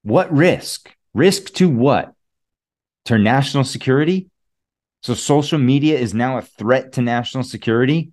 What 0.03 0.31
risk? 0.31 0.93
Risk 1.15 1.55
to 1.55 1.67
what? 1.67 2.13
To 3.05 3.17
national 3.17 3.63
security? 3.63 4.29
So 5.01 5.15
social 5.15 5.57
media 5.57 5.97
is 5.97 6.13
now 6.13 6.37
a 6.37 6.43
threat 6.43 6.91
to 6.91 7.01
national 7.01 7.45
security? 7.45 8.12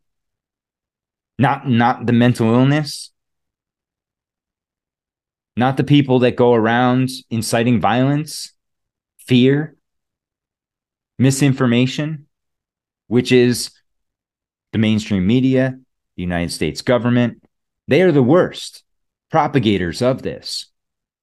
Not 1.41 1.67
not 1.67 2.05
the 2.05 2.13
mental 2.13 2.53
illness? 2.53 3.13
Not 5.57 5.79
the 5.79 5.85
people 5.85 6.19
that 6.19 6.37
go 6.37 6.53
around 6.53 7.09
inciting 7.31 7.81
violence, 7.81 8.53
fear, 9.27 9.75
misinformation, 11.19 12.27
which 13.07 13.33
is 13.33 13.71
the 14.73 14.79
mainstream 14.79 15.27
media, 15.27 15.79
the 16.17 16.23
United 16.23 16.53
States 16.53 16.83
government. 16.83 17.43
They 17.89 18.03
are 18.03 18.13
the 18.13 18.23
worst 18.23 18.85
propagators 19.31 20.03
of 20.03 20.21
this. 20.21 20.67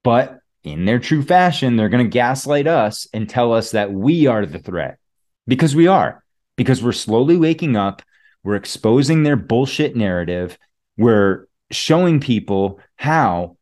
But 0.04 0.40
in 0.64 0.86
their 0.86 0.98
true 0.98 1.22
fashion, 1.22 1.76
they're 1.76 1.90
going 1.90 2.06
to 2.06 2.10
gaslight 2.10 2.66
us 2.66 3.08
and 3.14 3.30
tell 3.30 3.54
us 3.54 3.70
that 3.70 3.94
we 3.94 4.26
are 4.26 4.48
the 4.48 4.58
threat 4.58 4.98
because 5.46 5.76
we 5.76 5.86
are, 5.86 6.24
because 6.56 6.82
we're 6.82 6.92
slowly 6.92 7.38
waking 7.38 7.76
up. 7.76 8.02
We're 8.48 8.56
exposing 8.56 9.24
their 9.24 9.36
bullshit 9.36 9.98
narrative. 9.98 10.58
We're 10.98 11.48
showing 11.70 12.22
people 12.22 12.80
how 12.96 13.58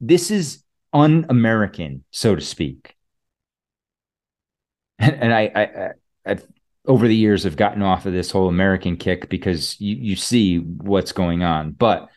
this 0.00 0.30
is 0.30 0.64
un 0.94 1.26
American, 1.28 2.04
so 2.10 2.34
to 2.34 2.40
speak. 2.40 2.96
And, 4.98 5.14
and 5.14 5.34
I, 5.34 5.50
I, 5.54 5.88
I've 6.24 6.46
over 6.86 7.06
the 7.06 7.14
years 7.14 7.44
have 7.44 7.56
gotten 7.56 7.82
off 7.82 8.06
of 8.06 8.14
this 8.14 8.30
whole 8.30 8.48
American 8.48 8.96
kick 8.96 9.28
because 9.28 9.78
you, 9.78 9.96
you 9.96 10.16
see 10.16 10.56
what's 10.56 11.12
going 11.12 11.42
on. 11.42 11.72
But 11.72 12.08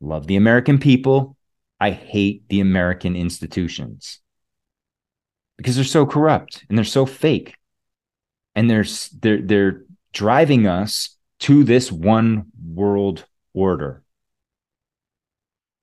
love 0.00 0.26
the 0.26 0.34
American 0.34 0.78
people. 0.78 1.36
I 1.78 1.90
hate 1.90 2.48
the 2.48 2.58
American 2.58 3.14
institutions 3.14 4.18
because 5.58 5.76
they're 5.76 5.84
so 5.84 6.06
corrupt 6.06 6.64
and 6.68 6.76
they're 6.76 6.84
so 6.84 7.06
fake. 7.06 7.54
And 8.56 8.68
they're, 8.68 8.84
they're, 9.20 9.42
they're 9.42 9.84
driving 10.12 10.66
us 10.66 11.15
to 11.40 11.64
this 11.64 11.90
one 11.92 12.46
world 12.64 13.24
order. 13.54 14.02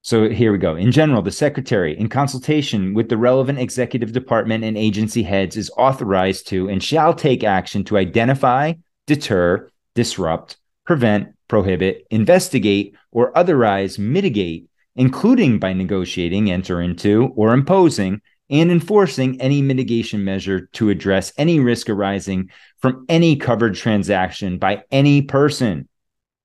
So 0.02 0.28
here 0.28 0.52
we 0.52 0.58
go. 0.58 0.76
In 0.76 0.92
general, 0.92 1.22
the 1.22 1.32
secretary, 1.32 1.98
in 1.98 2.10
consultation 2.10 2.94
with 2.94 3.08
the 3.08 3.18
relevant 3.18 3.60
executive 3.60 4.12
department 4.12 4.66
and 4.66 4.78
agency 4.78 5.24
heads, 5.24 5.56
is 5.56 5.72
authorized 5.78 6.48
to 6.48 6.68
and 6.68 6.84
shall 6.84 7.14
take 7.14 7.44
action 7.44 7.86
to 7.86 7.98
identify, 7.98 8.74
deter, 9.08 9.70
disrupt, 9.96 10.58
prevent, 10.86 11.34
prohibit, 11.48 12.06
investigate, 12.12 12.96
or 13.12 13.38
otherwise 13.38 13.98
mitigate, 13.98 14.68
including 14.98 15.58
by 15.58 15.72
negotiating, 15.72 16.52
enter 16.52 16.82
into, 16.82 17.32
or 17.38 17.54
imposing 17.54 18.22
and 18.50 18.72
enforcing 18.72 19.42
any 19.42 19.62
mitigation 19.62 20.24
measure 20.24 20.68
to 20.74 20.90
address 20.90 21.34
any 21.38 21.60
risk 21.60 21.90
arising 21.90 22.50
from 22.80 23.06
any 23.10 23.36
covered 23.36 23.76
transaction 23.76 24.58
by 24.58 24.84
any 24.92 25.22
person 25.22 25.88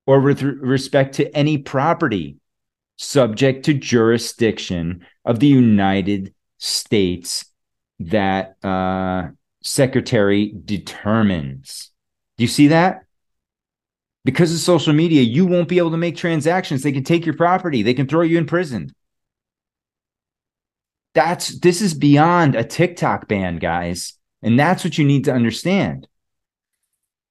or 0.06 0.20
with 0.20 0.42
respect 0.42 1.16
to 1.16 1.36
any 1.36 1.58
property 1.58 2.36
subject 2.96 3.64
to 3.66 3.74
jurisdiction 3.74 5.06
of 5.24 5.38
the 5.40 5.46
United 5.46 6.34
States 6.58 7.44
that 8.00 8.56
uh, 8.64 9.28
secretary 9.62 10.54
determines. 10.64 11.90
Do 12.36 12.44
you 12.44 12.48
see 12.48 12.68
that? 12.68 13.04
Because 14.24 14.52
of 14.52 14.58
social 14.58 14.92
media, 14.92 15.22
you 15.22 15.46
won't 15.46 15.68
be 15.68 15.78
able 15.78 15.92
to 15.92 15.96
make 15.96 16.16
transactions. 16.16 16.82
They 16.82 16.92
can 16.92 17.04
take 17.04 17.24
your 17.24 17.36
property, 17.36 17.82
they 17.82 17.94
can 17.94 18.06
throw 18.06 18.22
you 18.22 18.38
in 18.38 18.46
prison. 18.46 18.94
That's 21.18 21.58
this 21.58 21.82
is 21.82 21.94
beyond 21.94 22.54
a 22.54 22.62
TikTok 22.62 23.26
ban, 23.26 23.56
guys. 23.56 24.14
And 24.40 24.56
that's 24.56 24.84
what 24.84 24.98
you 24.98 25.04
need 25.04 25.24
to 25.24 25.34
understand. 25.34 26.06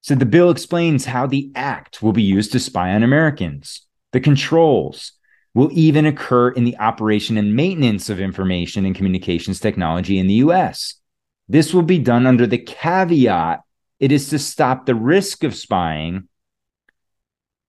So 0.01 0.13
the 0.13 0.25
bill 0.25 0.49
explains 0.49 1.05
how 1.05 1.25
the 1.25 1.49
act 1.55 2.03
will 2.03 2.11
be 2.11 2.21
used 2.21 2.51
to 2.51 2.59
spy 2.59 2.93
on 2.93 3.01
Americans, 3.01 3.87
the 4.11 4.19
controls, 4.19 5.13
will 5.53 5.69
even 5.71 6.05
occur 6.05 6.49
in 6.49 6.65
the 6.65 6.77
operation 6.79 7.37
and 7.37 7.55
maintenance 7.55 8.09
of 8.09 8.19
information 8.19 8.85
and 8.85 8.93
communications 8.93 9.61
technology 9.61 10.19
in 10.19 10.27
the 10.27 10.41
US. 10.45 10.95
This 11.47 11.73
will 11.73 11.81
be 11.81 11.97
done 11.97 12.27
under 12.27 12.45
the 12.45 12.57
caveat 12.57 13.61
it 14.01 14.11
is 14.11 14.31
to 14.31 14.37
stop 14.37 14.85
the 14.85 14.95
risk 14.95 15.45
of 15.45 15.55
spying 15.55 16.27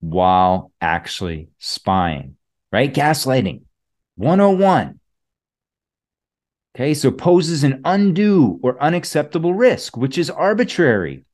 while 0.00 0.72
actually 0.80 1.50
spying, 1.58 2.34
right? 2.72 2.92
Gaslighting 2.92 3.62
101. 4.16 4.97
Okay, 6.78 6.94
so 6.94 7.10
poses 7.10 7.64
an 7.64 7.80
undue 7.84 8.60
or 8.62 8.80
unacceptable 8.80 9.52
risk, 9.52 9.96
which 9.96 10.16
is 10.16 10.30
arbitrary. 10.30 11.24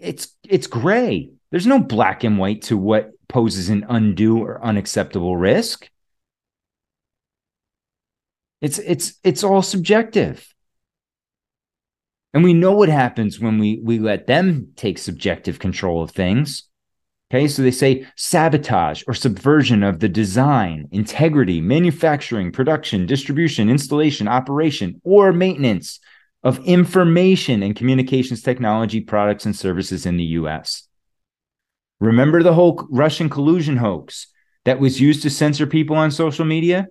It's 0.00 0.34
it's 0.48 0.66
gray. 0.66 1.30
There's 1.52 1.66
no 1.66 1.78
black 1.78 2.24
and 2.24 2.38
white 2.38 2.62
to 2.62 2.76
what 2.76 3.12
poses 3.28 3.68
an 3.68 3.86
undue 3.88 4.42
or 4.42 4.60
unacceptable 4.64 5.36
risk. 5.36 5.88
It's 8.60 8.80
it's 8.80 9.14
it's 9.22 9.44
all 9.44 9.62
subjective. 9.62 10.52
And 12.34 12.42
we 12.42 12.54
know 12.54 12.72
what 12.72 12.88
happens 12.88 13.38
when 13.38 13.58
we 13.58 13.80
we 13.80 14.00
let 14.00 14.26
them 14.26 14.72
take 14.74 14.98
subjective 14.98 15.60
control 15.60 16.02
of 16.02 16.10
things. 16.10 16.64
Okay, 17.30 17.46
so 17.46 17.60
they 17.60 17.70
say 17.70 18.06
sabotage 18.16 19.04
or 19.06 19.12
subversion 19.12 19.82
of 19.82 20.00
the 20.00 20.08
design, 20.08 20.88
integrity, 20.92 21.60
manufacturing, 21.60 22.50
production, 22.50 23.04
distribution, 23.04 23.68
installation, 23.68 24.26
operation, 24.26 25.00
or 25.04 25.32
maintenance 25.34 26.00
of 26.42 26.58
information 26.64 27.62
and 27.62 27.76
communications 27.76 28.40
technology 28.40 29.00
products 29.00 29.44
and 29.44 29.54
services 29.54 30.06
in 30.06 30.16
the 30.16 30.24
US. 30.24 30.88
Remember 32.00 32.42
the 32.42 32.54
whole 32.54 32.86
Russian 32.90 33.28
collusion 33.28 33.76
hoax 33.76 34.28
that 34.64 34.80
was 34.80 35.00
used 35.00 35.22
to 35.22 35.30
censor 35.30 35.66
people 35.66 35.96
on 35.96 36.10
social 36.10 36.44
media? 36.44 36.86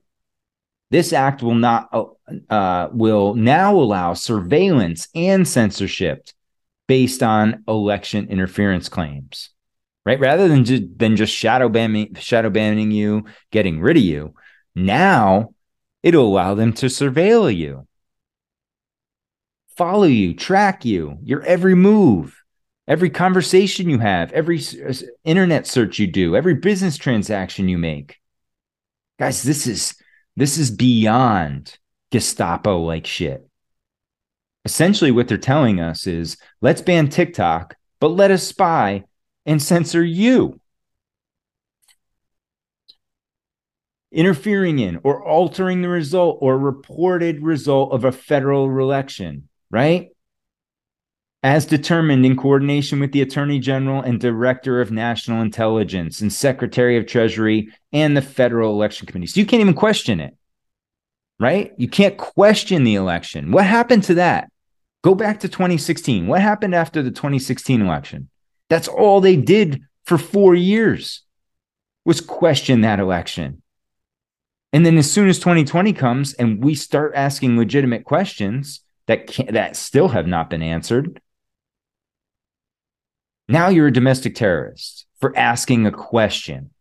This 0.92 1.14
act 1.14 1.42
will 1.42 1.56
not 1.56 1.90
uh, 2.50 2.90
will 2.92 3.34
now 3.36 3.76
allow 3.76 4.14
surveillance 4.14 5.08
and 5.16 5.48
censorship 5.48 6.28
based 6.88 7.22
on 7.22 7.64
election 7.68 8.28
interference 8.30 8.88
claims, 8.88 9.50
right? 10.08 10.20
Rather 10.22 10.48
than 10.48 10.64
just 10.64 10.98
than 10.98 11.18
just 11.18 11.34
shadow 11.34 11.68
banning 11.68 12.16
shadow 12.16 12.50
banning 12.50 12.92
you, 12.92 13.26
getting 13.52 13.82
rid 13.82 13.98
of 13.98 14.04
you. 14.04 14.34
Now 14.74 15.54
it'll 16.02 16.26
allow 16.26 16.54
them 16.54 16.72
to 16.74 16.86
surveil 16.86 17.54
you, 17.54 17.86
follow 19.76 20.06
you, 20.06 20.34
track 20.34 20.86
you, 20.86 21.18
your 21.22 21.44
every 21.44 21.76
move 21.76 22.34
every 22.88 23.10
conversation 23.10 23.90
you 23.90 24.00
have, 24.00 24.32
every 24.32 24.62
internet 25.26 25.68
search 25.68 26.00
you 26.00 26.08
do, 26.08 26.38
every 26.38 26.54
business 26.54 26.96
transaction 26.96 27.68
you 27.68 27.78
make. 27.78 28.18
Guys, 29.20 29.44
this 29.44 29.68
is 29.68 29.96
this 30.38 30.58
is 30.58 30.72
beyond 30.72 31.78
Gestapo 32.12 32.80
like 32.80 33.06
shit. 33.06 33.46
Essentially 34.64 35.12
what 35.12 35.28
they're 35.28 35.38
telling 35.38 35.82
us 35.82 36.08
is 36.08 36.38
let's 36.62 36.82
ban 36.82 37.10
TikTok, 37.10 37.76
but 38.00 38.10
let 38.10 38.32
us 38.32 38.44
spy 38.44 39.04
and 39.48 39.62
censor 39.62 40.04
you. 40.04 40.60
Interfering 44.12 44.78
in 44.78 45.00
or 45.04 45.24
altering 45.24 45.82
the 45.82 45.90
result 45.90 46.38
or 46.42 46.58
reported 46.58 47.42
result 47.42 47.92
of 47.92 48.06
a 48.06 48.12
federal 48.12 48.66
election, 48.80 49.50
right? 49.72 50.10
as 51.44 51.66
determined 51.66 52.26
in 52.26 52.36
coordination 52.36 53.00
with 53.00 53.12
the 53.12 53.22
Attorney 53.22 53.60
General 53.60 54.02
and 54.02 54.20
Director 54.20 54.82
of 54.82 54.92
National 54.92 55.42
Intelligence 55.42 56.20
and 56.20 56.34
Secretary 56.34 56.98
of 56.98 57.06
Treasury 57.06 57.70
and 57.94 58.18
the 58.18 58.22
Federal 58.22 58.74
Election 58.74 59.06
Committee. 59.06 59.28
So 59.28 59.40
you 59.40 59.46
can't 59.46 59.62
even 59.62 59.74
question 59.74 60.20
it, 60.20 60.36
right? 61.40 61.74
You 61.78 61.88
can't 61.88 62.18
question 62.18 62.84
the 62.84 62.96
election. 62.96 63.52
What 63.52 63.66
happened 63.66 64.04
to 64.06 64.16
that? 64.16 64.52
Go 65.04 65.14
back 65.14 65.42
to 65.42 65.48
2016. 65.48 66.28
What 66.28 66.42
happened 66.42 66.74
after 66.74 67.04
the 67.04 67.12
2016 67.12 67.82
election? 67.82 68.30
That's 68.70 68.88
all 68.88 69.22
they 69.22 69.36
did 69.36 69.82
for 70.06 70.18
four 70.18 70.56
years 70.56 71.24
was 72.06 72.22
question 72.22 72.82
that 72.82 73.00
election. 73.00 73.62
And 74.74 74.86
then 74.86 74.98
as 74.98 75.12
soon 75.12 75.30
as 75.30 75.40
2020 75.40 75.94
comes 75.94 76.34
and 76.34 76.64
we 76.64 76.76
start 76.76 77.14
asking 77.16 77.58
legitimate 77.58 78.04
questions 78.04 78.82
that 79.08 79.28
that 79.50 79.76
still 79.76 80.10
have 80.10 80.28
not 80.28 80.50
been 80.50 80.62
answered, 80.62 81.22
now 83.48 83.70
you're 83.70 83.88
a 83.88 83.94
domestic 83.94 84.36
terrorist 84.36 85.06
for 85.20 85.38
asking 85.38 85.86
a 85.86 85.92
question. 85.92 86.72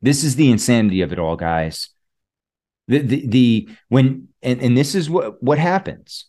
This 0.00 0.24
is 0.24 0.36
the 0.36 0.50
insanity 0.50 1.02
of 1.02 1.12
it 1.12 1.18
all, 1.18 1.36
guys. 1.36 1.90
The 2.88 2.98
the, 2.98 3.26
the 3.26 3.68
when 3.88 4.28
and, 4.42 4.60
and 4.62 4.76
this 4.76 4.94
is 4.94 5.10
what 5.10 5.42
what 5.42 5.58
happens 5.58 6.26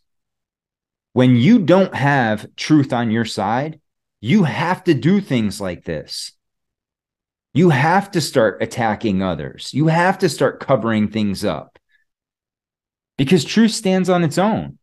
when 1.13 1.35
you 1.35 1.59
don't 1.59 1.95
have 1.95 2.47
truth 2.55 2.93
on 2.93 3.11
your 3.11 3.25
side 3.25 3.79
You 4.19 4.43
have 4.43 4.83
to 4.85 4.93
do 4.93 5.21
things 5.21 5.61
like 5.61 5.83
this. 5.83 6.31
You 7.53 7.69
have 7.69 8.11
to 8.11 8.21
start 8.21 8.61
attacking 8.61 9.21
others. 9.21 9.73
You 9.73 9.87
have 9.87 10.19
to 10.19 10.29
start 10.29 10.59
covering 10.59 11.09
things 11.09 11.43
up 11.43 11.77
because 13.17 13.43
truth 13.43 13.71
stands 13.71 14.09
on 14.09 14.23
its 14.23 14.37
own. 14.37 14.77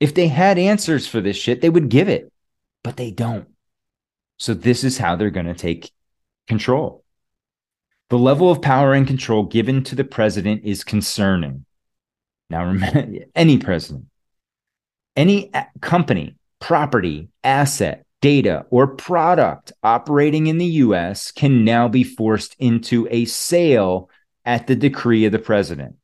If 0.00 0.14
they 0.14 0.28
had 0.28 0.58
answers 0.58 1.06
for 1.06 1.20
this 1.20 1.36
shit, 1.36 1.60
they 1.60 1.70
would 1.70 1.88
give 1.88 2.08
it, 2.08 2.32
but 2.84 2.96
they 2.96 3.10
don't. 3.10 3.48
So, 4.38 4.54
this 4.54 4.84
is 4.84 4.98
how 4.98 5.16
they're 5.16 5.30
going 5.30 5.46
to 5.46 5.54
take 5.54 5.90
control. 6.46 7.04
The 8.10 8.18
level 8.18 8.50
of 8.50 8.62
power 8.62 8.94
and 8.94 9.06
control 9.06 9.44
given 9.44 9.82
to 9.84 9.96
the 9.96 10.04
president 10.04 10.64
is 10.64 10.84
concerning. 10.84 11.64
Now, 12.48 12.64
remember, 12.64 13.24
any 13.34 13.58
president, 13.58 14.06
any 15.16 15.50
company, 15.80 16.36
property, 16.60 17.28
asset, 17.42 18.04
data, 18.20 18.66
or 18.70 18.88
product 18.96 19.72
operating 19.82 20.46
in 20.48 20.58
the 20.58 20.66
US 20.66 21.30
can 21.30 21.64
now 21.64 21.88
be 21.88 22.04
forced 22.04 22.56
into 22.58 23.06
a 23.10 23.24
sale 23.24 24.10
at 24.44 24.66
the 24.66 24.76
decree 24.76 25.24
of 25.24 25.32
the 25.32 25.38
president 25.38 25.96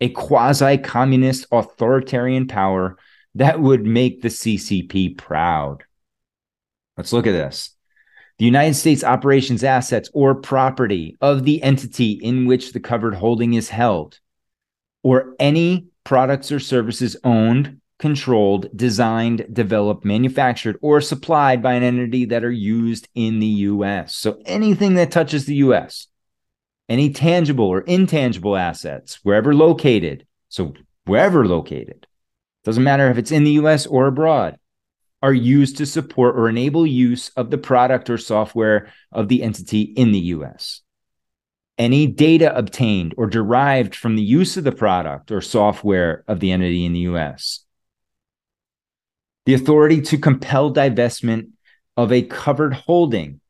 a 0.00 0.08
quasi 0.08 0.78
communist 0.78 1.46
authoritarian 1.52 2.46
power 2.48 2.96
that 3.34 3.60
would 3.60 3.84
make 3.84 4.22
the 4.22 4.28
CCP 4.28 5.16
proud. 5.16 5.84
Let's 6.96 7.12
look 7.12 7.26
at 7.26 7.32
this. 7.32 7.70
The 8.38 8.46
United 8.46 8.74
States 8.74 9.04
operations 9.04 9.62
assets 9.62 10.10
or 10.14 10.34
property 10.34 11.18
of 11.20 11.44
the 11.44 11.62
entity 11.62 12.12
in 12.12 12.46
which 12.46 12.72
the 12.72 12.80
covered 12.80 13.14
holding 13.14 13.54
is 13.54 13.68
held, 13.68 14.18
or 15.02 15.34
any 15.38 15.88
products 16.04 16.50
or 16.50 16.58
services 16.58 17.16
owned, 17.22 17.79
controlled, 18.00 18.66
designed, 18.74 19.46
developed, 19.52 20.04
manufactured, 20.04 20.76
or 20.82 21.00
supplied 21.00 21.62
by 21.62 21.74
an 21.74 21.84
entity 21.84 22.24
that 22.24 22.42
are 22.42 22.50
used 22.50 23.08
in 23.14 23.38
the 23.38 23.46
US. 23.46 24.16
So 24.16 24.42
anything 24.44 24.94
that 24.94 25.12
touches 25.12 25.44
the 25.44 25.54
US 25.56 26.08
any 26.90 27.08
tangible 27.08 27.66
or 27.66 27.82
intangible 27.82 28.56
assets, 28.56 29.20
wherever 29.22 29.54
located, 29.54 30.26
so 30.48 30.74
wherever 31.04 31.46
located, 31.46 32.08
doesn't 32.64 32.82
matter 32.82 33.08
if 33.08 33.16
it's 33.16 33.30
in 33.30 33.44
the 33.44 33.52
US 33.52 33.86
or 33.86 34.08
abroad, 34.08 34.58
are 35.22 35.32
used 35.32 35.76
to 35.76 35.86
support 35.86 36.34
or 36.34 36.48
enable 36.48 36.84
use 36.84 37.28
of 37.36 37.50
the 37.50 37.58
product 37.58 38.10
or 38.10 38.18
software 38.18 38.92
of 39.12 39.28
the 39.28 39.44
entity 39.44 39.82
in 39.82 40.10
the 40.10 40.18
US. 40.18 40.80
Any 41.78 42.08
data 42.08 42.54
obtained 42.56 43.14
or 43.16 43.28
derived 43.28 43.94
from 43.94 44.16
the 44.16 44.22
use 44.22 44.56
of 44.56 44.64
the 44.64 44.72
product 44.72 45.30
or 45.30 45.40
software 45.40 46.24
of 46.26 46.40
the 46.40 46.50
entity 46.50 46.84
in 46.84 46.92
the 46.92 47.00
US. 47.00 47.64
The 49.46 49.54
authority 49.54 50.00
to 50.02 50.18
compel 50.18 50.72
divestment 50.72 51.50
of 51.96 52.12
a 52.12 52.22
covered 52.22 52.74
holding 52.74 53.40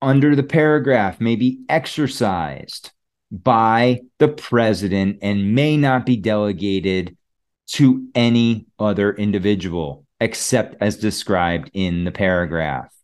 under 0.00 0.36
the 0.36 0.42
paragraph 0.42 1.20
may 1.20 1.36
be 1.36 1.60
exercised 1.68 2.92
by 3.30 4.00
the 4.18 4.28
president 4.28 5.18
and 5.22 5.54
may 5.54 5.76
not 5.76 6.06
be 6.06 6.16
delegated 6.16 7.16
to 7.66 8.06
any 8.14 8.66
other 8.78 9.12
individual 9.12 10.04
except 10.20 10.76
as 10.80 10.96
described 10.96 11.70
in 11.72 12.04
the 12.04 12.12
paragraph. 12.12 12.94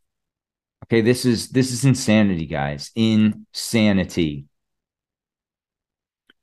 Okay, 0.85 1.01
this 1.01 1.25
is 1.25 1.51
this 1.51 1.73
is 1.73 1.85
insanity, 1.85 2.47
guys. 2.47 2.91
Insanity. 2.95 4.45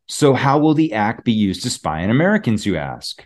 So 0.08 0.34
how 0.34 0.60
will 0.60 0.74
the 0.74 0.94
act 0.94 1.26
be 1.26 1.34
used 1.34 1.64
to 1.64 1.70
spy 1.70 2.04
on 2.04 2.10
Americans, 2.10 2.66
you 2.66 2.78
ask? 2.78 3.26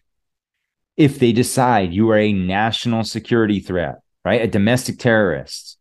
If 0.97 1.19
they 1.19 1.31
decide 1.31 1.93
you 1.93 2.09
are 2.11 2.17
a 2.17 2.33
national 2.33 3.03
security 3.03 3.59
threat, 3.59 3.99
right? 4.23 4.41
A 4.41 4.47
domestic 4.47 4.99
terrorist, 4.99 5.77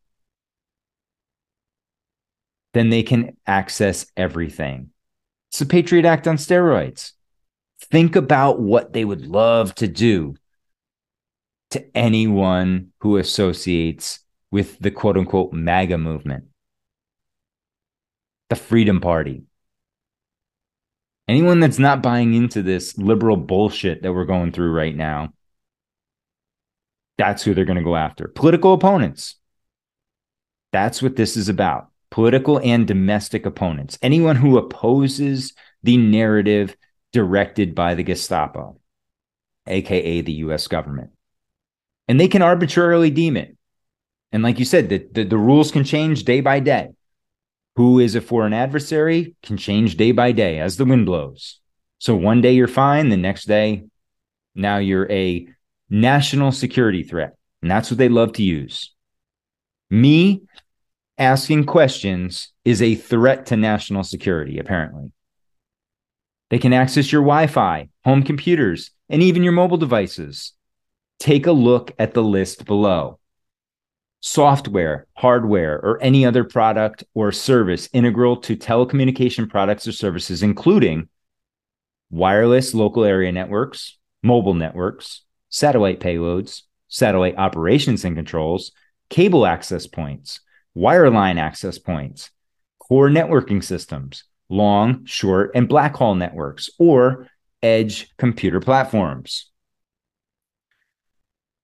then 2.73 2.91
they 2.91 3.03
can 3.03 3.37
access 3.47 4.07
everything. 4.17 4.91
It's 5.51 5.59
the 5.59 5.67
Patriot 5.67 6.05
Act 6.05 6.29
on 6.29 6.37
steroids. 6.37 7.13
Think 7.81 8.15
about 8.15 8.61
what 8.61 8.93
they 8.93 9.05
would 9.05 9.27
love 9.27 9.75
to 9.77 9.89
do 9.89 10.37
to 11.71 11.85
anyone 11.97 12.93
who 13.01 13.17
associates 13.17 14.21
with 14.51 14.79
the 14.79 14.91
quote 14.91 15.17
unquote 15.17 15.53
MAGA 15.53 15.99
movement, 15.99 16.45
the 18.49 18.57
Freedom 18.57 19.01
Party. 19.01 19.43
Anyone 21.31 21.61
that's 21.61 21.79
not 21.79 22.03
buying 22.03 22.35
into 22.35 22.61
this 22.61 22.99
liberal 22.99 23.37
bullshit 23.37 24.03
that 24.03 24.13
we're 24.13 24.25
going 24.25 24.51
through 24.51 24.73
right 24.73 24.97
now, 24.97 25.33
that's 27.19 27.45
who 27.45 27.55
they're 27.55 27.65
going 27.65 27.79
to 27.79 27.85
go 27.85 27.95
after. 27.95 28.27
Political 28.27 28.75
opponents. 28.75 29.37
That's 30.73 31.01
what 31.01 31.15
this 31.15 31.37
is 31.37 31.49
about 31.49 31.87
political 32.11 32.59
and 32.65 32.85
domestic 32.85 33.47
opponents, 33.47 33.97
anyone 34.03 34.35
who 34.35 34.59
opposes 34.59 35.53
the 35.85 35.97
narrative 35.97 36.77
directed 37.13 37.77
by 37.77 37.95
the 37.95 38.03
Gestapo, 38.03 38.81
aka 39.69 40.23
the 40.23 40.33
US 40.33 40.67
government. 40.67 41.11
And 42.09 42.19
they 42.19 42.27
can 42.27 42.43
arbitrarily 42.43 43.11
deem 43.11 43.37
it. 43.37 43.57
And 44.33 44.43
like 44.43 44.59
you 44.59 44.65
said, 44.65 44.89
the, 44.89 45.07
the, 45.13 45.23
the, 45.23 45.39
rules 45.39 45.71
can 45.71 45.85
change 45.85 46.25
day 46.25 46.41
by 46.41 46.59
day. 46.59 46.89
Who 47.77 47.99
is 47.99 48.15
a 48.15 48.21
foreign 48.21 48.53
adversary 48.53 49.35
can 49.43 49.57
change 49.57 49.97
day 49.97 50.13
by 50.13 50.33
day 50.33 50.59
as 50.59 50.77
the 50.77 50.85
wind 50.85 51.07
blows. 51.07 51.61
So 51.99 52.17
one 52.17 52.41
day 52.41 52.53
you're 52.53 52.69
fine, 52.69 53.09
the 53.09 53.17
next 53.17 53.45
day, 53.45 53.85
now 54.55 54.79
you're 54.79 55.11
a 55.11 55.47
national 55.89 56.53
security 56.53 57.03
threat. 57.03 57.37
And 57.63 57.71
that's 57.71 57.91
what 57.91 57.99
they 57.99 58.09
love 58.09 58.33
to 58.35 58.43
use. 58.43 58.95
Me 59.91 60.43
asking 61.19 61.67
questions 61.67 62.53
is 62.65 62.81
a 62.81 62.95
threat 62.95 63.47
to 63.47 63.57
national 63.57 64.05
security, 64.05 64.59
apparently. 64.59 65.13
They 66.49 66.59
can 66.59 66.73
access 66.73 67.13
your 67.13 67.23
Wi 67.23 67.47
Fi, 67.47 67.89
home 68.05 68.23
computers, 68.23 68.91
and 69.09 69.23
even 69.23 69.45
your 69.45 69.53
mobile 69.53 69.77
devices. 69.77 70.55
Take 71.21 71.47
a 71.47 71.53
look 71.53 71.93
at 71.99 72.15
the 72.15 72.23
list 72.23 72.65
below. 72.65 73.20
Software, 74.21 75.07
hardware, 75.15 75.77
or 75.77 76.03
any 76.03 76.27
other 76.27 76.45
product 76.45 77.05
or 77.15 77.33
service 77.33 77.89
integral 77.93 78.37
to 78.37 78.57
telecommunication 78.57 79.49
products 79.49 79.89
or 79.89 79.93
services, 79.93 80.43
including 80.43 81.09
wireless 82.11 82.75
local 82.75 83.05
area 83.05 83.33
networks, 83.33 83.99
mobile 84.23 84.55
networks, 84.55 85.23
satellite 85.49 86.01
payloads, 86.01 86.63
satellite 86.89 87.39
operations 87.39 88.05
and 88.05 88.17
controls, 88.17 88.73
cable 89.09 89.47
access 89.47 89.87
points, 89.87 90.41
wireline 90.77 91.39
access 91.39 91.79
points, 91.79 92.31
core 92.79 93.09
networking 93.09 93.63
systems, 93.63 94.25
long, 94.49 95.05
short, 95.07 95.53
and 95.55 95.69
backhaul 95.69 96.17
networks, 96.17 96.69
or 96.79 97.27
edge 97.63 98.11
computer 98.19 98.61
platforms. 98.61 99.50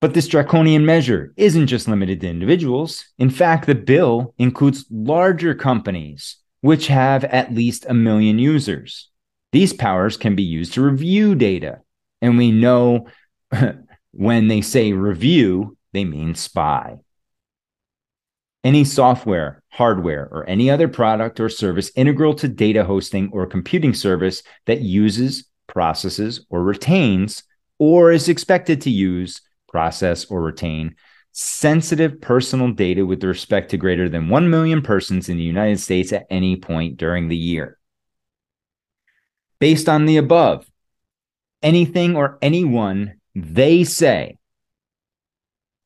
But 0.00 0.14
this 0.14 0.28
draconian 0.28 0.84
measure 0.84 1.32
isn't 1.36 1.68
just 1.68 1.88
limited 1.88 2.20
to 2.20 2.28
individuals. 2.28 3.06
In 3.18 3.30
fact, 3.30 3.66
the 3.66 3.74
bill 3.74 4.34
includes 4.38 4.84
larger 4.90 5.54
companies, 5.54 6.36
which 6.60 6.88
have 6.88 7.24
at 7.24 7.54
least 7.54 7.86
a 7.88 7.94
million 7.94 8.38
users. 8.38 9.08
These 9.52 9.72
powers 9.72 10.16
can 10.16 10.36
be 10.36 10.42
used 10.42 10.74
to 10.74 10.82
review 10.82 11.34
data. 11.34 11.80
And 12.20 12.36
we 12.36 12.50
know 12.50 13.08
when 14.12 14.48
they 14.48 14.60
say 14.60 14.92
review, 14.92 15.76
they 15.92 16.04
mean 16.04 16.34
spy. 16.34 16.96
Any 18.64 18.84
software, 18.84 19.62
hardware, 19.70 20.28
or 20.30 20.46
any 20.48 20.68
other 20.68 20.88
product 20.88 21.38
or 21.40 21.48
service 21.48 21.90
integral 21.94 22.34
to 22.34 22.48
data 22.48 22.84
hosting 22.84 23.30
or 23.32 23.46
computing 23.46 23.94
service 23.94 24.42
that 24.66 24.80
uses, 24.80 25.48
processes, 25.68 26.44
or 26.50 26.62
retains, 26.62 27.44
or 27.78 28.10
is 28.10 28.28
expected 28.28 28.80
to 28.82 28.90
use, 28.90 29.40
process, 29.76 30.24
or 30.24 30.40
retain 30.40 30.94
sensitive 31.32 32.18
personal 32.18 32.72
data 32.72 33.04
with 33.04 33.22
respect 33.22 33.70
to 33.70 33.76
greater 33.76 34.08
than 34.08 34.30
1 34.30 34.48
million 34.48 34.80
persons 34.80 35.28
in 35.28 35.36
the 35.36 35.42
United 35.42 35.78
States 35.78 36.10
at 36.14 36.26
any 36.30 36.56
point 36.56 36.96
during 36.96 37.28
the 37.28 37.36
year. 37.36 37.78
Based 39.58 39.86
on 39.86 40.06
the 40.06 40.16
above, 40.16 40.66
anything 41.62 42.16
or 42.16 42.38
anyone 42.40 43.20
they 43.34 43.84
say 43.84 44.38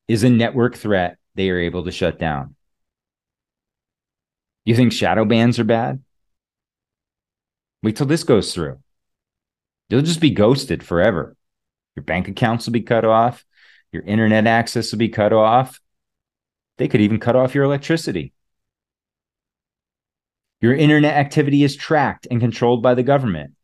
is 0.07 0.23
a 0.23 0.31
network 0.31 0.77
threat 0.77 1.19
they 1.35 1.51
are 1.51 1.59
able 1.59 1.83
to 1.83 1.91
shut 1.91 2.17
down. 2.17 2.55
You 4.65 4.77
think 4.77 4.93
shadow 4.93 5.25
bans 5.25 5.59
are 5.59 5.65
bad? 5.65 6.01
Wait 7.83 7.97
till 7.97 8.07
this 8.07 8.23
goes 8.23 8.55
through. 8.55 8.79
You'll 9.89 10.03
just 10.03 10.21
be 10.21 10.31
ghosted 10.31 10.85
forever. 10.85 11.37
Your 11.97 12.05
bank 12.05 12.29
accounts 12.29 12.67
will 12.67 12.73
be 12.73 12.83
cut 12.83 13.05
off. 13.05 13.45
Your 13.93 14.03
internet 14.03 14.47
access 14.47 14.93
will 14.93 14.99
be 14.99 15.09
cut 15.09 15.33
off. 15.33 15.81
They 16.79 16.89
could 16.89 17.01
even 17.01 17.21
cut 17.21 17.37
off 17.37 17.55
your 17.55 17.65
electricity. 17.65 18.33
Your 20.61 20.75
internet 20.75 21.15
activity 21.15 21.63
is 21.65 21.77
tracked 21.77 22.27
and 22.31 22.41
controlled 22.41 22.83
by 22.83 22.95
the 22.95 23.03
government. 23.03 23.55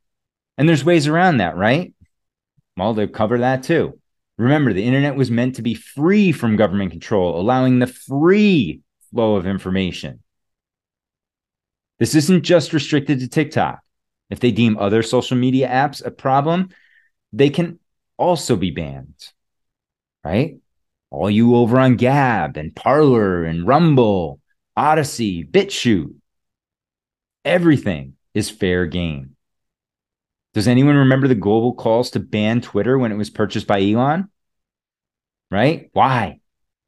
And 0.59 0.68
there's 0.68 0.85
ways 0.85 1.07
around 1.07 1.39
that, 1.39 1.57
right? 1.57 1.93
Well, 2.77 2.95
they 2.95 3.07
cover 3.07 3.39
that 3.39 3.62
too. 3.62 4.01
Remember, 4.39 4.72
the 4.72 4.85
internet 4.85 5.16
was 5.16 5.31
meant 5.31 5.57
to 5.57 5.62
be 5.62 5.74
free 5.74 6.33
from 6.33 6.57
government 6.57 6.91
control, 6.91 7.41
allowing 7.41 7.79
the 7.79 7.87
free 7.87 8.81
flow 9.11 9.37
of 9.37 9.47
information. 9.47 10.22
This 11.99 12.14
isn't 12.14 12.43
just 12.43 12.72
restricted 12.72 13.20
to 13.20 13.29
TikTok. 13.29 13.81
If 14.29 14.41
they 14.41 14.51
deem 14.51 14.77
other 14.77 15.03
social 15.03 15.37
media 15.37 15.68
apps 15.68 16.05
a 16.05 16.11
problem, 16.11 16.70
they 17.33 17.49
can 17.49 17.79
also 18.18 18.57
be 18.57 18.70
banned, 18.70 19.14
right? 20.27 20.59
All 21.11 21.31
you 21.31 21.55
over 21.55 21.79
on 21.79 21.95
Gab 21.97 22.57
and 22.57 22.74
Parler 22.74 23.45
and 23.45 23.66
Rumble, 23.66 24.41
Odysee, 24.77 25.49
BitChute, 25.49 26.14
everything 27.45 28.14
is 28.35 28.51
fair 28.51 28.87
game. 28.87 29.37
Does 30.53 30.66
anyone 30.66 30.97
remember 30.97 31.29
the 31.29 31.37
global 31.37 31.74
calls 31.74 32.11
to 32.11 32.20
ban 32.20 32.61
Twitter 32.61 32.99
when 32.99 33.12
it 33.12 33.16
was 33.16 33.31
purchased 33.31 33.68
by 33.68 33.81
Elon? 33.81 34.29
Right? 35.51 35.91
Why? 35.93 36.41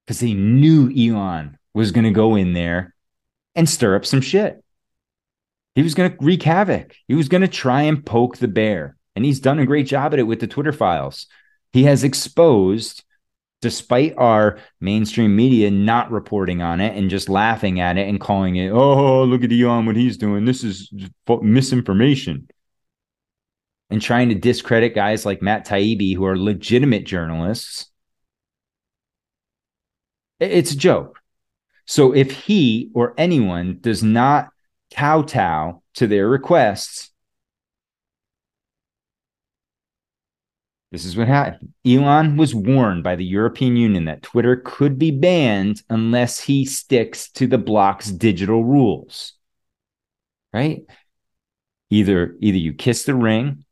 Because 0.04 0.18
they 0.18 0.34
knew 0.34 0.90
Elon 0.90 1.58
was 1.74 1.92
going 1.92 2.06
to 2.06 2.10
go 2.10 2.34
in 2.34 2.54
there 2.54 2.94
and 3.54 3.68
stir 3.68 3.94
up 3.94 4.04
some 4.04 4.20
shit. 4.20 4.64
He 5.76 5.82
was 5.82 5.94
going 5.94 6.10
to 6.10 6.24
wreak 6.24 6.42
havoc. 6.42 6.96
He 7.06 7.14
was 7.14 7.28
going 7.28 7.42
to 7.42 7.48
try 7.48 7.82
and 7.82 8.04
poke 8.04 8.38
the 8.38 8.48
bear. 8.48 8.96
And 9.14 9.24
he's 9.24 9.38
done 9.38 9.60
a 9.60 9.66
great 9.66 9.86
job 9.86 10.12
at 10.12 10.18
it 10.18 10.24
with 10.24 10.40
the 10.40 10.48
Twitter 10.48 10.72
files. 10.72 11.26
He 11.72 11.84
has 11.84 12.04
exposed, 12.04 13.04
despite 13.60 14.14
our 14.16 14.58
mainstream 14.80 15.34
media 15.34 15.70
not 15.70 16.10
reporting 16.10 16.62
on 16.62 16.80
it 16.80 16.96
and 16.96 17.10
just 17.10 17.28
laughing 17.28 17.80
at 17.80 17.98
it 17.98 18.08
and 18.08 18.20
calling 18.20 18.56
it, 18.56 18.70
oh, 18.70 19.24
look 19.24 19.42
at 19.42 19.52
Elon, 19.52 19.86
what 19.86 19.96
he's 19.96 20.16
doing. 20.16 20.44
This 20.44 20.62
is 20.62 20.92
misinformation. 21.42 22.48
And 23.90 24.02
trying 24.02 24.28
to 24.28 24.34
discredit 24.34 24.94
guys 24.94 25.24
like 25.24 25.42
Matt 25.42 25.66
Taibbi, 25.66 26.14
who 26.14 26.26
are 26.26 26.38
legitimate 26.38 27.04
journalists. 27.04 27.86
It's 30.40 30.72
a 30.72 30.76
joke. 30.76 31.18
So 31.86 32.14
if 32.14 32.30
he 32.30 32.90
or 32.94 33.14
anyone 33.16 33.78
does 33.80 34.02
not 34.02 34.50
kowtow 34.90 35.82
to 35.94 36.06
their 36.06 36.28
requests. 36.28 37.10
This 40.90 41.04
is 41.04 41.16
what 41.16 41.28
happened. 41.28 41.74
Elon 41.86 42.36
was 42.36 42.54
warned 42.54 43.04
by 43.04 43.16
the 43.16 43.24
European 43.24 43.76
Union 43.76 44.06
that 44.06 44.22
Twitter 44.22 44.56
could 44.56 44.98
be 44.98 45.10
banned 45.10 45.82
unless 45.90 46.40
he 46.40 46.64
sticks 46.64 47.30
to 47.32 47.46
the 47.46 47.58
block's 47.58 48.10
digital 48.10 48.64
rules. 48.64 49.34
Right? 50.52 50.82
Either 51.90 52.36
either 52.40 52.58
you 52.58 52.72
kiss 52.72 53.04
the 53.04 53.14
ring 53.14 53.64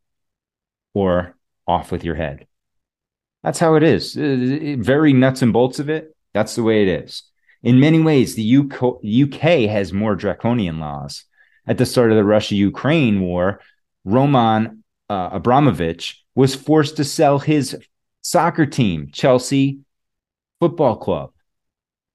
or 0.92 1.36
off 1.66 1.90
with 1.90 2.04
your 2.04 2.14
head. 2.14 2.46
That's 3.42 3.58
how 3.58 3.76
it 3.76 3.82
is. 3.82 4.16
Uh, 4.16 4.76
very 4.78 5.12
nuts 5.12 5.40
and 5.40 5.52
bolts 5.52 5.78
of 5.78 5.88
it. 5.88 6.14
That's 6.34 6.54
the 6.54 6.62
way 6.62 6.82
it 6.82 7.04
is. 7.04 7.22
In 7.62 7.80
many 7.80 8.00
ways, 8.00 8.34
the 8.34 8.58
UK 8.58 9.70
has 9.70 9.92
more 9.92 10.14
draconian 10.14 10.80
laws. 10.80 11.24
At 11.66 11.78
the 11.78 11.86
start 11.86 12.10
of 12.10 12.16
the 12.16 12.24
Russia 12.24 12.54
Ukraine 12.54 13.20
war, 13.20 13.60
Roman 14.04 14.84
uh, 15.09 15.30
Abramovich 15.32 16.24
was 16.34 16.54
forced 16.54 16.96
to 16.96 17.04
sell 17.04 17.38
his 17.38 17.76
soccer 18.22 18.66
team, 18.66 19.11
Chelsea 19.12 19.80
Football 20.61 20.96
Club. 20.96 21.32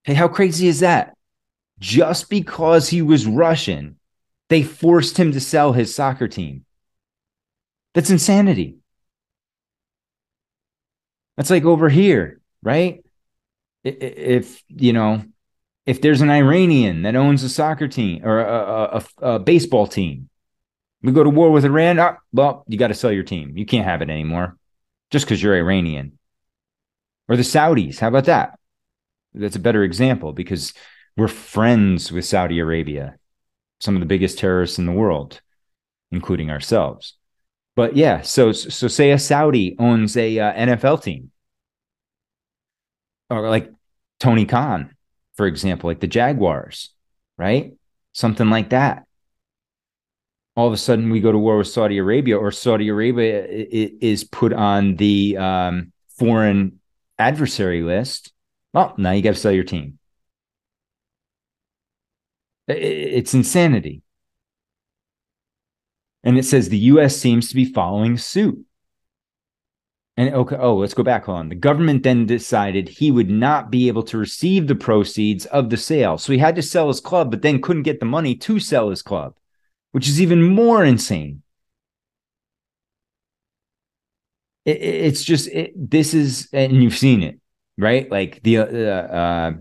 Hey, 0.03 0.13
how 0.13 0.27
crazy 0.27 0.67
is 0.67 0.81
that? 0.81 1.15
Just 1.79 2.29
because 2.29 2.89
he 2.89 3.01
was 3.01 3.25
Russian, 3.25 3.97
they 4.49 4.63
forced 4.63 5.17
him 5.17 5.31
to 5.31 5.39
sell 5.39 5.73
his 5.73 5.95
soccer 5.95 6.27
team. 6.27 6.65
That's 7.93 8.09
insanity. 8.09 8.77
That's 11.37 11.49
like 11.49 11.65
over 11.65 11.89
here, 11.89 12.41
right? 12.61 13.03
If, 13.83 14.61
you 14.67 14.93
know, 14.93 15.23
if 15.85 16.01
there's 16.01 16.21
an 16.21 16.29
Iranian 16.29 17.03
that 17.03 17.15
owns 17.15 17.43
a 17.43 17.49
soccer 17.49 17.87
team 17.87 18.23
or 18.23 18.39
a, 18.39 19.03
a, 19.21 19.35
a 19.35 19.39
baseball 19.39 19.87
team, 19.87 20.29
we 21.01 21.11
go 21.11 21.23
to 21.23 21.29
war 21.29 21.51
with 21.51 21.65
Iran. 21.65 21.99
Oh, 21.99 22.17
well, 22.31 22.63
you 22.67 22.77
got 22.77 22.89
to 22.89 22.93
sell 22.93 23.11
your 23.11 23.23
team. 23.23 23.57
You 23.57 23.65
can't 23.65 23.85
have 23.85 24.01
it 24.01 24.09
anymore 24.09 24.57
just 25.09 25.25
because 25.25 25.41
you're 25.41 25.55
Iranian. 25.55 26.17
Or 27.27 27.35
the 27.35 27.43
Saudis. 27.43 27.99
How 27.99 28.07
about 28.07 28.25
that? 28.25 28.59
That's 29.33 29.55
a 29.55 29.59
better 29.59 29.83
example 29.83 30.33
because 30.33 30.73
we're 31.15 31.27
friends 31.27 32.11
with 32.11 32.25
Saudi 32.25 32.59
Arabia, 32.59 33.17
some 33.79 33.95
of 33.95 34.01
the 34.01 34.05
biggest 34.05 34.37
terrorists 34.37 34.79
in 34.79 34.85
the 34.85 34.91
world, 34.91 35.41
including 36.11 36.49
ourselves. 36.51 37.15
But 37.75 37.95
yeah, 37.95 38.21
so 38.21 38.51
so 38.51 38.89
say 38.89 39.11
a 39.11 39.19
Saudi 39.19 39.77
owns 39.79 40.17
a 40.17 40.37
uh, 40.39 40.53
NFL 40.53 41.03
team, 41.03 41.31
or 43.29 43.49
like 43.49 43.71
Tony 44.19 44.45
Khan 44.45 44.93
for 45.41 45.47
example, 45.47 45.89
like 45.89 45.99
the 45.99 46.07
Jaguars, 46.07 46.89
right? 47.37 47.73
Something 48.13 48.49
like 48.49 48.69
that. 48.69 49.05
All 50.55 50.67
of 50.67 50.73
a 50.73 50.77
sudden, 50.77 51.09
we 51.09 51.21
go 51.21 51.31
to 51.31 51.37
war 51.37 51.57
with 51.57 51.67
Saudi 51.67 51.97
Arabia, 51.97 52.37
or 52.37 52.51
Saudi 52.51 52.89
Arabia 52.89 53.45
is 53.47 54.23
put 54.25 54.51
on 54.51 54.95
the 54.97 55.37
um, 55.37 55.93
foreign 56.17 56.79
adversary 57.17 57.83
list. 57.83 58.33
Well, 58.73 58.93
now 58.97 59.11
you 59.11 59.21
got 59.21 59.35
to 59.35 59.39
sell 59.39 59.51
your 59.51 59.63
team. 59.63 59.97
It's 62.67 63.33
insanity. 63.33 64.01
And 66.23 66.37
it 66.37 66.43
says 66.43 66.69
the 66.69 66.77
US 66.77 67.17
seems 67.17 67.49
to 67.49 67.55
be 67.55 67.65
following 67.65 68.17
suit. 68.17 68.65
And 70.17 70.33
okay, 70.35 70.57
oh, 70.57 70.75
let's 70.75 70.93
go 70.93 71.03
back. 71.03 71.25
Hold 71.25 71.39
on. 71.39 71.49
The 71.49 71.55
government 71.55 72.03
then 72.03 72.25
decided 72.25 72.89
he 72.89 73.11
would 73.11 73.29
not 73.29 73.71
be 73.71 73.87
able 73.87 74.03
to 74.03 74.17
receive 74.17 74.67
the 74.67 74.75
proceeds 74.75 75.45
of 75.47 75.69
the 75.69 75.77
sale. 75.77 76.17
So 76.17 76.33
he 76.33 76.39
had 76.39 76.55
to 76.57 76.61
sell 76.61 76.89
his 76.89 76.99
club, 76.99 77.31
but 77.31 77.41
then 77.41 77.61
couldn't 77.61 77.83
get 77.83 77.99
the 77.99 78.05
money 78.05 78.35
to 78.35 78.59
sell 78.59 78.89
his 78.89 79.01
club, 79.01 79.35
which 79.91 80.07
is 80.07 80.21
even 80.21 80.43
more 80.43 80.83
insane. 80.83 81.41
It, 84.65 84.81
it's 84.81 85.23
just, 85.23 85.47
it, 85.47 85.73
this 85.75 86.13
is, 86.13 86.49
and 86.53 86.83
you've 86.83 86.97
seen 86.97 87.23
it, 87.23 87.39
right? 87.77 88.09
Like 88.09 88.41
the 88.43 88.59
uh, 88.59 88.63
uh, 88.63 89.51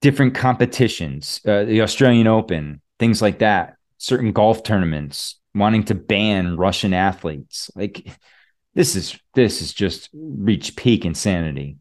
different 0.00 0.34
competitions, 0.34 1.40
uh, 1.46 1.64
the 1.64 1.82
Australian 1.82 2.26
Open, 2.26 2.80
things 2.98 3.20
like 3.20 3.40
that, 3.40 3.76
certain 3.98 4.32
golf 4.32 4.62
tournaments 4.62 5.40
wanting 5.54 5.84
to 5.84 5.94
ban 5.94 6.56
Russian 6.56 6.94
athletes. 6.94 7.70
Like, 7.74 8.06
this 8.74 8.94
is 8.94 9.18
this 9.34 9.60
is 9.60 9.72
just 9.72 10.08
reached 10.12 10.76
peak 10.76 11.04
insanity. 11.04 11.78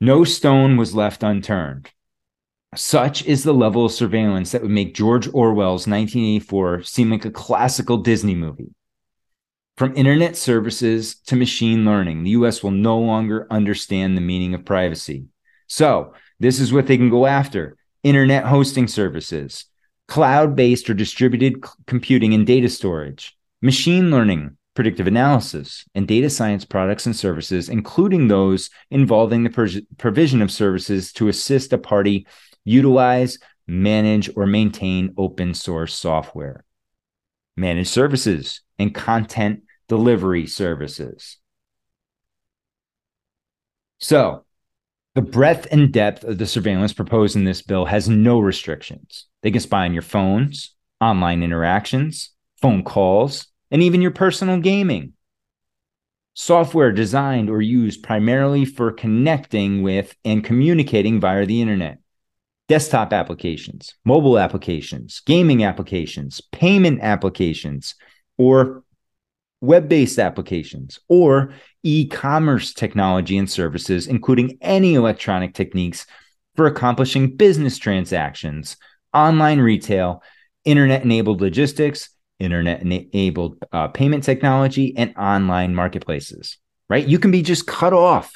No 0.00 0.24
stone 0.24 0.76
was 0.76 0.94
left 0.94 1.22
unturned. 1.22 1.90
Such 2.74 3.24
is 3.24 3.44
the 3.44 3.54
level 3.54 3.86
of 3.86 3.92
surveillance 3.92 4.52
that 4.52 4.62
would 4.62 4.70
make 4.70 4.94
George 4.94 5.26
Orwell's 5.28 5.86
1984 5.86 6.82
seem 6.82 7.10
like 7.10 7.24
a 7.24 7.30
classical 7.30 7.96
Disney 7.96 8.34
movie. 8.34 8.74
From 9.78 9.96
internet 9.96 10.36
services 10.36 11.16
to 11.26 11.36
machine 11.36 11.84
learning, 11.84 12.24
the 12.24 12.30
US 12.30 12.62
will 12.62 12.72
no 12.72 12.98
longer 12.98 13.46
understand 13.50 14.16
the 14.16 14.20
meaning 14.20 14.52
of 14.52 14.64
privacy. 14.64 15.26
So, 15.66 16.12
this 16.40 16.60
is 16.60 16.72
what 16.72 16.86
they 16.86 16.96
can 16.96 17.10
go 17.10 17.26
after 17.26 17.76
internet 18.02 18.44
hosting 18.44 18.86
services, 18.86 19.64
cloud 20.06 20.54
based 20.54 20.90
or 20.90 20.94
distributed 20.94 21.64
computing 21.86 22.34
and 22.34 22.46
data 22.46 22.68
storage, 22.68 23.36
machine 23.62 24.10
learning, 24.10 24.56
predictive 24.74 25.06
analysis, 25.06 25.84
and 25.94 26.06
data 26.06 26.30
science 26.30 26.64
products 26.64 27.06
and 27.06 27.16
services, 27.16 27.68
including 27.68 28.28
those 28.28 28.70
involving 28.90 29.42
the 29.42 29.82
provision 29.96 30.42
of 30.42 30.50
services 30.50 31.12
to 31.12 31.28
assist 31.28 31.72
a 31.72 31.78
party 31.78 32.26
utilize, 32.68 33.38
manage, 33.66 34.30
or 34.36 34.46
maintain 34.46 35.14
open 35.16 35.54
source 35.54 35.94
software, 35.94 36.64
manage 37.56 37.88
services, 37.88 38.60
and 38.78 38.94
content 38.94 39.62
delivery 39.88 40.46
services. 40.46 41.38
So, 43.98 44.44
the 45.14 45.22
breadth 45.22 45.66
and 45.72 45.92
depth 45.92 46.22
of 46.22 46.38
the 46.38 46.46
surveillance 46.46 46.92
proposed 46.92 47.34
in 47.34 47.44
this 47.44 47.62
bill 47.62 47.86
has 47.86 48.08
no 48.08 48.38
restrictions. 48.38 49.26
They 49.42 49.50
can 49.50 49.60
spy 49.60 49.84
on 49.84 49.92
your 49.92 50.02
phones, 50.02 50.76
online 51.00 51.42
interactions, 51.42 52.30
phone 52.60 52.84
calls, 52.84 53.48
and 53.70 53.82
even 53.82 54.00
your 54.00 54.12
personal 54.12 54.60
gaming. 54.60 55.14
Software 56.34 56.92
designed 56.92 57.50
or 57.50 57.60
used 57.60 58.04
primarily 58.04 58.64
for 58.64 58.92
connecting 58.92 59.82
with 59.82 60.14
and 60.24 60.44
communicating 60.44 61.18
via 61.18 61.46
the 61.46 61.60
internet. 61.60 61.98
Desktop 62.68 63.12
applications, 63.14 63.94
mobile 64.04 64.38
applications, 64.38 65.20
gaming 65.24 65.64
applications, 65.64 66.40
payment 66.52 67.00
applications, 67.02 67.94
or 68.36 68.84
web 69.60 69.88
based 69.88 70.18
applications, 70.18 70.98
or 71.08 71.54
e 71.82 72.06
commerce 72.06 72.74
technology 72.74 73.38
and 73.38 73.50
services, 73.50 74.06
including 74.06 74.58
any 74.60 74.94
electronic 74.94 75.54
techniques 75.54 76.06
for 76.56 76.66
accomplishing 76.66 77.36
business 77.36 77.78
transactions, 77.78 78.76
online 79.14 79.60
retail, 79.60 80.22
internet 80.64 81.02
enabled 81.02 81.40
logistics, 81.40 82.10
internet 82.38 82.82
enabled 82.82 83.56
uh, 83.72 83.88
payment 83.88 84.24
technology, 84.24 84.94
and 84.96 85.14
online 85.16 85.74
marketplaces. 85.74 86.58
right? 86.88 87.06
You 87.06 87.18
can 87.18 87.30
be 87.30 87.42
just 87.42 87.66
cut 87.66 87.92
off, 87.92 88.32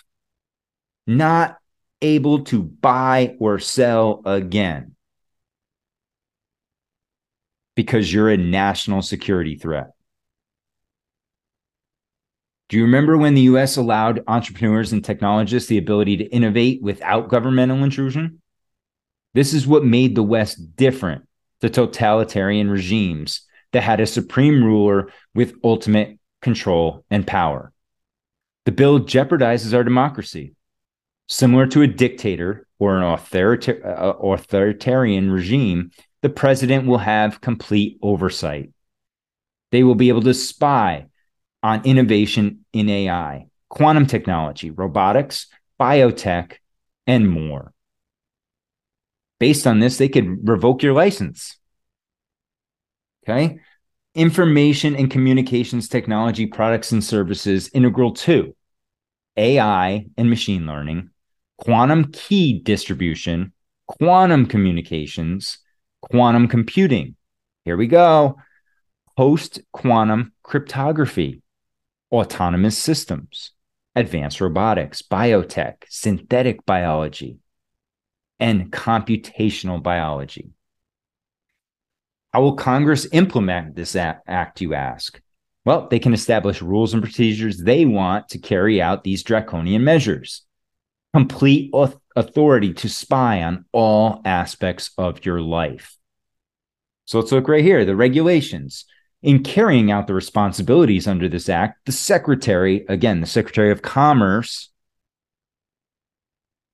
not 1.07 1.59
able 2.03 2.45
to 2.45 2.63
buy 2.63 3.37
or 3.39 3.59
sell 3.59 4.23
again 4.25 4.95
because 7.75 8.13
you're 8.13 8.31
a 8.31 8.37
national 8.37 9.03
security 9.03 9.57
threat. 9.57 9.93
Do 12.69 12.77
you 12.79 12.85
remember 12.85 13.19
when 13.19 13.35
the 13.35 13.43
US 13.43 13.77
allowed 13.77 14.25
entrepreneurs 14.27 14.93
and 14.93 15.05
technologists 15.05 15.69
the 15.69 15.79
ability 15.79 16.19
to 16.19 16.25
innovate 16.25 16.83
without 16.83 17.29
governmental 17.29 17.85
intrusion? 17.85 18.41
This 19.35 19.55
is 19.55 19.67
what 19.67 19.85
made 19.85 20.15
the 20.15 20.23
West 20.23 20.77
different 20.77 21.27
to 21.61 21.71
totalitarian 21.71 22.71
regimes 22.71 23.43
that 23.73 23.83
had 23.83 24.01
a 24.01 24.07
supreme 24.07 24.63
ruler 24.63 25.11
with 25.35 25.55
ultimate 25.65 26.19
control 26.41 27.05
and 27.11 27.27
power. 27.27 27.73
The 28.65 28.73
bill 28.73 29.01
jeopardizes 29.01 29.75
our 29.75 29.85
democracy. 29.85 30.55
Similar 31.33 31.67
to 31.69 31.81
a 31.81 31.87
dictator 31.87 32.67
or 32.79 32.99
an 32.99 33.03
authorita- 33.03 33.83
uh, 33.83 34.19
authoritarian 34.19 35.31
regime, 35.31 35.91
the 36.21 36.29
president 36.29 36.87
will 36.87 36.99
have 36.99 37.41
complete 37.41 37.99
oversight. 38.03 38.71
They 39.71 39.83
will 39.83 39.95
be 39.95 40.11
able 40.11 40.21
to 40.25 40.35
spy 40.35 41.07
on 41.63 41.87
innovation 41.87 42.67
in 42.75 42.91
AI, 42.91 43.47
quantum 43.71 44.05
technology, 44.05 44.69
robotics, 44.69 45.47
biotech, 45.81 46.57
and 47.07 47.31
more. 47.31 47.73
Based 49.41 49.67
on 49.67 49.81
this, 49.81 49.97
they 49.97 50.11
could 50.11 50.47
revoke 50.47 50.83
your 50.83 50.93
license. 50.93 51.57
Okay. 53.25 53.59
Information 54.15 54.95
and 54.97 55.11
communications 55.11 55.89
technology 55.89 56.45
products 56.45 56.93
and 56.93 57.03
services 57.03 57.71
integral 57.73 58.13
to 58.13 58.55
AI 59.39 60.05
and 60.19 60.29
machine 60.29 60.67
learning, 60.67 61.09
quantum 61.65 62.11
key 62.11 62.59
distribution, 62.59 63.53
quantum 63.87 64.47
communications, 64.47 65.59
quantum 66.01 66.49
computing. 66.49 67.15
Here 67.65 67.77
we 67.77 67.87
go. 67.87 68.37
Post 69.17 69.61
quantum 69.73 70.33
cryptography, 70.43 71.43
autonomous 72.11 72.77
systems, 72.77 73.53
advanced 73.95 74.41
robotics, 74.41 75.03
biotech, 75.03 75.75
synthetic 75.89 76.67
biology, 76.67 77.39
and 78.41 78.73
computational 78.73 79.81
biology. 79.81 80.51
How 82.33 82.43
will 82.43 82.57
Congress 82.57 83.07
implement 83.13 83.77
this 83.77 83.95
act, 83.95 84.61
you 84.61 84.75
ask? 84.75 85.21
Well, 85.65 85.87
they 85.89 86.01
can 86.01 86.15
establish 86.15 86.61
rules 86.61 86.93
and 86.93 87.03
procedures 87.03 87.59
they 87.59 87.85
want 87.85 88.31
to 88.31 88.39
carry 88.39 88.83
out 88.83 89.05
these 89.05 89.23
draconian 89.23 89.85
measures. 89.85 90.43
Complete 91.15 91.73
authority 92.17 92.73
to 92.75 92.89
spy 92.89 93.43
on 93.43 93.65
all 93.73 94.23
aspects 94.25 94.91
of 94.97 95.25
your 95.27 95.41
life. 95.41 95.97
So 97.05 97.19
let's 97.21 97.33
look 97.33 97.49
right 97.49 97.65
here 97.65 97.85
the 97.85 97.97
regulations. 97.97 98.87
In 99.23 99.45
carrying 99.45 99.93
out 99.93 100.09
the 100.09 100.15
responsibilities 100.15 101.07
under 101.07 101.29
this 101.29 101.49
act, 101.49 101.87
the 101.87 101.93
Secretary, 101.93 102.85
again, 102.89 103.21
the 103.21 103.27
Secretary 103.27 103.71
of 103.71 103.83
Commerce, 103.83 104.71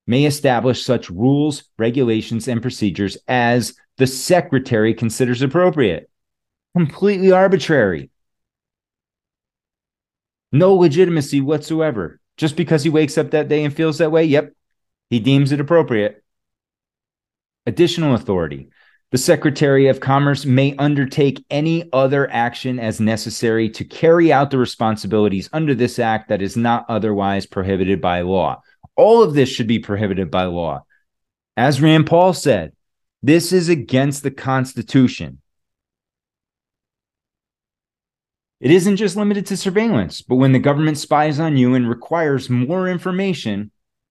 may 0.06 0.24
establish 0.24 0.82
such 0.82 1.10
rules, 1.10 1.64
regulations, 1.78 2.48
and 2.48 2.62
procedures 2.62 3.18
as 3.28 3.74
the 3.98 4.06
Secretary 4.06 4.94
considers 4.94 5.42
appropriate. 5.42 6.08
Completely 6.74 7.32
arbitrary. 7.32 8.10
No 10.52 10.74
legitimacy 10.74 11.42
whatsoever. 11.42 12.17
Just 12.38 12.56
because 12.56 12.84
he 12.84 12.88
wakes 12.88 13.18
up 13.18 13.32
that 13.32 13.48
day 13.48 13.64
and 13.64 13.74
feels 13.74 13.98
that 13.98 14.12
way, 14.12 14.24
yep, 14.24 14.52
he 15.10 15.18
deems 15.20 15.52
it 15.52 15.60
appropriate. 15.60 16.22
Additional 17.66 18.14
authority. 18.14 18.70
The 19.10 19.18
Secretary 19.18 19.88
of 19.88 20.00
Commerce 20.00 20.44
may 20.44 20.76
undertake 20.76 21.44
any 21.50 21.88
other 21.92 22.30
action 22.30 22.78
as 22.78 23.00
necessary 23.00 23.70
to 23.70 23.84
carry 23.84 24.32
out 24.32 24.50
the 24.50 24.58
responsibilities 24.58 25.48
under 25.52 25.74
this 25.74 25.98
act 25.98 26.28
that 26.28 26.42
is 26.42 26.56
not 26.56 26.86
otherwise 26.88 27.46
prohibited 27.46 28.00
by 28.00 28.20
law. 28.20 28.62
All 28.96 29.22
of 29.22 29.34
this 29.34 29.48
should 29.48 29.66
be 29.66 29.78
prohibited 29.78 30.30
by 30.30 30.44
law. 30.44 30.84
As 31.56 31.80
Rand 31.80 32.06
Paul 32.06 32.34
said, 32.34 32.72
this 33.22 33.52
is 33.52 33.68
against 33.68 34.22
the 34.22 34.30
Constitution. 34.30 35.40
It 38.60 38.72
isn't 38.72 38.96
just 38.96 39.16
limited 39.16 39.46
to 39.46 39.56
surveillance, 39.56 40.20
but 40.20 40.36
when 40.36 40.52
the 40.52 40.58
government 40.58 40.98
spies 40.98 41.38
on 41.38 41.56
you 41.56 41.74
and 41.74 41.88
requires 41.88 42.50
more 42.50 42.88
information, 42.88 43.70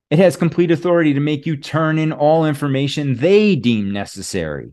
it 0.09 0.19
has 0.19 0.37
complete 0.37 0.71
authority 0.71 1.13
to 1.13 1.19
make 1.19 1.45
you 1.45 1.57
turn 1.57 1.97
in 1.97 2.13
all 2.13 2.45
information 2.45 3.17
they 3.17 3.57
deem 3.57 3.91
necessary. 3.91 4.71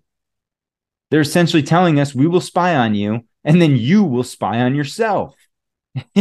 They're 1.10 1.20
essentially 1.20 1.62
telling 1.62 1.98
us 1.98 2.14
we 2.14 2.28
will 2.28 2.40
spy 2.40 2.76
on 2.76 2.94
you 2.94 3.22
and 3.42 3.60
then 3.60 3.76
you 3.76 4.04
will 4.04 4.22
spy 4.22 4.60
on 4.60 4.76
yourself. 4.76 5.34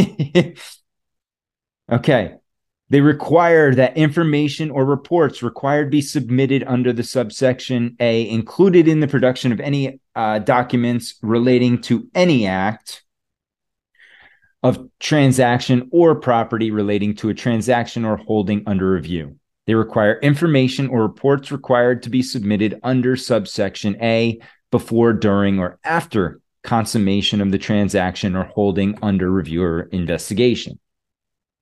okay. 1.92 2.36
They 2.90 3.02
require 3.02 3.74
that 3.76 3.98
information 3.98 4.70
or 4.70 4.86
reports 4.86 5.42
required 5.42 5.90
be 5.90 6.02
submitted 6.02 6.64
under 6.68 6.92
the 6.94 7.04
subsection 7.04 7.96
A 8.00 8.30
included 8.30 8.88
in 8.88 9.00
the 9.00 9.08
production 9.08 9.52
of 9.52 9.60
any 9.60 10.00
uh, 10.16 10.40
documents 10.40 11.16
relating 11.22 11.82
to 11.84 12.08
any 12.14 12.46
act 12.46 13.03
of 14.64 14.88
transaction 15.00 15.90
or 15.92 16.16
property 16.16 16.72
relating 16.72 17.14
to 17.16 17.30
a 17.30 17.34
transaction 17.34 18.06
or 18.06 18.16
holding 18.16 18.64
under 18.66 18.92
review. 18.92 19.38
They 19.68 19.76
require 19.76 20.20
information 20.20 20.88
or 20.88 21.02
reports 21.02 21.52
required 21.52 22.04
to 22.04 22.10
be 22.10 22.24
submitted 22.24 22.80
under 22.82 23.16
subsection 23.16 23.98
A 24.02 24.40
before, 24.72 25.14
during, 25.14 25.60
or 25.60 25.80
after 25.84 26.42
consummation 26.64 27.42
of 27.42 27.52
the 27.52 27.58
transaction 27.58 28.36
or 28.36 28.46
holding 28.46 28.98
under 29.02 29.30
review 29.30 29.64
or 29.64 29.82
investigation. 29.92 30.80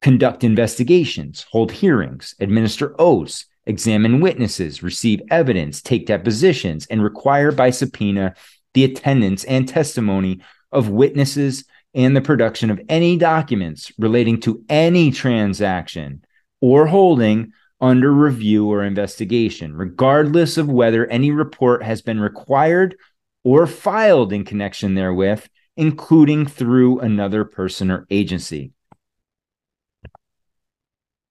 Conduct 0.02 0.44
investigations, 0.44 1.46
hold 1.52 1.72
hearings, 1.72 2.36
administer 2.40 2.96
oaths, 3.00 3.46
examine 3.66 4.20
witnesses, 4.20 4.82
receive 4.82 5.22
evidence, 5.30 5.82
take 5.82 6.06
depositions, 6.08 6.88
and 6.88 7.04
require 7.04 7.52
by 7.52 7.70
subpoena 7.70 8.34
the 8.74 8.84
attendance 8.84 9.44
and 9.44 9.68
testimony 9.68 10.42
of 10.72 10.90
witnesses 10.90 11.66
and 11.94 12.16
the 12.16 12.22
production 12.22 12.70
of 12.70 12.82
any 12.88 13.18
documents 13.18 13.92
relating 13.98 14.40
to 14.42 14.64
any 14.70 15.12
transaction 15.12 16.24
or 16.62 16.88
holding 16.88 17.52
under 17.80 18.12
review 18.12 18.70
or 18.72 18.84
investigation, 18.84 19.76
regardless 19.76 20.58
of 20.58 20.70
whether 20.70 21.06
any 21.08 21.32
report 21.32 21.84
has 21.84 22.02
been 22.02 22.20
required 22.20 22.96
or 23.44 23.66
filed 23.66 24.32
in 24.32 24.46
connection 24.46 24.94
therewith, 24.94 25.46
including 25.76 26.46
through 26.46 27.00
another 27.00 27.44
person 27.44 27.90
or 27.90 28.06
agency. 28.10 28.72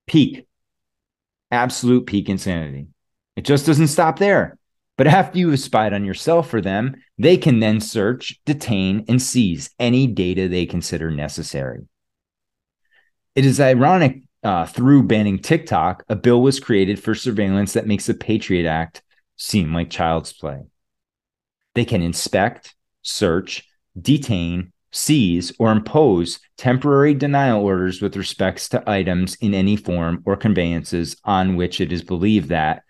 Peak, 0.06 0.46
absolute 1.52 2.06
peak 2.06 2.28
insanity. 2.28 2.88
It 3.36 3.42
just 3.42 3.64
doesn't 3.64 3.86
stop 3.86 4.18
there. 4.18 4.58
But 5.00 5.06
after 5.06 5.38
you 5.38 5.48
have 5.48 5.60
spied 5.60 5.94
on 5.94 6.04
yourself 6.04 6.50
for 6.50 6.60
them, 6.60 6.94
they 7.16 7.38
can 7.38 7.60
then 7.60 7.80
search, 7.80 8.38
detain, 8.44 9.06
and 9.08 9.22
seize 9.22 9.70
any 9.78 10.06
data 10.06 10.46
they 10.46 10.66
consider 10.66 11.10
necessary. 11.10 11.88
It 13.34 13.46
is 13.46 13.60
ironic 13.60 14.20
uh, 14.42 14.66
through 14.66 15.04
banning 15.04 15.38
TikTok, 15.38 16.04
a 16.10 16.16
bill 16.16 16.42
was 16.42 16.60
created 16.60 17.02
for 17.02 17.14
surveillance 17.14 17.72
that 17.72 17.86
makes 17.86 18.04
the 18.04 18.12
Patriot 18.12 18.68
Act 18.68 19.00
seem 19.36 19.72
like 19.72 19.88
child's 19.88 20.34
play. 20.34 20.64
They 21.74 21.86
can 21.86 22.02
inspect, 22.02 22.74
search, 23.00 23.66
detain, 23.98 24.70
seize, 24.92 25.50
or 25.58 25.72
impose 25.72 26.40
temporary 26.58 27.14
denial 27.14 27.62
orders 27.62 28.02
with 28.02 28.16
respects 28.16 28.68
to 28.68 28.90
items 28.90 29.36
in 29.36 29.54
any 29.54 29.76
form 29.76 30.22
or 30.26 30.36
conveyances 30.36 31.16
on 31.24 31.56
which 31.56 31.80
it 31.80 31.90
is 31.90 32.04
believed 32.04 32.50
that 32.50 32.82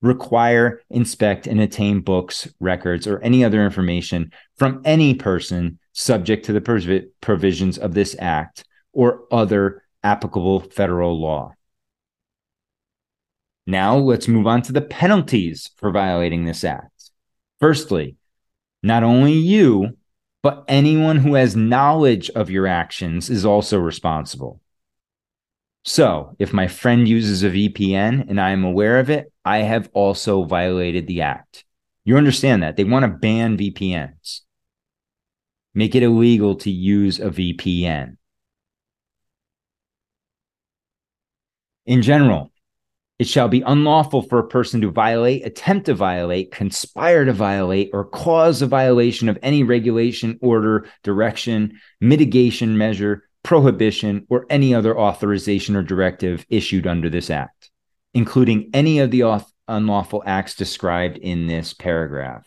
require, 0.00 0.80
inspect, 0.90 1.46
and 1.46 1.60
attain 1.60 2.00
books, 2.00 2.48
records, 2.60 3.06
or 3.06 3.18
any 3.20 3.44
other 3.44 3.64
information 3.64 4.30
from 4.56 4.80
any 4.84 5.14
person 5.14 5.78
subject 5.92 6.44
to 6.46 6.52
the 6.52 7.10
provisions 7.20 7.78
of 7.78 7.94
this 7.94 8.14
act 8.18 8.64
or 8.92 9.24
other 9.30 9.82
applicable 10.02 10.60
federal 10.60 11.20
law. 11.20 11.52
Now 13.66 13.96
let's 13.96 14.28
move 14.28 14.46
on 14.46 14.62
to 14.62 14.72
the 14.72 14.80
penalties 14.80 15.70
for 15.76 15.90
violating 15.90 16.44
this 16.44 16.64
act. 16.64 17.10
Firstly, 17.60 18.16
not 18.82 19.02
only 19.02 19.32
you, 19.32 19.96
but 20.42 20.64
anyone 20.68 21.16
who 21.16 21.34
has 21.34 21.56
knowledge 21.56 22.30
of 22.30 22.48
your 22.48 22.66
actions 22.66 23.28
is 23.28 23.44
also 23.44 23.78
responsible. 23.78 24.60
So, 25.84 26.36
if 26.38 26.52
my 26.52 26.68
friend 26.68 27.08
uses 27.08 27.42
a 27.42 27.50
VPN 27.50 28.28
and 28.28 28.40
I 28.40 28.50
am 28.50 28.64
aware 28.64 28.98
of 28.98 29.10
it, 29.10 29.32
I 29.44 29.58
have 29.58 29.88
also 29.94 30.44
violated 30.44 31.06
the 31.06 31.22
act. 31.22 31.64
You 32.04 32.16
understand 32.16 32.62
that. 32.62 32.76
They 32.76 32.84
want 32.84 33.04
to 33.04 33.08
ban 33.08 33.56
VPNs, 33.56 34.40
make 35.74 35.94
it 35.94 36.02
illegal 36.02 36.56
to 36.56 36.70
use 36.70 37.20
a 37.20 37.30
VPN. 37.30 38.16
In 41.86 42.02
general, 42.02 42.52
it 43.18 43.26
shall 43.26 43.48
be 43.48 43.62
unlawful 43.62 44.22
for 44.22 44.38
a 44.38 44.46
person 44.46 44.80
to 44.82 44.90
violate, 44.90 45.44
attempt 45.44 45.86
to 45.86 45.94
violate, 45.94 46.52
conspire 46.52 47.24
to 47.24 47.32
violate, 47.32 47.90
or 47.92 48.04
cause 48.04 48.62
a 48.62 48.66
violation 48.66 49.28
of 49.28 49.38
any 49.42 49.64
regulation, 49.64 50.38
order, 50.40 50.86
direction, 51.02 51.80
mitigation 52.00 52.78
measure, 52.78 53.27
prohibition, 53.48 54.26
or 54.28 54.44
any 54.50 54.74
other 54.74 54.98
authorization 54.98 55.74
or 55.74 55.82
directive 55.82 56.44
issued 56.50 56.86
under 56.86 57.08
this 57.08 57.30
act, 57.30 57.70
including 58.12 58.68
any 58.74 58.98
of 58.98 59.10
the 59.10 59.20
auth- 59.20 59.50
unlawful 59.66 60.22
acts 60.26 60.54
described 60.54 61.16
in 61.16 61.46
this 61.46 61.72
paragraph. 61.72 62.46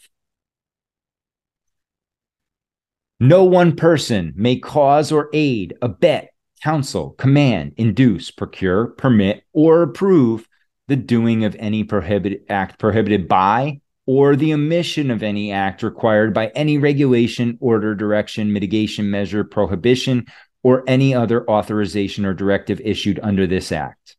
No 3.19 3.45
one 3.45 3.75
person 3.75 4.33
may 4.35 4.57
cause 4.57 5.11
or 5.11 5.27
aid, 5.33 5.73
abet, 5.81 6.27
counsel, 6.61 7.15
command, 7.17 7.73
induce, 7.77 8.29
procure, 8.29 8.85
permit, 8.85 9.43
or 9.53 9.81
approve 9.81 10.47
the 10.87 10.95
doing 10.95 11.45
of 11.45 11.55
any 11.57 11.83
prohibited 11.83 12.41
act 12.47 12.77
prohibited 12.77 13.27
by 13.27 13.81
or 14.05 14.35
the 14.35 14.53
omission 14.53 15.09
of 15.09 15.23
any 15.23 15.51
act 15.51 15.81
required 15.81 16.31
by 16.31 16.47
any 16.53 16.77
regulation, 16.77 17.57
order, 17.59 17.95
direction, 17.95 18.53
mitigation 18.53 19.09
measure, 19.09 19.43
prohibition, 19.43 20.27
or 20.63 20.83
any 20.87 21.13
other 21.13 21.49
authorization 21.49 22.25
or 22.25 22.33
directive 22.33 22.79
issued 22.81 23.19
under 23.23 23.47
this 23.47 23.71
act. 23.71 24.15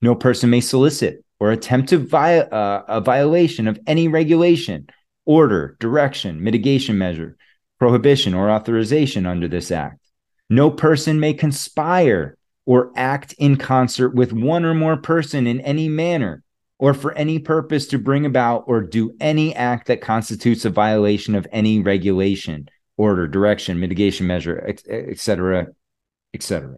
No 0.00 0.14
person 0.14 0.50
may 0.50 0.60
solicit 0.60 1.24
or 1.38 1.50
attempt 1.50 1.90
to 1.90 1.98
vi- 1.98 2.38
uh, 2.40 2.82
a 2.88 3.00
violation 3.00 3.68
of 3.68 3.78
any 3.86 4.08
regulation, 4.08 4.86
order, 5.24 5.76
direction, 5.80 6.42
mitigation 6.42 6.96
measure, 6.96 7.36
prohibition, 7.78 8.34
or 8.34 8.50
authorization 8.50 9.26
under 9.26 9.48
this 9.48 9.70
act. 9.70 10.00
No 10.48 10.70
person 10.70 11.20
may 11.20 11.34
conspire 11.34 12.36
or 12.64 12.90
act 12.96 13.34
in 13.38 13.56
concert 13.56 14.14
with 14.14 14.32
one 14.32 14.64
or 14.64 14.74
more 14.74 14.96
person 14.96 15.46
in 15.46 15.60
any 15.60 15.88
manner 15.88 16.42
or 16.78 16.94
for 16.94 17.12
any 17.14 17.38
purpose 17.38 17.86
to 17.88 17.98
bring 17.98 18.26
about 18.26 18.64
or 18.66 18.82
do 18.82 19.14
any 19.20 19.54
act 19.54 19.86
that 19.86 20.00
constitutes 20.00 20.64
a 20.64 20.70
violation 20.70 21.34
of 21.34 21.46
any 21.50 21.80
regulation, 21.80 22.68
order, 22.96 23.28
direction, 23.28 23.80
mitigation 23.80 24.26
measure, 24.26 24.58
etc., 24.66 25.68
etc. 26.34 26.76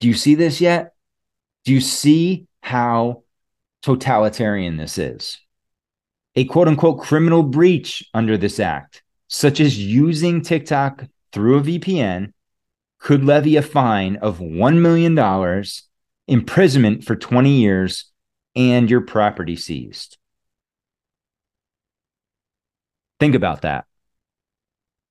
Do 0.00 0.08
you 0.08 0.14
see 0.14 0.34
this 0.34 0.60
yet? 0.60 0.94
Do 1.64 1.72
you 1.72 1.80
see 1.80 2.46
how 2.62 3.24
totalitarian 3.82 4.76
this 4.76 4.98
is? 4.98 5.38
A 6.36 6.44
quote 6.44 6.68
unquote 6.68 7.00
criminal 7.00 7.42
breach 7.42 8.08
under 8.14 8.36
this 8.36 8.60
act, 8.60 9.02
such 9.26 9.60
as 9.60 9.78
using 9.78 10.40
TikTok 10.40 11.04
through 11.32 11.58
a 11.58 11.62
VPN, 11.62 12.32
could 13.00 13.24
levy 13.24 13.56
a 13.56 13.62
fine 13.62 14.16
of 14.16 14.38
$1 14.38 14.80
million, 14.80 15.64
imprisonment 16.26 17.04
for 17.04 17.16
20 17.16 17.50
years, 17.50 18.10
and 18.54 18.90
your 18.90 19.00
property 19.00 19.56
seized. 19.56 20.16
Think 23.20 23.34
about 23.34 23.62
that. 23.62 23.87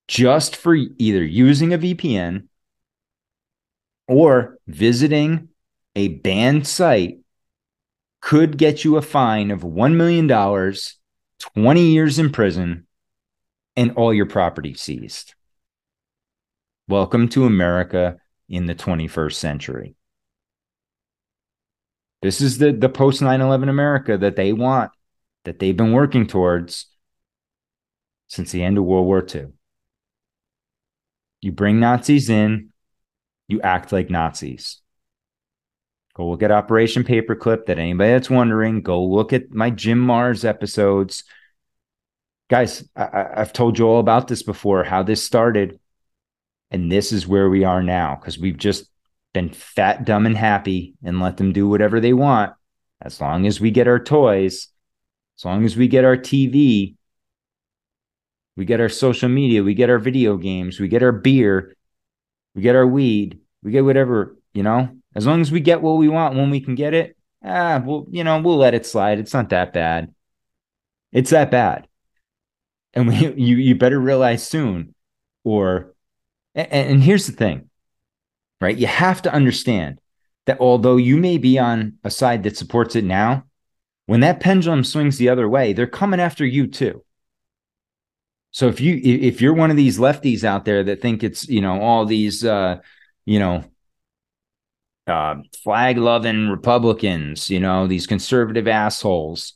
Just 0.07 0.55
for 0.55 0.73
either 0.73 1.23
using 1.23 1.73
a 1.73 1.77
VPN 1.77 2.47
or 4.07 4.57
visiting 4.65 5.49
a 5.95 6.07
banned 6.07 6.65
site 6.65 7.19
could 8.21 8.57
get 8.57 8.85
you 8.85 8.95
a 8.95 9.01
fine 9.01 9.51
of 9.51 9.61
$1 9.61 9.95
million, 9.95 10.27
20 11.55 11.81
years 11.81 12.19
in 12.19 12.31
prison, 12.31 12.87
and 13.75 13.91
all 13.91 14.13
your 14.13 14.25
property 14.25 14.73
seized. 14.73 15.35
Welcome 16.87 17.27
to 17.29 17.45
America 17.45 18.17
in 18.47 18.65
the 18.65 18.75
21st 18.75 19.33
century. 19.33 19.95
This 22.21 22.39
is 22.39 22.57
the, 22.57 22.71
the 22.71 22.89
post 22.89 23.21
9 23.21 23.41
11 23.41 23.67
America 23.67 24.17
that 24.17 24.37
they 24.37 24.53
want, 24.53 24.91
that 25.43 25.59
they've 25.59 25.75
been 25.75 25.91
working 25.91 26.27
towards 26.27 26.87
since 28.27 28.51
the 28.51 28.63
end 28.63 28.77
of 28.77 28.85
World 28.85 29.05
War 29.05 29.25
II. 29.33 29.47
You 31.41 31.51
bring 31.51 31.79
Nazis 31.79 32.29
in, 32.29 32.69
you 33.47 33.61
act 33.61 33.91
like 33.91 34.09
Nazis. 34.09 34.81
Go 36.15 36.29
look 36.29 36.41
at 36.41 36.51
Operation 36.51 37.03
Paperclip. 37.03 37.67
That 37.67 37.79
anybody 37.79 38.11
that's 38.11 38.29
wondering, 38.29 38.81
go 38.81 39.03
look 39.03 39.33
at 39.33 39.51
my 39.51 39.69
Jim 39.69 40.05
Marrs 40.05 40.43
episodes. 40.43 41.23
Guys, 42.49 42.87
I, 42.95 43.27
have 43.35 43.53
told 43.53 43.77
you 43.77 43.87
all 43.87 43.99
about 43.99 44.27
this 44.27 44.41
before, 44.41 44.83
how 44.83 45.03
this 45.03 45.23
started. 45.23 45.79
And 46.71 46.91
this 46.91 47.11
is 47.11 47.27
where 47.27 47.49
we 47.49 47.63
are 47.63 47.83
now 47.83 48.15
because 48.15 48.39
we've 48.39 48.57
just 48.57 48.89
been 49.33 49.49
fat, 49.49 50.05
dumb, 50.05 50.25
and 50.25 50.35
happy 50.35 50.95
and 51.03 51.21
let 51.21 51.37
them 51.37 51.53
do 51.53 51.69
whatever 51.69 51.99
they 51.99 52.13
want. 52.13 52.53
As 53.01 53.21
long 53.21 53.45
as 53.45 53.61
we 53.61 53.71
get 53.71 53.87
our 53.87 53.99
toys, 53.99 54.67
as 55.37 55.45
long 55.45 55.63
as 55.63 55.77
we 55.77 55.87
get 55.87 56.03
our 56.03 56.17
TV, 56.17 56.96
we 58.57 58.65
get 58.65 58.81
our 58.81 58.89
social 58.89 59.29
media, 59.29 59.63
we 59.63 59.75
get 59.75 59.89
our 59.89 59.99
video 59.99 60.35
games, 60.35 60.79
we 60.79 60.87
get 60.87 61.03
our 61.03 61.11
beer, 61.11 61.75
we 62.55 62.63
get 62.63 62.75
our 62.75 62.87
weed, 62.87 63.39
we 63.63 63.71
get 63.71 63.85
whatever, 63.85 64.35
you 64.53 64.63
know, 64.63 64.89
as 65.15 65.27
long 65.27 65.41
as 65.41 65.51
we 65.51 65.59
get 65.59 65.81
what 65.81 65.97
we 65.97 66.09
want 66.09 66.35
when 66.35 66.49
we 66.49 66.59
can 66.59 66.73
get 66.73 66.95
it, 66.95 67.15
ah, 67.45 67.81
well, 67.85 68.07
you 68.09 68.23
know, 68.23 68.41
we'll 68.41 68.57
let 68.57 68.73
it 68.73 68.85
slide. 68.85 69.19
It's 69.19 69.33
not 69.33 69.49
that 69.49 69.73
bad. 69.73 70.13
It's 71.11 71.29
that 71.29 71.51
bad. 71.51 71.87
And 72.95 73.07
we, 73.07 73.15
you, 73.37 73.57
you 73.57 73.75
better 73.75 73.99
realize 73.99 74.45
soon, 74.45 74.95
or, 75.43 75.93
and, 76.55 76.67
and 76.71 77.03
here's 77.03 77.27
the 77.27 77.33
thing, 77.33 77.69
right? 78.59 78.75
You 78.75 78.87
have 78.87 79.21
to 79.21 79.33
understand 79.33 79.99
that 80.47 80.59
although 80.59 80.97
you 80.97 81.17
may 81.17 81.37
be 81.37 81.59
on 81.59 81.99
a 82.03 82.09
side 82.09 82.41
that 82.43 82.57
supports 82.57 82.95
it 82.95 83.03
now, 83.03 83.43
when 84.07 84.21
that 84.21 84.39
pendulum 84.39 84.83
swings 84.83 85.17
the 85.17 85.29
other 85.29 85.47
way, 85.47 85.73
they're 85.73 85.85
coming 85.85 86.19
after 86.19 86.45
you 86.45 86.65
too. 86.65 87.03
So 88.51 88.67
if 88.67 88.79
you 88.79 88.99
if 89.03 89.41
you're 89.41 89.53
one 89.53 89.71
of 89.71 89.77
these 89.77 89.99
lefties 89.99 90.43
out 90.43 90.65
there 90.65 90.83
that 90.83 91.01
think 91.01 91.23
it's 91.23 91.47
you 91.47 91.61
know 91.61 91.81
all 91.81 92.05
these 92.05 92.43
uh, 92.43 92.77
you 93.25 93.39
know 93.39 93.63
uh, 95.05 95.35
flag 95.63 95.97
loving 95.97 96.49
Republicans, 96.49 97.49
you 97.49 97.59
know 97.59 97.87
these 97.87 98.07
conservative 98.07 98.67
assholes, 98.67 99.53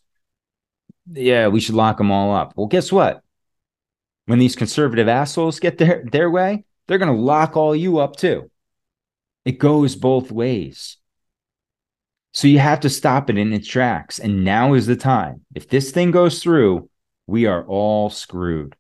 yeah, 1.12 1.48
we 1.48 1.60
should 1.60 1.76
lock 1.76 1.98
them 1.98 2.12
all 2.12 2.36
up. 2.36 2.54
Well, 2.56 2.68
guess 2.68 2.92
what? 2.92 3.24
When 4.28 4.40
these 4.40 4.56
conservative 4.56 5.08
assholes 5.08 5.60
get 5.60 5.78
their 5.78 6.04
their 6.12 6.30
way, 6.30 6.66
they're 6.88 7.00
going 7.00 7.16
to 7.16 7.22
lock 7.22 7.58
all 7.58 7.76
you 7.76 8.00
up 8.00 8.18
too. 8.18 8.52
It 9.46 9.58
goes 9.58 9.96
both 9.96 10.32
ways. 10.32 10.98
So 12.34 12.48
you 12.48 12.60
have 12.60 12.82
to 12.82 12.90
stop 12.90 13.30
it 13.30 13.38
in 13.38 13.52
its 13.52 13.68
tracks. 13.68 14.20
And 14.20 14.46
now 14.46 14.74
is 14.74 14.86
the 14.86 14.96
time. 14.96 15.42
If 15.54 15.68
this 15.68 15.92
thing 15.92 16.12
goes 16.12 16.42
through, 16.42 16.90
we 17.28 17.46
are 17.46 17.66
all 17.66 18.10
screwed 18.10 18.76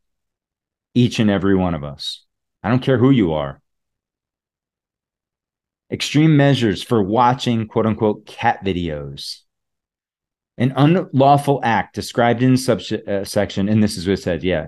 each 0.93 1.19
and 1.19 1.29
every 1.29 1.55
one 1.55 1.73
of 1.73 1.83
us. 1.83 2.25
I 2.63 2.69
don't 2.69 2.81
care 2.81 2.97
who 2.97 3.11
you 3.11 3.33
are. 3.33 3.61
Extreme 5.91 6.37
measures 6.37 6.83
for 6.83 7.03
watching 7.03 7.67
quote 7.67 7.85
unquote 7.85 8.25
cat 8.25 8.63
videos. 8.63 9.39
An 10.57 10.73
unlawful 10.75 11.59
act 11.63 11.95
described 11.95 12.43
in 12.43 12.55
subsection, 12.55 13.69
uh, 13.69 13.71
and 13.71 13.83
this 13.83 13.97
is 13.97 14.05
what 14.05 14.13
it 14.13 14.21
said, 14.21 14.43
yeah, 14.43 14.67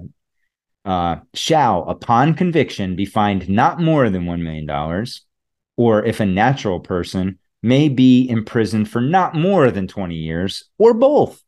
uh, 0.85 1.17
shall, 1.33 1.87
upon 1.87 2.33
conviction, 2.33 2.95
be 2.95 3.05
fined 3.05 3.47
not 3.47 3.79
more 3.79 4.09
than 4.09 4.25
$1 4.25 4.41
million, 4.41 5.05
or 5.77 6.03
if 6.03 6.19
a 6.19 6.25
natural 6.25 6.79
person 6.79 7.39
may 7.61 7.87
be 7.87 8.27
imprisoned 8.27 8.89
for 8.89 8.99
not 8.99 9.35
more 9.35 9.71
than 9.71 9.87
20 9.87 10.15
years, 10.15 10.65
or 10.77 10.93
both. 10.93 11.41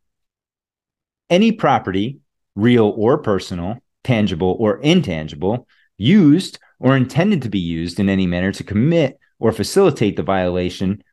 Any 1.30 1.52
property, 1.52 2.20
real 2.56 2.94
or 2.96 3.18
personal, 3.18 3.80
tangible 4.06 4.56
or 4.60 4.78
intangible, 4.78 5.68
used 5.98 6.60
or 6.80 6.96
intended 6.96 7.42
to 7.42 7.50
be 7.50 7.60
used 7.60 8.00
in 8.00 8.08
any 8.08 8.28
manner 8.28 8.52
to 8.54 8.64
commit 8.64 9.20
or 9.40 9.52
facilitate 9.52 10.16
the 10.16 10.24
violation 10.24 11.04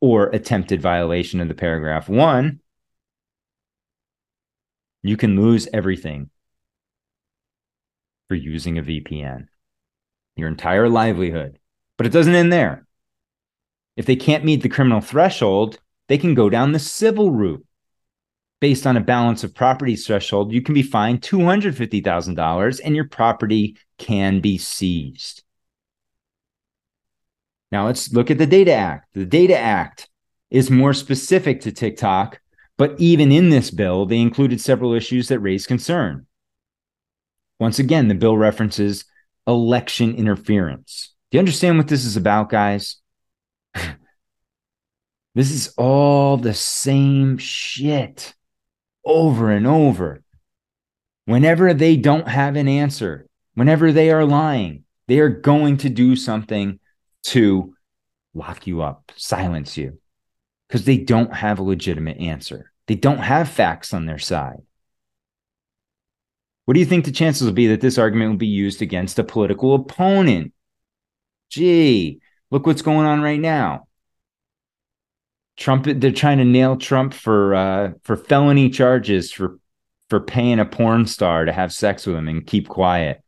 or 0.00 0.26
attempted 0.26 0.80
violation 0.80 1.40
of 1.40 1.48
the 1.48 1.54
paragraph 1.54 2.08
one, 2.08 2.60
you 5.02 5.16
can 5.16 5.40
lose 5.40 5.68
everything 5.72 6.30
for 8.28 8.34
using 8.34 8.78
a 8.78 8.82
VPN, 8.82 9.46
your 10.36 10.48
entire 10.48 10.88
livelihood. 10.88 11.58
But 11.96 12.06
it 12.06 12.12
doesn't 12.12 12.34
end 12.34 12.52
there. 12.52 12.86
If 13.96 14.06
they 14.06 14.16
can't 14.16 14.44
meet 14.44 14.62
the 14.62 14.68
criminal 14.68 15.00
threshold, 15.00 15.78
they 16.08 16.18
can 16.18 16.34
go 16.34 16.50
down 16.50 16.72
the 16.72 16.78
civil 16.78 17.30
route 17.30 17.64
based 18.60 18.86
on 18.86 18.96
a 18.96 19.00
balance 19.00 19.44
of 19.44 19.54
properties 19.54 20.06
threshold, 20.06 20.52
you 20.52 20.62
can 20.62 20.74
be 20.74 20.82
fined 20.82 21.20
$250,000 21.20 22.80
and 22.84 22.96
your 22.96 23.08
property 23.08 23.76
can 23.98 24.40
be 24.40 24.58
seized. 24.58 25.42
Now 27.70 27.86
let's 27.86 28.12
look 28.12 28.30
at 28.30 28.38
the 28.38 28.46
Data 28.46 28.72
Act. 28.72 29.08
The 29.14 29.26
Data 29.26 29.56
Act 29.56 30.08
is 30.50 30.70
more 30.70 30.94
specific 30.94 31.62
to 31.62 31.72
TikTok, 31.72 32.40
but 32.78 32.94
even 32.98 33.32
in 33.32 33.50
this 33.50 33.70
bill, 33.70 34.06
they 34.06 34.18
included 34.18 34.60
several 34.60 34.94
issues 34.94 35.28
that 35.28 35.40
raise 35.40 35.66
concern. 35.66 36.26
Once 37.58 37.78
again, 37.78 38.08
the 38.08 38.14
bill 38.14 38.36
references 38.36 39.04
election 39.46 40.14
interference. 40.14 41.12
Do 41.30 41.36
you 41.36 41.40
understand 41.40 41.76
what 41.76 41.88
this 41.88 42.04
is 42.04 42.16
about, 42.16 42.48
guys? 42.48 42.96
This 45.34 45.50
is 45.50 45.74
all 45.76 46.36
the 46.36 46.54
same 46.54 47.38
shit 47.38 48.34
over 49.04 49.50
and 49.50 49.66
over. 49.66 50.22
Whenever 51.26 51.72
they 51.72 51.96
don't 51.96 52.28
have 52.28 52.56
an 52.56 52.68
answer, 52.68 53.26
whenever 53.54 53.92
they 53.92 54.10
are 54.10 54.24
lying, 54.24 54.84
they 55.08 55.18
are 55.18 55.28
going 55.28 55.78
to 55.78 55.88
do 55.88 56.16
something 56.16 56.78
to 57.24 57.74
lock 58.34 58.66
you 58.66 58.82
up, 58.82 59.12
silence 59.16 59.76
you, 59.76 59.98
because 60.68 60.84
they 60.84 60.98
don't 60.98 61.32
have 61.32 61.58
a 61.58 61.62
legitimate 61.62 62.18
answer. 62.18 62.72
They 62.86 62.94
don't 62.94 63.18
have 63.18 63.48
facts 63.48 63.94
on 63.94 64.06
their 64.06 64.18
side. 64.18 64.60
What 66.64 66.74
do 66.74 66.80
you 66.80 66.86
think 66.86 67.04
the 67.04 67.12
chances 67.12 67.46
will 67.46 67.52
be 67.52 67.68
that 67.68 67.80
this 67.80 67.98
argument 67.98 68.30
will 68.30 68.38
be 68.38 68.46
used 68.46 68.82
against 68.82 69.18
a 69.18 69.24
political 69.24 69.74
opponent? 69.74 70.52
Gee, 71.50 72.20
look 72.50 72.66
what's 72.66 72.82
going 72.82 73.06
on 73.06 73.20
right 73.20 73.40
now. 73.40 73.86
Trump, 75.56 75.86
they're 75.86 76.10
trying 76.10 76.38
to 76.38 76.44
nail 76.44 76.76
Trump 76.76 77.14
for 77.14 77.54
uh, 77.54 77.92
for 78.02 78.16
felony 78.16 78.70
charges 78.70 79.32
for 79.32 79.58
for 80.10 80.20
paying 80.20 80.58
a 80.58 80.64
porn 80.64 81.06
star 81.06 81.44
to 81.44 81.52
have 81.52 81.72
sex 81.72 82.06
with 82.06 82.16
him 82.16 82.28
and 82.28 82.46
keep 82.46 82.68
quiet. 82.68 83.22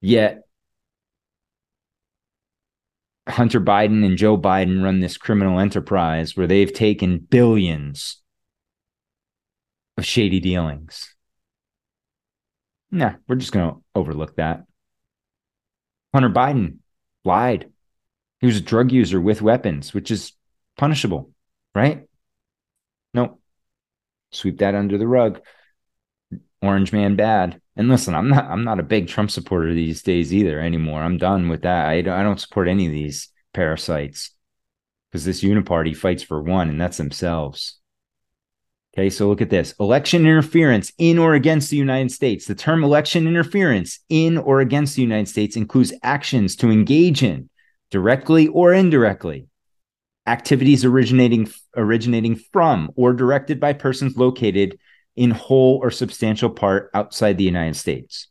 Yet 0.00 0.42
Hunter 3.28 3.60
Biden 3.60 4.04
and 4.04 4.16
Joe 4.16 4.38
Biden 4.38 4.82
run 4.82 5.00
this 5.00 5.16
criminal 5.16 5.58
enterprise 5.58 6.36
where 6.36 6.46
they've 6.46 6.72
taken 6.72 7.18
billions 7.18 8.22
of 9.96 10.04
shady 10.04 10.40
dealings. 10.40 11.14
Nah, 12.90 13.14
we're 13.28 13.36
just 13.36 13.52
going 13.52 13.70
to 13.70 13.80
overlook 13.94 14.36
that. 14.36 14.64
Hunter 16.12 16.30
Biden 16.30 16.78
lied. 17.24 17.70
He 18.40 18.46
was 18.46 18.56
a 18.56 18.62
drug 18.62 18.90
user 18.90 19.20
with 19.20 19.42
weapons, 19.42 19.94
which 19.94 20.10
is 20.10 20.32
punishable, 20.80 21.30
right? 21.74 22.08
Nope. 23.12 23.38
Sweep 24.32 24.58
that 24.58 24.74
under 24.74 24.96
the 24.96 25.06
rug. 25.06 25.40
Orange 26.62 26.90
man 26.90 27.16
bad. 27.16 27.60
And 27.76 27.88
listen, 27.88 28.14
I'm 28.14 28.30
not 28.30 28.46
I'm 28.46 28.64
not 28.64 28.80
a 28.80 28.82
big 28.82 29.06
Trump 29.06 29.30
supporter 29.30 29.74
these 29.74 30.02
days 30.02 30.32
either 30.32 30.58
anymore. 30.58 31.02
I'm 31.02 31.18
done 31.18 31.50
with 31.50 31.62
that. 31.62 31.86
I 31.86 32.00
don't, 32.00 32.14
I 32.14 32.22
don't 32.22 32.40
support 32.40 32.66
any 32.66 32.86
of 32.86 32.92
these 32.92 33.28
parasites 33.52 34.30
because 35.10 35.26
this 35.26 35.42
uniparty 35.42 35.94
fights 35.94 36.22
for 36.22 36.42
one, 36.42 36.70
and 36.70 36.80
that's 36.80 36.96
themselves. 36.96 37.78
Okay, 38.94 39.10
so 39.10 39.28
look 39.28 39.42
at 39.42 39.50
this 39.50 39.74
election 39.78 40.22
interference 40.22 40.92
in 40.96 41.18
or 41.18 41.34
against 41.34 41.70
the 41.70 41.76
United 41.76 42.10
States. 42.10 42.46
The 42.46 42.54
term 42.54 42.82
election 42.82 43.26
interference 43.26 44.00
in 44.08 44.38
or 44.38 44.60
against 44.60 44.96
the 44.96 45.02
United 45.02 45.28
States 45.28 45.56
includes 45.56 45.92
actions 46.02 46.56
to 46.56 46.70
engage 46.70 47.22
in, 47.22 47.50
directly 47.90 48.48
or 48.48 48.72
indirectly, 48.72 49.46
activities 50.30 50.84
originating 50.84 51.50
originating 51.76 52.36
from 52.52 52.90
or 52.94 53.12
directed 53.12 53.58
by 53.58 53.72
persons 53.72 54.16
located 54.16 54.78
in 55.16 55.30
whole 55.32 55.78
or 55.82 55.90
substantial 55.90 56.48
part 56.48 56.88
outside 56.94 57.36
the 57.36 57.44
United 57.44 57.74
States 57.74 58.28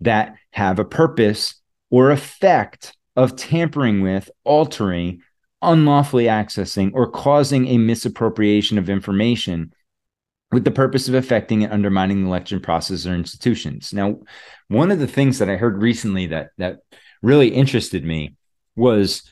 that 0.00 0.34
have 0.50 0.78
a 0.78 0.84
purpose 0.84 1.54
or 1.90 2.10
effect 2.10 2.94
of 3.16 3.34
tampering 3.34 4.02
with, 4.02 4.30
altering, 4.44 5.22
unlawfully 5.62 6.26
accessing, 6.26 6.90
or 6.92 7.10
causing 7.10 7.66
a 7.66 7.78
misappropriation 7.78 8.76
of 8.76 8.90
information 8.90 9.72
with 10.52 10.64
the 10.64 10.70
purpose 10.70 11.08
of 11.08 11.14
affecting 11.14 11.64
and 11.64 11.72
undermining 11.72 12.22
the 12.22 12.28
election 12.28 12.60
process 12.60 13.06
or 13.06 13.14
institutions. 13.14 13.92
Now, 13.92 14.18
one 14.68 14.90
of 14.90 14.98
the 14.98 15.06
things 15.06 15.38
that 15.38 15.48
I 15.48 15.56
heard 15.56 15.82
recently 15.82 16.26
that 16.28 16.50
that 16.58 16.80
really 17.22 17.48
interested 17.48 18.04
me 18.04 18.36
was 18.76 19.22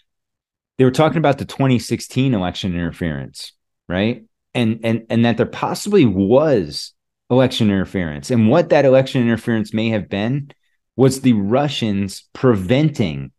they 0.79 0.85
were 0.85 0.91
talking 0.91 1.19
about 1.19 1.39
the 1.39 1.45
2016 1.45 2.35
election 2.35 2.75
interference, 2.75 3.53
right? 3.89 4.25
And 4.55 4.81
and 4.85 5.07
and 5.11 5.25
that 5.25 5.37
there 5.37 5.47
possibly 5.47 6.07
was 6.07 6.93
election 7.31 7.71
interference. 7.71 8.31
And 8.31 8.49
what 8.49 8.71
that 8.71 8.85
election 8.85 9.23
interference 9.23 9.73
may 9.73 9.91
have 9.91 10.09
been 10.09 10.51
was 10.97 11.21
the 11.21 11.35
Russians 11.35 12.25
preventing 12.33 13.33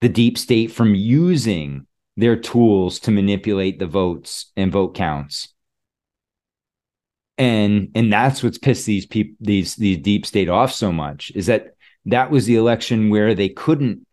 the 0.00 0.08
deep 0.08 0.38
state 0.38 0.70
from 0.70 0.94
using 0.94 1.86
their 2.16 2.36
tools 2.36 3.00
to 3.00 3.10
manipulate 3.10 3.78
the 3.78 3.86
votes 3.86 4.52
and 4.56 4.72
vote 4.72 4.94
counts. 4.94 5.52
And 7.36 7.90
and 7.94 8.12
that's 8.12 8.42
what's 8.42 8.58
pissed 8.58 8.86
these 8.86 9.06
people 9.06 9.36
these 9.40 9.76
these 9.76 9.98
deep 9.98 10.26
state 10.26 10.48
off 10.48 10.72
so 10.72 10.92
much 10.92 11.30
is 11.34 11.46
that 11.46 11.74
that 12.06 12.30
was 12.30 12.46
the 12.46 12.56
election 12.56 13.10
where 13.10 13.34
they 13.34 13.48
couldn't 13.48 14.07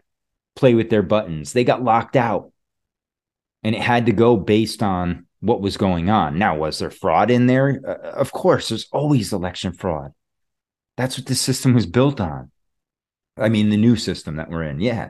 play 0.55 0.73
with 0.73 0.89
their 0.89 1.03
buttons. 1.03 1.53
They 1.53 1.63
got 1.63 1.83
locked 1.83 2.15
out. 2.15 2.51
And 3.63 3.75
it 3.75 3.81
had 3.81 4.05
to 4.05 4.11
go 4.11 4.37
based 4.37 4.83
on 4.83 5.25
what 5.39 5.61
was 5.61 5.77
going 5.77 6.09
on. 6.09 6.37
Now, 6.37 6.57
was 6.57 6.79
there 6.79 6.91
fraud 6.91 7.31
in 7.31 7.47
there? 7.47 7.81
Uh, 7.87 8.11
of 8.11 8.31
course, 8.31 8.69
there's 8.69 8.87
always 8.91 9.33
election 9.33 9.73
fraud. 9.73 10.11
That's 10.97 11.17
what 11.17 11.27
the 11.27 11.35
system 11.35 11.73
was 11.73 11.85
built 11.85 12.21
on. 12.21 12.51
I 13.37 13.49
mean, 13.49 13.69
the 13.69 13.77
new 13.77 13.95
system 13.95 14.37
that 14.37 14.49
we're 14.49 14.63
in, 14.63 14.79
yeah. 14.79 15.09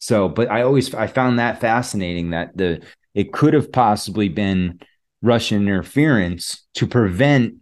So, 0.00 0.28
but 0.28 0.50
I 0.50 0.62
always 0.62 0.92
I 0.94 1.06
found 1.06 1.38
that 1.38 1.60
fascinating 1.60 2.30
that 2.30 2.56
the 2.56 2.82
it 3.14 3.32
could 3.32 3.54
have 3.54 3.70
possibly 3.70 4.28
been 4.28 4.80
Russian 5.22 5.62
interference 5.62 6.66
to 6.74 6.86
prevent 6.86 7.54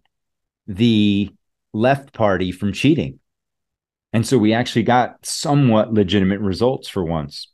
the 0.66 1.31
left 1.72 2.12
party 2.12 2.53
from 2.53 2.72
cheating. 2.72 3.18
And 4.13 4.27
so 4.27 4.39
we 4.39 4.55
actually 4.55 4.85
got 4.85 5.25
somewhat 5.25 5.93
legitimate 5.93 6.41
results 6.41 6.89
for 6.89 7.05
once. 7.05 7.49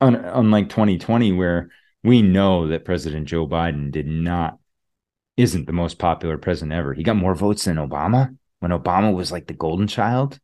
Un- 0.00 0.16
unlike 0.16 0.68
2020 0.68 1.32
where 1.32 1.70
we 2.04 2.22
know 2.22 2.68
that 2.68 2.84
President 2.84 3.26
Joe 3.26 3.46
Biden 3.46 3.90
did 3.90 4.06
not 4.06 4.58
isn't 5.36 5.66
the 5.66 5.72
most 5.72 5.98
popular 5.98 6.38
president 6.38 6.72
ever. 6.72 6.94
He 6.94 7.02
got 7.02 7.16
more 7.16 7.34
votes 7.34 7.64
than 7.64 7.76
Obama 7.76 8.36
when 8.60 8.70
Obama 8.70 9.14
was 9.14 9.30
like 9.30 9.46
the 9.46 9.54
golden 9.54 9.86
child. 9.86 10.38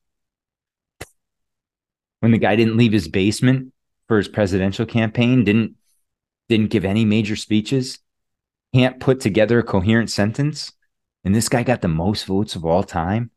When 2.21 2.33
the 2.33 2.39
guy 2.39 2.57
didn't 2.57 2.77
leave 2.77 2.93
his 2.93 3.09
basement 3.09 3.73
for 4.07 4.19
his 4.19 4.29
presidential 4.29 4.87
campaign, 4.87 5.45
didn't 5.45 5.77
didn't 6.49 6.71
give 6.71 6.85
any 6.85 7.05
major 7.05 7.37
speeches, 7.37 7.99
can't 8.75 9.01
put 9.01 9.21
together 9.21 9.59
a 9.59 9.63
coherent 9.63 10.11
sentence, 10.11 10.73
and 11.25 11.35
this 11.35 11.49
guy 11.49 11.63
got 11.63 11.81
the 11.81 11.89
most 11.89 12.27
votes 12.27 12.55
of 12.55 12.65
all 12.65 12.83
time. 12.83 13.31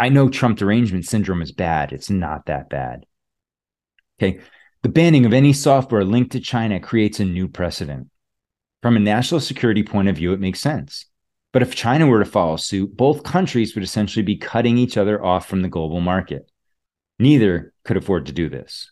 I 0.00 0.08
know 0.08 0.30
Trump 0.30 0.56
derangement 0.56 1.04
syndrome 1.04 1.42
is 1.42 1.52
bad. 1.52 1.92
It's 1.92 2.08
not 2.08 2.46
that 2.46 2.70
bad. 2.70 3.04
Okay. 4.18 4.40
The 4.82 4.88
banning 4.88 5.26
of 5.26 5.34
any 5.34 5.52
software 5.52 6.04
linked 6.04 6.32
to 6.32 6.40
China 6.40 6.80
creates 6.80 7.20
a 7.20 7.24
new 7.26 7.48
precedent. 7.48 8.08
From 8.80 8.96
a 8.96 9.00
national 9.00 9.40
security 9.40 9.82
point 9.82 10.08
of 10.08 10.16
view, 10.16 10.32
it 10.32 10.40
makes 10.40 10.58
sense. 10.58 11.04
But 11.52 11.60
if 11.60 11.74
China 11.74 12.06
were 12.06 12.20
to 12.20 12.30
follow 12.30 12.56
suit, 12.56 12.96
both 12.96 13.24
countries 13.24 13.74
would 13.74 13.84
essentially 13.84 14.22
be 14.22 14.38
cutting 14.38 14.78
each 14.78 14.96
other 14.96 15.22
off 15.22 15.46
from 15.46 15.60
the 15.60 15.68
global 15.68 16.00
market. 16.00 16.50
Neither 17.18 17.74
could 17.84 17.98
afford 17.98 18.24
to 18.26 18.32
do 18.32 18.48
this. 18.48 18.90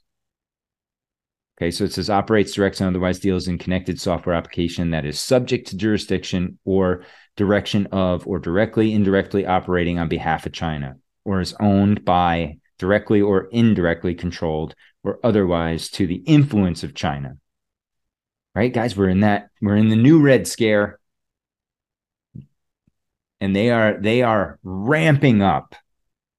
Okay, 1.56 1.70
so 1.70 1.84
it 1.84 1.92
says 1.94 2.10
operates, 2.10 2.52
directs, 2.52 2.82
and 2.82 2.88
otherwise 2.88 3.18
deals 3.18 3.48
in 3.48 3.56
connected 3.56 3.98
software 3.98 4.34
application 4.34 4.90
that 4.90 5.06
is 5.06 5.18
subject 5.18 5.68
to 5.68 5.76
jurisdiction 5.76 6.58
or 6.66 7.04
direction 7.38 7.86
of 7.92 8.26
or 8.26 8.38
directly, 8.40 8.92
indirectly 8.92 9.46
operating 9.46 9.98
on 9.98 10.08
behalf 10.08 10.44
of 10.44 10.52
China 10.52 10.96
or 11.24 11.40
is 11.40 11.54
owned 11.60 12.04
by, 12.04 12.58
directly 12.78 13.20
or 13.22 13.48
indirectly 13.52 14.14
controlled 14.14 14.74
or 15.04 15.20
otherwise 15.22 15.88
to 15.88 16.06
the 16.06 16.16
influence 16.26 16.82
of 16.82 16.94
China. 16.94 17.38
Right, 18.54 18.72
guys, 18.72 18.96
we're 18.96 19.08
in 19.08 19.20
that, 19.20 19.50
we're 19.62 19.76
in 19.76 19.88
the 19.88 19.96
new 19.96 20.20
red 20.20 20.48
scare. 20.48 20.98
And 23.40 23.54
they 23.54 23.70
are 23.70 23.96
they 24.00 24.22
are 24.22 24.58
ramping 24.64 25.42
up 25.42 25.76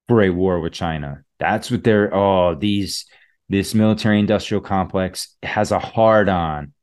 for 0.09 0.21
a 0.21 0.31
war 0.31 0.59
with 0.59 0.73
China. 0.73 1.23
That's 1.39 1.71
what 1.71 1.85
they're 1.85 2.13
oh, 2.13 2.55
these 2.55 3.05
this 3.47 3.73
military 3.73 4.19
industrial 4.19 4.59
complex 4.59 5.37
has 5.41 5.71
a 5.71 5.79
hard 5.79 6.27
on 6.27 6.73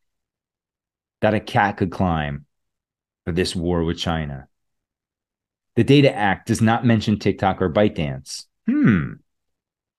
that 1.20 1.34
a 1.34 1.40
cat 1.40 1.76
could 1.76 1.90
climb 1.90 2.45
for 3.26 3.32
this 3.32 3.54
war 3.54 3.84
with 3.84 3.98
China. 3.98 4.48
The 5.74 5.84
Data 5.84 6.14
Act 6.14 6.46
does 6.46 6.62
not 6.62 6.86
mention 6.86 7.18
TikTok 7.18 7.60
or 7.60 7.70
ByteDance. 7.70 8.46
Hmm 8.66 9.14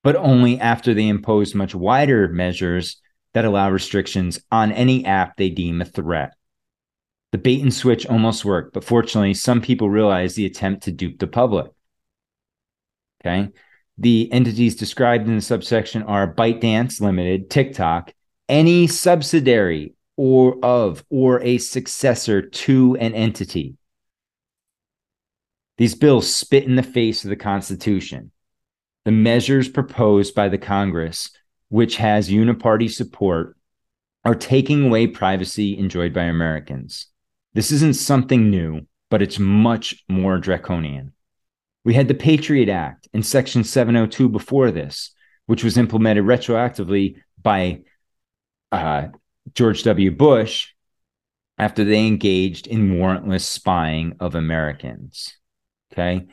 but 0.08 0.16
only 0.16 0.58
after 0.60 0.94
they 0.94 1.08
impose 1.08 1.54
much 1.54 1.74
wider 1.74 2.28
measures 2.28 3.00
that 3.34 3.44
allow 3.44 3.70
restrictions 3.70 4.40
on 4.50 4.72
any 4.72 5.04
app 5.04 5.36
they 5.36 5.50
deem 5.50 5.80
a 5.80 5.84
threat. 5.84 6.34
The 7.32 7.38
bait 7.38 7.60
and 7.60 7.74
switch 7.74 8.06
almost 8.06 8.44
worked, 8.44 8.72
but 8.72 8.84
fortunately, 8.84 9.34
some 9.34 9.60
people 9.60 9.90
realized 9.90 10.34
the 10.34 10.46
attempt 10.46 10.84
to 10.84 10.92
dupe 10.92 11.18
the 11.18 11.26
public. 11.26 11.70
Okay. 13.20 13.50
The 13.98 14.32
entities 14.32 14.76
described 14.76 15.28
in 15.28 15.34
the 15.34 15.42
subsection 15.42 16.04
are 16.04 16.32
ByteDance 16.32 17.02
Limited, 17.02 17.50
TikTok, 17.50 18.14
any 18.48 18.86
subsidiary 18.86 19.92
or 20.18 20.58
of 20.62 21.04
or 21.08 21.40
a 21.42 21.56
successor 21.56 22.42
to 22.42 22.96
an 22.96 23.14
entity. 23.14 23.76
These 25.78 25.94
bills 25.94 26.34
spit 26.34 26.64
in 26.64 26.74
the 26.74 26.82
face 26.82 27.24
of 27.24 27.30
the 27.30 27.36
Constitution 27.36 28.32
the 29.04 29.12
measures 29.12 29.70
proposed 29.70 30.34
by 30.34 30.50
the 30.50 30.58
Congress, 30.58 31.30
which 31.70 31.96
has 31.96 32.28
uniparty 32.28 32.90
support, 32.90 33.56
are 34.22 34.34
taking 34.34 34.84
away 34.84 35.06
privacy 35.06 35.78
enjoyed 35.78 36.12
by 36.12 36.24
Americans. 36.24 37.06
This 37.54 37.72
isn't 37.72 37.96
something 37.96 38.50
new, 38.50 38.82
but 39.08 39.22
it's 39.22 39.38
much 39.38 40.04
more 40.10 40.36
draconian. 40.36 41.14
We 41.86 41.94
had 41.94 42.08
the 42.08 42.12
Patriot 42.12 42.68
Act 42.68 43.08
in 43.14 43.22
Section 43.22 43.64
702 43.64 44.28
before 44.28 44.70
this, 44.70 45.12
which 45.46 45.64
was 45.64 45.78
implemented 45.78 46.24
retroactively 46.24 47.22
by 47.40 47.80
uh, 48.70 49.08
George 49.54 49.82
W. 49.84 50.10
Bush 50.10 50.68
after 51.58 51.84
they 51.84 52.06
engaged 52.06 52.66
in 52.66 52.92
warrantless 52.92 53.42
spying 53.42 54.16
of 54.20 54.34
Americans. 54.34 55.36
Okay. 55.92 56.26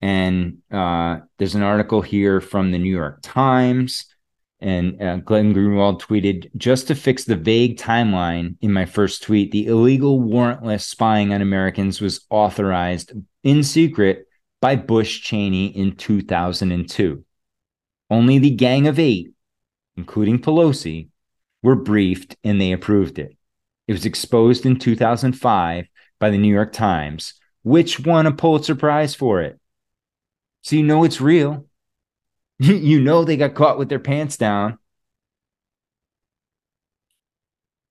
And 0.00 0.58
uh, 0.70 1.20
there's 1.38 1.54
an 1.54 1.62
article 1.62 2.02
here 2.02 2.40
from 2.40 2.72
the 2.72 2.78
New 2.78 2.94
York 2.94 3.20
Times. 3.22 4.06
And 4.60 5.02
uh, 5.02 5.16
Glenn 5.16 5.54
Greenwald 5.54 6.00
tweeted 6.00 6.50
just 6.56 6.88
to 6.88 6.94
fix 6.94 7.24
the 7.24 7.36
vague 7.36 7.78
timeline 7.78 8.56
in 8.60 8.72
my 8.72 8.86
first 8.86 9.22
tweet, 9.22 9.50
the 9.50 9.66
illegal 9.66 10.20
warrantless 10.20 10.82
spying 10.82 11.34
on 11.34 11.42
Americans 11.42 12.00
was 12.00 12.24
authorized 12.30 13.12
in 13.42 13.62
secret 13.62 14.26
by 14.60 14.76
Bush 14.76 15.20
Cheney 15.20 15.66
in 15.66 15.96
2002. 15.96 17.24
Only 18.10 18.38
the 18.38 18.50
Gang 18.50 18.86
of 18.86 18.98
Eight, 18.98 19.32
including 19.96 20.38
Pelosi, 20.38 21.08
were 21.64 21.74
briefed 21.74 22.36
and 22.44 22.60
they 22.60 22.72
approved 22.72 23.18
it. 23.18 23.36
It 23.88 23.94
was 23.94 24.04
exposed 24.04 24.66
in 24.66 24.78
2005 24.78 25.86
by 26.20 26.30
the 26.30 26.38
New 26.38 26.52
York 26.52 26.72
Times, 26.72 27.34
which 27.62 27.98
won 27.98 28.26
a 28.26 28.32
Pulitzer 28.32 28.74
Prize 28.74 29.14
for 29.14 29.40
it. 29.40 29.58
So 30.60 30.76
you 30.76 30.82
know 30.82 31.04
it's 31.04 31.22
real. 31.22 31.66
you 32.58 33.00
know 33.00 33.24
they 33.24 33.38
got 33.38 33.54
caught 33.54 33.78
with 33.78 33.88
their 33.88 33.98
pants 33.98 34.36
down. 34.36 34.78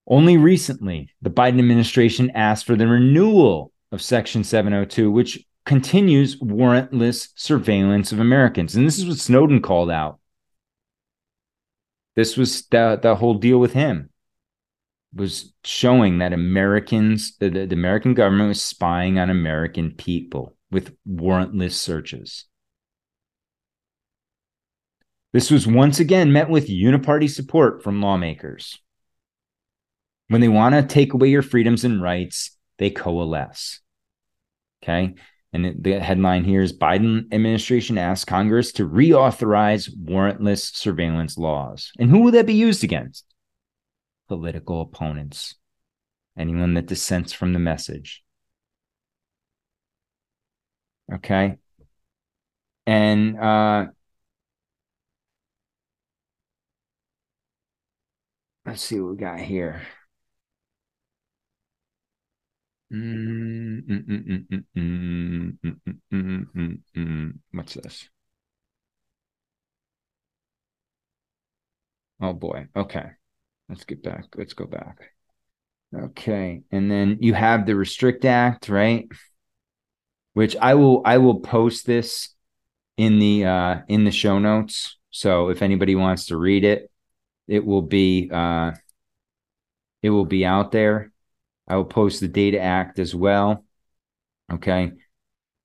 Only 0.06 0.38
recently, 0.38 1.10
the 1.22 1.32
Biden 1.32 1.60
administration 1.60 2.30
asked 2.36 2.66
for 2.66 2.76
the 2.76 2.88
renewal 2.88 3.72
of 3.92 4.02
Section 4.02 4.44
702, 4.44 5.10
which 5.10 5.44
continues 5.66 6.40
warrantless 6.40 7.30
surveillance 7.36 8.12
of 8.12 8.20
Americans. 8.20 8.76
And 8.76 8.86
this 8.86 9.00
is 9.00 9.08
what 9.08 9.18
Snowden 9.18 9.62
called 9.62 9.90
out. 9.90 10.20
This 12.16 12.38
was 12.38 12.66
the, 12.68 13.00
the 13.02 13.16
whole 13.16 13.36
deal 13.36 13.60
with 13.60 13.74
him 13.74 14.10
was 15.16 15.54
showing 15.64 16.18
that 16.20 16.34
Americans, 16.34 17.38
the, 17.38 17.50
the 17.50 17.74
American 17.74 18.14
government 18.14 18.50
was 18.50 18.62
spying 18.62 19.20
on 19.20 19.30
American 19.30 19.92
people 19.92 20.56
with 20.72 20.96
warrantless 21.08 21.74
searches. 21.74 22.46
This 25.34 25.52
was 25.52 25.68
once 25.68 26.00
again 26.00 26.32
met 26.32 26.50
with 26.50 26.68
uniparty 26.68 27.30
support 27.30 27.84
from 27.84 28.02
lawmakers. 28.02 28.80
When 30.28 30.42
they 30.42 30.48
want 30.48 30.76
to 30.76 30.84
take 30.84 31.14
away 31.14 31.30
your 31.30 31.42
freedoms 31.42 31.84
and 31.84 32.02
rights, 32.02 32.58
they 32.78 32.90
coalesce. 32.90 33.80
Okay. 34.84 35.16
And 35.54 35.84
the 35.84 36.00
headline 36.00 36.44
here 36.44 36.64
is 36.64 36.76
Biden 36.76 37.32
administration 37.32 38.00
asks 38.00 38.26
Congress 38.26 38.72
to 38.74 38.90
reauthorize 38.90 39.88
warrantless 39.96 40.76
surveillance 40.76 41.38
laws. 41.38 41.92
And 42.00 42.10
who 42.10 42.20
will 42.22 42.32
that 42.32 42.48
be 42.48 42.56
used 42.56 42.84
against? 42.84 43.26
Political 44.30 44.82
opponents, 44.82 45.54
anyone 46.36 46.74
that 46.74 46.88
dissents 46.88 47.34
from 47.34 47.54
the 47.54 47.60
message. 47.60 48.24
Okay. 51.14 51.58
And 52.88 53.40
uh, 53.40 53.86
let's 58.66 58.82
see 58.82 59.00
what 59.00 59.12
we 59.12 59.18
got 59.18 59.40
here. 59.40 59.84
What's 67.52 67.74
this? 67.74 68.10
Oh 72.22 72.34
boy. 72.34 72.68
Okay. 72.76 73.06
Let's 73.68 73.86
get 73.86 74.04
back. 74.04 74.26
Let's 74.36 74.54
go 74.54 74.66
back. 74.66 75.00
Okay. 75.96 76.62
And 76.72 76.92
then 76.92 77.18
you 77.22 77.34
have 77.34 77.66
the 77.66 77.76
Restrict 77.76 78.26
Act, 78.26 78.70
right? 78.70 79.08
Which 80.34 80.56
I 80.56 80.76
will 80.76 81.02
I 81.04 81.18
will 81.18 81.40
post 81.40 81.88
this 81.88 82.30
in 82.98 83.18
the 83.18 83.46
uh 83.46 83.78
in 83.88 84.04
the 84.04 84.12
show 84.12 84.38
notes. 84.38 84.98
So 85.10 85.50
if 85.50 85.64
anybody 85.64 85.96
wants 85.96 86.28
to 86.28 86.38
read 86.38 86.64
it, 86.64 86.92
it 87.48 87.66
will 87.66 87.82
be 87.82 88.30
uh 88.32 88.74
it 90.04 90.12
will 90.12 90.26
be 90.26 90.46
out 90.46 90.72
there. 90.72 91.13
I 91.68 91.76
will 91.76 91.86
post 91.86 92.20
the 92.20 92.28
Data 92.28 92.60
Act 92.60 93.00
as 93.00 93.16
well. 93.16 93.66
Okay. 94.52 94.92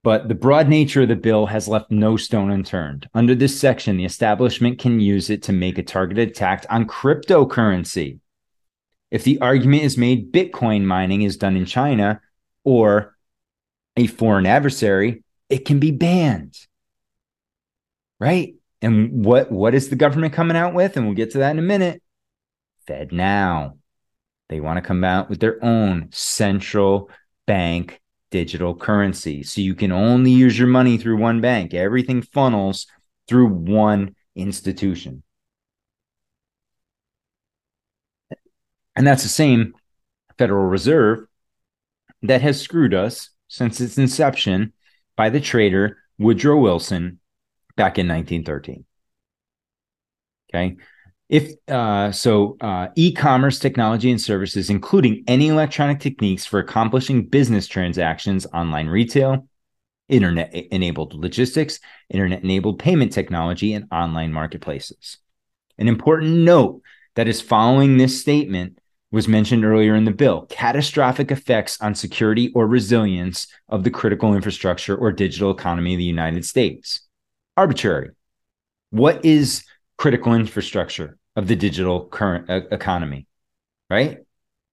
But 0.04 0.28
the 0.28 0.34
broad 0.34 0.68
nature 0.68 1.02
of 1.02 1.08
the 1.08 1.16
bill 1.16 1.46
has 1.46 1.68
left 1.68 1.90
no 1.90 2.16
stone 2.16 2.50
unturned. 2.50 3.08
Under 3.14 3.34
this 3.34 3.58
section, 3.58 3.96
the 3.96 4.04
establishment 4.04 4.78
can 4.78 5.00
use 5.00 5.28
it 5.28 5.42
to 5.44 5.52
make 5.52 5.76
a 5.76 5.82
targeted 5.82 6.28
attack 6.28 6.64
on 6.70 6.86
cryptocurrency. 6.86 8.20
If 9.10 9.24
the 9.24 9.40
argument 9.40 9.82
is 9.82 9.98
made 9.98 10.32
Bitcoin 10.32 10.84
mining 10.84 11.22
is 11.22 11.36
done 11.36 11.56
in 11.56 11.64
China 11.64 12.20
or 12.62 13.16
a 13.96 14.06
foreign 14.06 14.46
adversary, 14.46 15.24
it 15.48 15.64
can 15.64 15.80
be 15.80 15.90
banned. 15.90 16.56
Right? 18.20 18.54
And 18.80 19.24
what 19.24 19.50
what 19.50 19.74
is 19.74 19.88
the 19.88 19.96
government 19.96 20.34
coming 20.34 20.56
out 20.56 20.74
with? 20.74 20.96
And 20.96 21.06
we'll 21.06 21.16
get 21.16 21.32
to 21.32 21.38
that 21.38 21.50
in 21.50 21.58
a 21.58 21.62
minute. 21.62 22.02
FedNow. 22.88 23.77
They 24.48 24.60
want 24.60 24.78
to 24.78 24.86
come 24.86 25.04
out 25.04 25.28
with 25.28 25.40
their 25.40 25.62
own 25.64 26.08
central 26.10 27.10
bank 27.46 28.00
digital 28.30 28.74
currency. 28.74 29.42
So 29.42 29.60
you 29.60 29.74
can 29.74 29.92
only 29.92 30.30
use 30.30 30.58
your 30.58 30.68
money 30.68 30.98
through 30.98 31.18
one 31.18 31.40
bank. 31.40 31.74
Everything 31.74 32.22
funnels 32.22 32.86
through 33.26 33.48
one 33.48 34.14
institution. 34.34 35.22
And 38.96 39.06
that's 39.06 39.22
the 39.22 39.28
same 39.28 39.74
Federal 40.38 40.66
Reserve 40.66 41.26
that 42.22 42.42
has 42.42 42.60
screwed 42.60 42.94
us 42.94 43.30
since 43.48 43.80
its 43.80 43.98
inception 43.98 44.72
by 45.16 45.30
the 45.30 45.40
trader 45.40 45.98
Woodrow 46.18 46.58
Wilson 46.58 47.20
back 47.76 47.98
in 47.98 48.08
1913. 48.08 48.84
Okay. 50.50 50.76
If 51.28 51.52
uh, 51.68 52.10
so, 52.10 52.56
uh, 52.60 52.88
e-commerce 52.96 53.58
technology 53.58 54.10
and 54.10 54.20
services, 54.20 54.70
including 54.70 55.24
any 55.26 55.48
electronic 55.48 56.00
techniques 56.00 56.46
for 56.46 56.58
accomplishing 56.58 57.26
business 57.26 57.66
transactions, 57.66 58.46
online 58.54 58.86
retail, 58.86 59.46
internet-enabled 60.08 61.12
logistics, 61.14 61.80
internet-enabled 62.08 62.78
payment 62.78 63.12
technology, 63.12 63.74
and 63.74 63.86
online 63.92 64.32
marketplaces. 64.32 65.18
An 65.76 65.86
important 65.86 66.30
note 66.30 66.80
that 67.14 67.28
is 67.28 67.42
following 67.42 67.98
this 67.98 68.18
statement 68.18 68.78
was 69.10 69.28
mentioned 69.28 69.66
earlier 69.66 69.94
in 69.94 70.06
the 70.06 70.10
bill: 70.10 70.46
catastrophic 70.48 71.30
effects 71.30 71.78
on 71.82 71.94
security 71.94 72.50
or 72.54 72.66
resilience 72.66 73.48
of 73.68 73.84
the 73.84 73.90
critical 73.90 74.34
infrastructure 74.34 74.96
or 74.96 75.12
digital 75.12 75.50
economy 75.50 75.92
of 75.92 75.98
the 75.98 76.04
United 76.04 76.46
States. 76.46 77.02
Arbitrary. 77.54 78.12
What 78.90 79.26
is 79.26 79.64
critical 79.98 80.32
infrastructure 80.32 81.17
of 81.38 81.46
the 81.46 81.54
digital 81.54 82.04
current 82.04 82.50
uh, 82.50 82.62
economy, 82.72 83.28
right? 83.88 84.18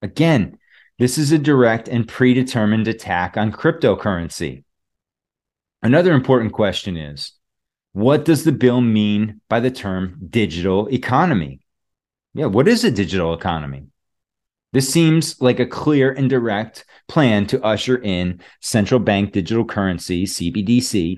Again, 0.02 0.58
this 0.98 1.20
is 1.20 1.32
a 1.32 1.38
direct 1.38 1.88
and 1.88 2.08
predetermined 2.08 2.88
attack 2.88 3.38
on 3.38 3.52
cryptocurrency. 3.52 4.64
Another 5.84 6.12
important 6.12 6.54
question 6.54 6.98
is 6.98 7.34
what 7.92 8.26
does 8.26 8.44
the 8.44 8.52
bill 8.52 8.82
mean 8.82 9.42
by 9.48 9.60
the 9.60 9.70
term 9.70 10.18
digital 10.28 10.88
economy? 10.88 11.60
Yeah, 12.34 12.48
what 12.48 12.68
is 12.68 12.84
a 12.84 12.90
digital 12.90 13.36
economy? 13.36 13.86
This 14.74 14.90
seems 14.90 15.40
like 15.40 15.60
a 15.60 15.68
clear 15.68 16.12
and 16.14 16.28
direct 16.28 16.84
plan 17.08 17.46
to 17.48 17.64
usher 17.64 17.96
in 17.96 18.42
central 18.60 19.00
bank 19.00 19.34
digital 19.34 19.66
currency, 19.66 20.26
CBDC, 20.26 21.18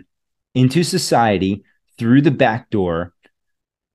into 0.56 0.84
society 0.84 1.64
through 1.98 2.22
the 2.22 2.32
back 2.32 2.70
door 2.70 3.14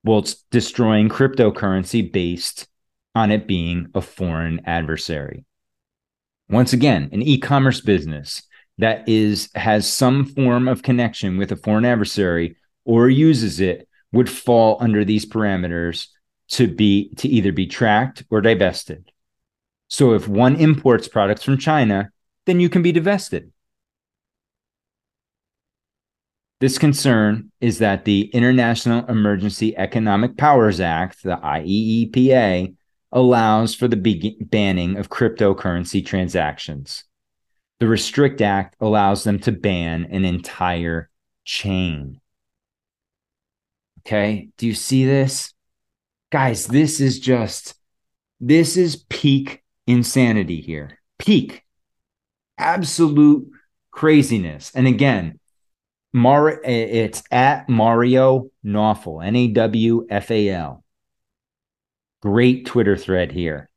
whilst 0.05 0.49
destroying 0.51 1.09
cryptocurrency 1.09 2.13
based 2.13 2.67
on 3.15 3.31
it 3.31 3.47
being 3.47 3.89
a 3.95 4.01
foreign 4.01 4.61
adversary. 4.65 5.45
Once 6.49 6.73
again, 6.73 7.09
an 7.13 7.23
e-commerce 7.23 7.81
business 7.81 8.43
that 8.79 9.09
is 9.09 9.49
has 9.55 9.91
some 9.91 10.25
form 10.25 10.67
of 10.67 10.83
connection 10.83 11.37
with 11.37 11.53
a 11.53 11.57
foreign 11.57 11.85
adversary 11.85 12.57
or 12.85 13.09
uses 13.09 13.61
it 13.61 13.89
would 14.13 14.29
fall 14.29 14.77
under 14.81 15.05
these 15.05 15.27
parameters 15.27 16.09
to 16.49 16.67
be 16.67 17.15
to 17.15 17.29
either 17.29 17.53
be 17.53 17.67
tracked 17.67 18.25
or 18.31 18.41
divested. 18.41 19.11
So 19.89 20.15
if 20.15 20.27
one 20.27 20.57
imports 20.57 21.07
products 21.07 21.45
from 21.45 21.59
China, 21.59 22.11
then 22.47 22.61
you 22.61 22.69
can 22.69 22.83
be 22.83 22.93
divested. 22.93 23.52
This 26.63 26.79
concern 26.79 27.51
is 27.61 27.79
that 27.79 28.05
the 28.05 28.27
International 28.27 29.05
Emergency 29.07 29.77
Economic 29.77 30.37
Powers 30.37 30.79
Act, 30.79 31.25
the 31.25 31.37
IEEPA, 31.37 32.77
allows 33.11 33.75
for 33.75 33.89
the 33.89 33.97
be- 33.97 34.37
banning 34.41 34.97
of 34.97 35.09
cryptocurrency 35.09 36.07
transactions. 36.07 37.03
The 37.81 37.89
Restrict 37.89 38.41
Act 38.41 38.77
allows 38.79 39.25
them 39.25 39.41
to 39.41 39.51
ban 39.51 40.07
an 40.13 40.25
entire 40.25 41.11
chain. 41.45 42.21
Okay. 44.07 44.51
Do 44.57 44.69
you 44.69 44.75
see 44.75 45.05
this? 45.05 45.53
Guys, 46.31 46.69
this 46.69 47.01
is 47.01 47.19
just, 47.19 47.75
this 48.39 48.77
is 48.77 49.05
peak 49.09 49.65
insanity 49.89 50.61
here. 50.61 51.01
Peak. 51.19 51.65
Absolute 52.57 53.51
craziness. 53.91 54.71
And 54.77 54.87
again, 54.87 55.41
Mar- 56.13 56.61
it's 56.63 57.23
at 57.31 57.69
Mario 57.69 58.51
Nawfal, 58.65 59.25
N 59.25 59.37
A 59.37 59.49
W 59.49 60.07
F 60.11 60.31
A 60.31 60.49
L. 60.51 60.85
Great 62.21 62.67
Twitter 62.67 62.97
thread 62.97 63.33
here. 63.33 63.71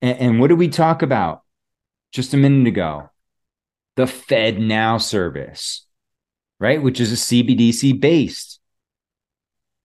And, 0.00 0.18
and 0.18 0.40
what 0.40 0.48
did 0.48 0.58
we 0.58 0.68
talk 0.68 1.02
about 1.02 1.42
just 2.12 2.34
a 2.34 2.36
minute 2.36 2.68
ago? 2.68 3.08
The 3.96 4.06
Fed 4.06 4.58
Now 4.58 4.98
service, 4.98 5.86
right? 6.58 6.82
Which 6.82 7.00
is 7.00 7.12
a 7.12 7.16
CBDC 7.16 8.00
based. 8.00 8.60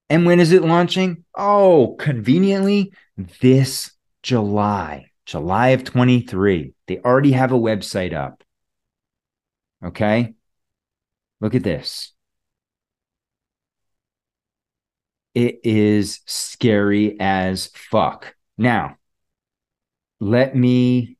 And 0.09 0.25
when 0.25 0.39
is 0.39 0.51
it 0.51 0.63
launching? 0.63 1.25
Oh, 1.35 1.95
conveniently 1.99 2.93
this 3.41 3.91
July, 4.23 5.11
July 5.25 5.69
of 5.69 5.83
23. 5.83 6.73
They 6.87 6.99
already 6.99 7.33
have 7.33 7.51
a 7.51 7.59
website 7.59 8.13
up. 8.13 8.43
Okay. 9.83 10.33
Look 11.39 11.55
at 11.55 11.63
this. 11.63 12.13
It 15.35 15.59
is 15.63 16.21
scary 16.25 17.15
as 17.19 17.67
fuck. 17.67 18.35
Now, 18.57 18.97
let 20.19 20.55
me. 20.55 21.17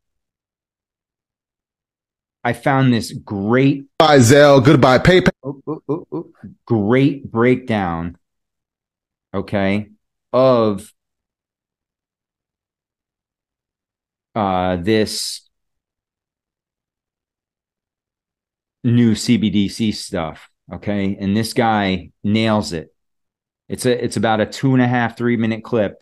I 2.44 2.54
found 2.54 2.94
this 2.94 3.12
great. 3.12 3.86
Goodbye, 4.00 4.20
Zelle. 4.20 4.66
Goodbye, 4.66 5.00
PayPal. 5.00 5.30
Oh, 5.44 5.62
oh, 5.68 5.82
oh, 5.88 6.08
oh. 6.12 6.32
Great 6.66 7.30
breakdown. 7.30 8.18
Okay. 9.34 9.90
Of 10.34 10.92
uh, 14.34 14.78
this 14.78 15.47
new 18.84 19.14
CBDC 19.14 19.94
stuff. 19.94 20.50
Okay. 20.74 21.18
And 21.20 21.36
this 21.36 21.54
guy 21.54 22.12
nails 22.24 22.74
it. 22.74 22.94
It's 23.70 23.86
a 23.86 24.04
it's 24.04 24.18
about 24.18 24.40
a 24.40 24.46
two 24.46 24.74
and 24.74 24.82
a 24.82 24.88
half, 24.88 25.18
three 25.18 25.38
minute 25.38 25.64
clip. 25.64 26.02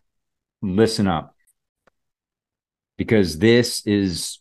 Listen 0.61 1.07
up. 1.07 1.35
Because 2.97 3.39
this 3.39 3.85
is 3.85 4.39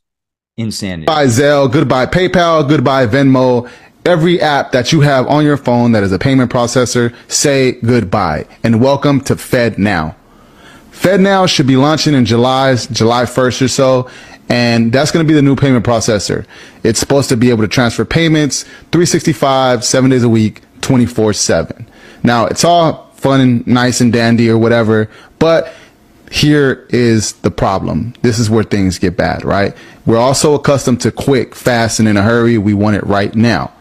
insanity. 0.57 1.07
Goodbye, 1.07 1.27
Zelle. 1.27 1.73
Goodbye, 1.73 2.07
PayPal. 2.07 2.69
Goodbye, 2.69 3.07
Venmo. 3.07 3.69
Every 4.07 4.39
app 4.41 4.73
that 4.73 4.93
you 4.93 5.01
have 5.01 5.27
on 5.29 5.45
your 5.45 5.57
phone 5.57 5.93
that 5.93 6.03
is 6.03 6.13
a 6.13 6.19
payment 6.19 6.53
processor, 6.53 7.15
say 7.27 7.73
goodbye 7.73 8.47
and 8.63 8.79
welcome 8.79 9.23
to 9.23 9.35
Fed 9.35 9.79
Now. 9.79 10.15
Fed 10.91 11.23
Now 11.23 11.47
should 11.47 11.67
be 11.67 11.77
launching 11.77 12.13
in 12.13 12.27
July, 12.27 12.77
July 12.77 13.25
1st 13.25 13.63
or 13.63 13.69
so, 13.69 14.11
and 14.49 14.93
that's 14.93 15.11
going 15.11 15.25
to 15.25 15.29
be 15.29 15.35
the 15.35 15.43
new 15.43 15.57
payment 15.57 15.85
processor. 15.85 16.47
It's 16.83 16.99
supposed 16.99 17.29
to 17.31 17.37
be 17.37 17.51
able 17.51 17.63
to 17.63 17.69
transfer 17.69 18.05
payments 18.05 18.63
365, 18.63 19.85
seven 19.85 20.11
days 20.11 20.23
a 20.23 20.29
week, 20.29 20.63
24 20.81 21.33
7. 21.33 21.89
Now, 22.23 22.47
it's 22.47 22.65
all 22.65 23.11
fun 23.15 23.41
and 23.41 23.67
nice 23.67 24.01
and 24.01 24.13
dandy 24.13 24.51
or 24.51 24.59
whatever, 24.59 25.11
but 25.39 25.75
here 26.31 26.87
is 26.91 27.35
the 27.35 27.51
problem. 27.51 28.15
This 28.23 28.39
is 28.39 28.51
where 28.51 28.65
things 28.65 28.99
get 28.99 29.17
bad, 29.17 29.45
right? 29.45 29.77
We're 30.05 30.19
also 30.19 30.55
accustomed 30.55 31.01
to 31.03 31.13
quick, 31.13 31.55
fast, 31.55 32.01
and 32.01 32.09
in 32.09 32.17
a 32.17 32.23
hurry. 32.23 32.59
We 32.59 32.75
want 32.75 32.97
it 32.97 33.05
right 33.07 33.35
now. 33.35 33.73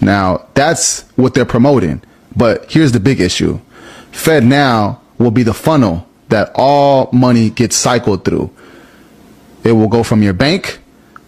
Now, 0.00 0.46
that's 0.54 1.02
what 1.16 1.34
they're 1.34 1.44
promoting. 1.44 2.02
But 2.34 2.70
here's 2.70 2.92
the 2.92 3.00
big 3.00 3.20
issue 3.20 3.60
Fed 4.12 4.44
Now 4.44 5.00
will 5.18 5.30
be 5.30 5.42
the 5.42 5.54
funnel 5.54 6.06
that 6.28 6.50
all 6.54 7.10
money 7.12 7.50
gets 7.50 7.76
cycled 7.76 8.24
through. 8.24 8.50
It 9.68 9.72
will 9.72 9.88
go 9.88 10.02
from 10.02 10.22
your 10.22 10.32
bank 10.32 10.78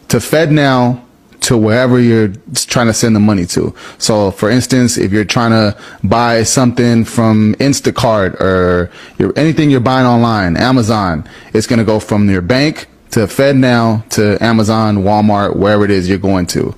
to 0.08 0.18
Fed 0.18 0.50
Now 0.50 1.04
to 1.42 1.58
wherever 1.58 2.00
you're 2.00 2.32
trying 2.54 2.86
to 2.86 2.94
send 2.94 3.14
the 3.14 3.20
money 3.20 3.44
to. 3.46 3.74
So, 3.98 4.30
for 4.30 4.48
instance, 4.48 4.96
if 4.96 5.12
you're 5.12 5.24
trying 5.26 5.50
to 5.50 5.78
buy 6.02 6.42
something 6.42 7.04
from 7.04 7.54
Instacart 7.56 8.40
or 8.40 8.90
anything 9.36 9.70
you're 9.70 9.80
buying 9.80 10.06
online, 10.06 10.56
Amazon, 10.56 11.28
it's 11.52 11.66
going 11.66 11.78
to 11.78 11.84
go 11.84 12.00
from 12.00 12.30
your 12.30 12.40
bank 12.40 12.88
to 13.10 13.26
Fed 13.26 13.56
Now 13.56 14.04
to 14.10 14.42
Amazon, 14.42 14.98
Walmart, 14.98 15.56
wherever 15.56 15.84
it 15.84 15.90
is 15.90 16.08
you're 16.08 16.18
going 16.18 16.46
to. 16.46 16.74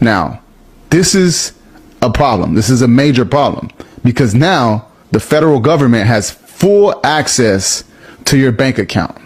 Now, 0.00 0.40
this 0.88 1.14
is 1.14 1.52
a 2.00 2.10
problem. 2.10 2.54
This 2.54 2.70
is 2.70 2.80
a 2.80 2.88
major 2.88 3.24
problem 3.24 3.70
because 4.02 4.34
now 4.34 4.88
the 5.10 5.20
federal 5.20 5.60
government 5.60 6.06
has 6.06 6.30
full 6.30 7.00
access 7.04 7.84
to 8.26 8.38
your 8.38 8.52
bank 8.52 8.78
account. 8.78 9.25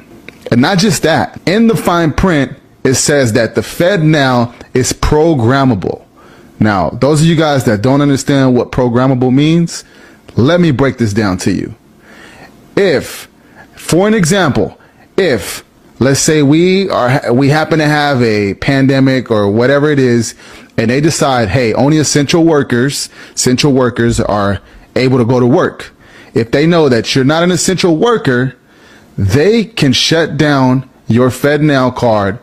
And 0.50 0.60
not 0.60 0.78
just 0.78 1.02
that, 1.02 1.40
in 1.46 1.66
the 1.68 1.76
fine 1.76 2.12
print, 2.12 2.56
it 2.82 2.94
says 2.94 3.32
that 3.34 3.54
the 3.54 3.62
Fed 3.62 4.02
now 4.02 4.54
is 4.74 4.92
programmable. 4.92 6.04
Now, 6.58 6.90
those 6.90 7.20
of 7.22 7.26
you 7.26 7.36
guys 7.36 7.64
that 7.64 7.82
don't 7.82 8.00
understand 8.00 8.56
what 8.56 8.72
programmable 8.72 9.32
means, 9.32 9.84
let 10.36 10.60
me 10.60 10.70
break 10.70 10.98
this 10.98 11.12
down 11.12 11.38
to 11.38 11.52
you. 11.52 11.74
If, 12.76 13.28
for 13.76 14.08
an 14.08 14.14
example, 14.14 14.78
if 15.16 15.64
let's 16.00 16.20
say 16.20 16.42
we 16.42 16.88
are 16.88 17.32
we 17.32 17.48
happen 17.48 17.78
to 17.78 17.84
have 17.84 18.22
a 18.22 18.54
pandemic 18.54 19.30
or 19.30 19.50
whatever 19.50 19.90
it 19.90 19.98
is 19.98 20.34
and 20.78 20.90
they 20.90 21.00
decide 21.00 21.50
hey 21.50 21.74
only 21.74 21.98
essential 21.98 22.42
workers 22.42 23.10
essential 23.34 23.72
workers 23.72 24.18
are 24.18 24.60
able 24.96 25.18
to 25.18 25.26
go 25.26 25.38
to 25.38 25.46
work 25.46 25.92
if 26.32 26.50
they 26.52 26.66
know 26.66 26.88
that 26.88 27.14
you're 27.14 27.22
not 27.22 27.42
an 27.42 27.50
essential 27.50 27.98
worker 27.98 28.56
they 29.20 29.64
can 29.64 29.92
shut 29.92 30.38
down 30.38 30.88
your 31.06 31.28
FedNow 31.28 31.94
card 31.94 32.38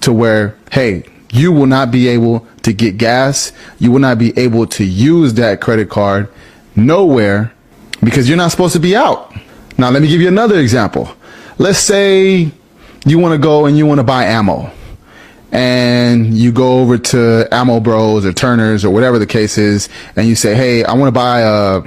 to 0.00 0.12
where, 0.12 0.56
hey, 0.70 1.02
you 1.32 1.50
will 1.50 1.66
not 1.66 1.90
be 1.90 2.06
able 2.06 2.46
to 2.62 2.72
get 2.72 2.98
gas. 2.98 3.52
You 3.80 3.90
will 3.90 3.98
not 3.98 4.16
be 4.16 4.38
able 4.38 4.68
to 4.68 4.84
use 4.84 5.34
that 5.34 5.60
credit 5.60 5.90
card 5.90 6.28
nowhere 6.76 7.52
because 8.00 8.28
you're 8.28 8.38
not 8.38 8.52
supposed 8.52 8.74
to 8.74 8.78
be 8.78 8.94
out. 8.94 9.34
Now, 9.76 9.90
let 9.90 10.02
me 10.02 10.08
give 10.08 10.20
you 10.20 10.28
another 10.28 10.60
example. 10.60 11.12
Let's 11.58 11.80
say 11.80 12.52
you 13.04 13.18
want 13.18 13.32
to 13.32 13.38
go 13.38 13.66
and 13.66 13.76
you 13.76 13.84
want 13.84 13.98
to 13.98 14.04
buy 14.04 14.26
ammo 14.26 14.70
and 15.50 16.32
you 16.32 16.52
go 16.52 16.78
over 16.78 16.96
to 16.96 17.48
Ammo 17.50 17.80
Bros 17.80 18.24
or 18.24 18.32
Turner's 18.32 18.84
or 18.84 18.90
whatever 18.90 19.18
the 19.18 19.26
case 19.26 19.58
is, 19.58 19.88
and 20.14 20.28
you 20.28 20.36
say, 20.36 20.54
"Hey, 20.54 20.84
I 20.84 20.92
want 20.92 21.08
to 21.08 21.12
buy 21.12 21.42
uh, 21.42 21.82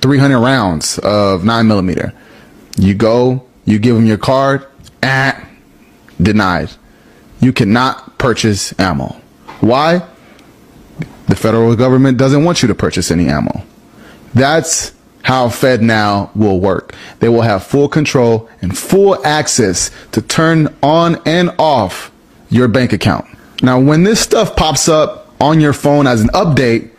300 0.00 0.40
rounds 0.40 0.98
of 1.00 1.44
nine 1.44 1.68
millimeter." 1.68 2.14
You 2.78 2.94
go, 2.94 3.46
you 3.66 3.78
give 3.78 3.96
them 3.96 4.06
your 4.06 4.16
card, 4.16 4.66
ah, 5.02 5.46
denied. 6.20 6.70
You 7.40 7.52
cannot 7.52 8.16
purchase 8.16 8.78
ammo. 8.80 9.20
Why? 9.60 10.06
The 11.28 11.36
federal 11.36 11.74
government 11.76 12.16
doesn't 12.16 12.44
want 12.44 12.62
you 12.62 12.68
to 12.68 12.74
purchase 12.74 13.10
any 13.10 13.28
ammo. 13.28 13.62
That's 14.32 14.94
how 15.22 15.48
Fed 15.48 15.82
Now 15.82 16.30
will 16.36 16.60
work. 16.60 16.94
They 17.18 17.28
will 17.28 17.42
have 17.42 17.64
full 17.64 17.88
control 17.88 18.48
and 18.62 18.78
full 18.78 19.24
access 19.26 19.90
to 20.12 20.22
turn 20.22 20.74
on 20.82 21.20
and 21.26 21.50
off 21.58 22.12
your 22.48 22.68
bank 22.68 22.92
account. 22.92 23.26
Now, 23.60 23.80
when 23.80 24.04
this 24.04 24.20
stuff 24.20 24.54
pops 24.54 24.88
up 24.88 25.34
on 25.40 25.60
your 25.60 25.72
phone 25.72 26.06
as 26.06 26.20
an 26.20 26.28
update, 26.28 26.90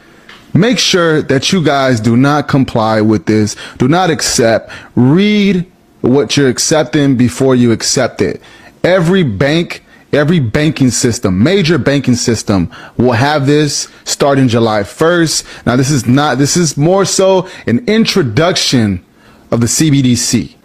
make 0.53 0.77
sure 0.77 1.22
that 1.22 1.53
you 1.53 1.64
guys 1.64 2.02
do 2.02 2.18
not 2.18 2.49
comply 2.49 2.99
with 2.99 3.26
this. 3.27 3.56
Do 3.77 3.88
not 3.88 4.10
accept. 4.10 4.72
Read 4.95 5.65
what 6.07 6.38
you're 6.38 6.49
accepting 6.49 7.17
before 7.17 7.55
you 7.55 7.71
accept 7.71 8.21
it. 8.21 8.41
Every 8.84 9.23
bank, 9.23 9.84
every 10.13 10.39
banking 10.39 10.89
system, 10.89 11.43
major 11.43 11.77
banking 11.77 12.15
system 12.15 12.71
will 12.97 13.11
have 13.11 13.45
this 13.45 13.89
starting 14.05 14.47
July 14.47 14.81
1st. 14.81 15.65
Now, 15.65 15.75
this 15.75 15.91
is 15.91 16.07
not, 16.07 16.38
this 16.38 16.55
is 16.55 16.77
more 16.77 17.03
so 17.03 17.49
an 17.67 17.85
introduction 17.88 19.05
of 19.51 19.59
the 19.59 19.67
CBDC. 19.67 20.55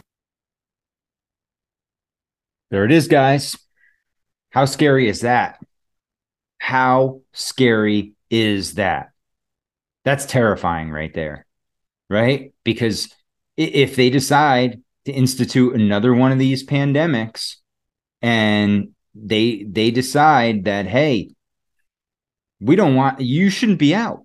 There 2.71 2.85
it 2.85 2.93
is, 2.93 3.09
guys. 3.09 3.57
How 4.51 4.65
scary 4.65 5.09
is 5.09 5.23
that? 5.23 5.59
How 6.59 7.23
scary 7.33 8.13
is 8.31 8.75
that? 8.75 9.11
That's 10.05 10.25
terrifying 10.25 10.91
right 10.91 11.13
there, 11.13 11.47
right? 12.09 12.53
Because 12.65 13.13
if 13.57 13.97
they 13.97 14.11
decide 14.11 14.81
to 15.05 15.13
institute 15.13 15.75
another 15.75 16.15
one 16.15 16.33
of 16.33 16.39
these 16.39 16.65
pandemics 16.65 17.57
and 18.21 18.91
they 19.15 19.65
they 19.65 19.91
decide 19.91 20.65
that 20.65 20.87
hey 20.87 21.35
we 22.61 22.77
don't 22.77 22.95
want 22.95 23.21
you 23.21 23.51
shouldn't 23.51 23.79
be 23.79 23.95
out 23.95 24.25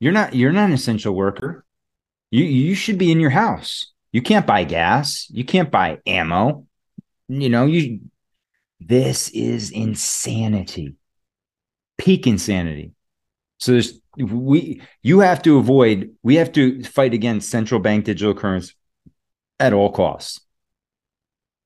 you're 0.00 0.12
not 0.12 0.34
you're 0.34 0.52
not 0.52 0.68
an 0.68 0.72
essential 0.72 1.14
worker 1.14 1.64
you 2.30 2.44
you 2.44 2.74
should 2.74 2.98
be 2.98 3.12
in 3.12 3.20
your 3.20 3.30
house 3.30 3.92
You 4.12 4.22
can't 4.22 4.46
buy 4.46 4.64
gas. 4.64 5.28
You 5.30 5.44
can't 5.44 5.70
buy 5.70 5.98
ammo. 6.06 6.66
You 7.28 7.48
know, 7.48 7.66
you 7.66 8.00
this 8.80 9.28
is 9.30 9.70
insanity. 9.70 10.96
Peak 11.98 12.26
insanity. 12.26 12.92
So 13.58 13.72
there's 13.72 14.00
we 14.16 14.82
you 15.02 15.20
have 15.20 15.42
to 15.42 15.58
avoid 15.58 16.10
we 16.22 16.36
have 16.36 16.52
to 16.52 16.82
fight 16.82 17.14
against 17.14 17.50
central 17.50 17.80
bank 17.80 18.04
digital 18.04 18.34
currency 18.34 18.74
at 19.60 19.72
all 19.72 19.92
costs. 19.92 20.40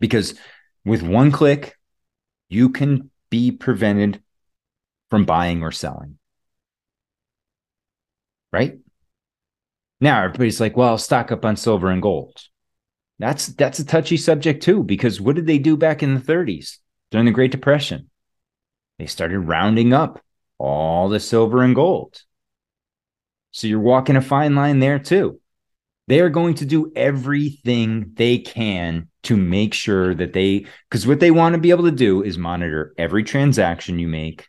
Because 0.01 0.35
with 0.85 1.03
one 1.03 1.31
click, 1.31 1.77
you 2.49 2.69
can 2.71 3.11
be 3.31 3.51
prevented 3.51 4.23
from 5.11 5.25
buying 5.25 5.62
or 5.62 5.73
selling. 5.73 6.19
Right? 8.53 8.79
Now 10.01 10.25
everybody's 10.25 10.61
like, 10.61 10.77
well, 10.77 10.99
stock 10.99 11.33
up 11.33 11.45
on 11.45 11.57
silver 11.57 11.91
and 11.91 12.03
gold. 12.03 12.43
That's 13.19 13.47
that's 13.47 13.79
a 13.79 13.85
touchy 13.85 14.16
subject 14.16 14.62
too, 14.62 14.83
because 14.83 15.21
what 15.21 15.37
did 15.37 15.47
they 15.47 15.59
do 15.59 15.77
back 15.77 16.03
in 16.03 16.15
the 16.15 16.21
30s 16.21 16.79
during 17.11 17.27
the 17.27 17.33
Great 17.33 17.53
Depression? 17.53 18.11
They 18.99 19.07
started 19.07 19.39
rounding 19.39 19.93
up 19.93 20.21
all 20.59 21.09
the 21.09 21.21
silver 21.21 21.62
and 21.62 21.75
gold. 21.75 22.23
So 23.53 23.66
you're 23.66 23.81
walking 23.81 24.16
a 24.16 24.21
fine 24.21 24.55
line 24.57 24.81
there 24.81 24.99
too. 24.99 25.41
They 26.06 26.20
are 26.20 26.28
going 26.28 26.55
to 26.56 26.66
do 26.66 26.93
everything 26.94 28.12
they 28.14 28.39
can 28.39 29.09
to 29.22 29.36
make 29.36 29.72
sure 29.72 30.14
that 30.14 30.35
they, 30.35 30.66
because 30.90 31.06
what 31.06 31.20
they 31.20 31.31
want 31.31 31.55
to 31.55 31.60
be 31.60 31.70
able 31.70 31.85
to 31.85 31.90
do 31.90 32.22
is 32.22 32.36
monitor 32.36 32.93
every 32.98 33.24
transaction 33.24 33.98
you 33.98 34.06
make, 34.06 34.48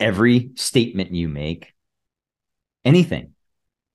every 0.00 0.50
statement 0.56 1.12
you 1.12 1.28
make, 1.28 1.74
anything 2.84 3.34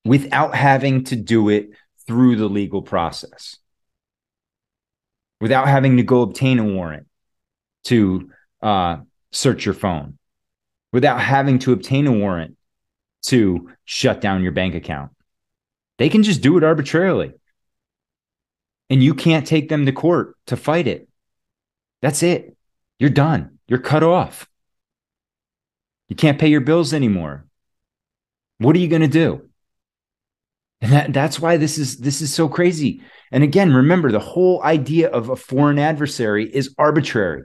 without 0.06 0.56
having 0.56 1.04
to 1.06 1.16
do 1.16 1.50
it 1.50 1.70
through 2.08 2.36
the 2.36 2.48
legal 2.48 2.82
process, 2.82 3.58
without 5.42 5.68
having 5.68 5.98
to 5.98 6.04
go 6.04 6.22
obtain 6.22 6.60
a 6.60 6.64
warrant 6.64 7.08
to 7.86 8.30
uh, 8.62 8.98
search 9.32 9.66
your 9.66 9.74
phone, 9.74 10.18
without 10.94 11.20
having 11.20 11.60
to 11.60 11.74
obtain 11.74 12.08
a 12.08 12.12
warrant 12.12 12.56
to 13.24 13.70
shut 13.86 14.22
down 14.22 14.44
your 14.44 14.52
bank 14.52 14.76
account. 14.76 15.12
They 16.00 16.10
can 16.10 16.24
just 16.24 16.42
do 16.42 16.58
it 16.58 16.64
arbitrarily. 16.64 17.34
And 18.90 19.04
you 19.04 19.14
can't 19.14 19.46
take 19.46 19.70
them 19.70 19.86
to 19.86 19.92
court 19.92 20.36
to 20.48 20.58
fight 20.58 20.88
it. 20.88 21.08
That's 22.02 22.24
it. 22.24 22.56
You're 22.98 23.12
done. 23.12 23.60
You're 23.68 23.80
cut 23.80 24.02
off. 24.02 24.48
You 26.08 26.16
can't 26.16 26.40
pay 26.40 26.48
your 26.48 26.62
bills 26.62 26.94
anymore. 26.94 27.46
What 28.58 28.76
are 28.76 28.80
you 28.80 28.88
going 28.88 29.04
to 29.04 29.08
do? 29.08 29.50
And 30.82 30.94
that, 30.94 31.14
that's 31.14 31.40
why 31.40 31.58
this 31.58 31.78
is 31.78 31.98
this 31.98 32.22
is 32.22 32.34
so 32.34 32.48
crazy. 32.48 33.02
And 33.32 33.44
again, 33.44 33.74
remember 33.74 34.12
the 34.12 34.20
whole 34.20 34.64
idea 34.64 35.10
of 35.10 35.30
a 35.30 35.36
foreign 35.36 35.78
adversary 35.78 36.46
is 36.46 36.74
arbitrary. 36.78 37.44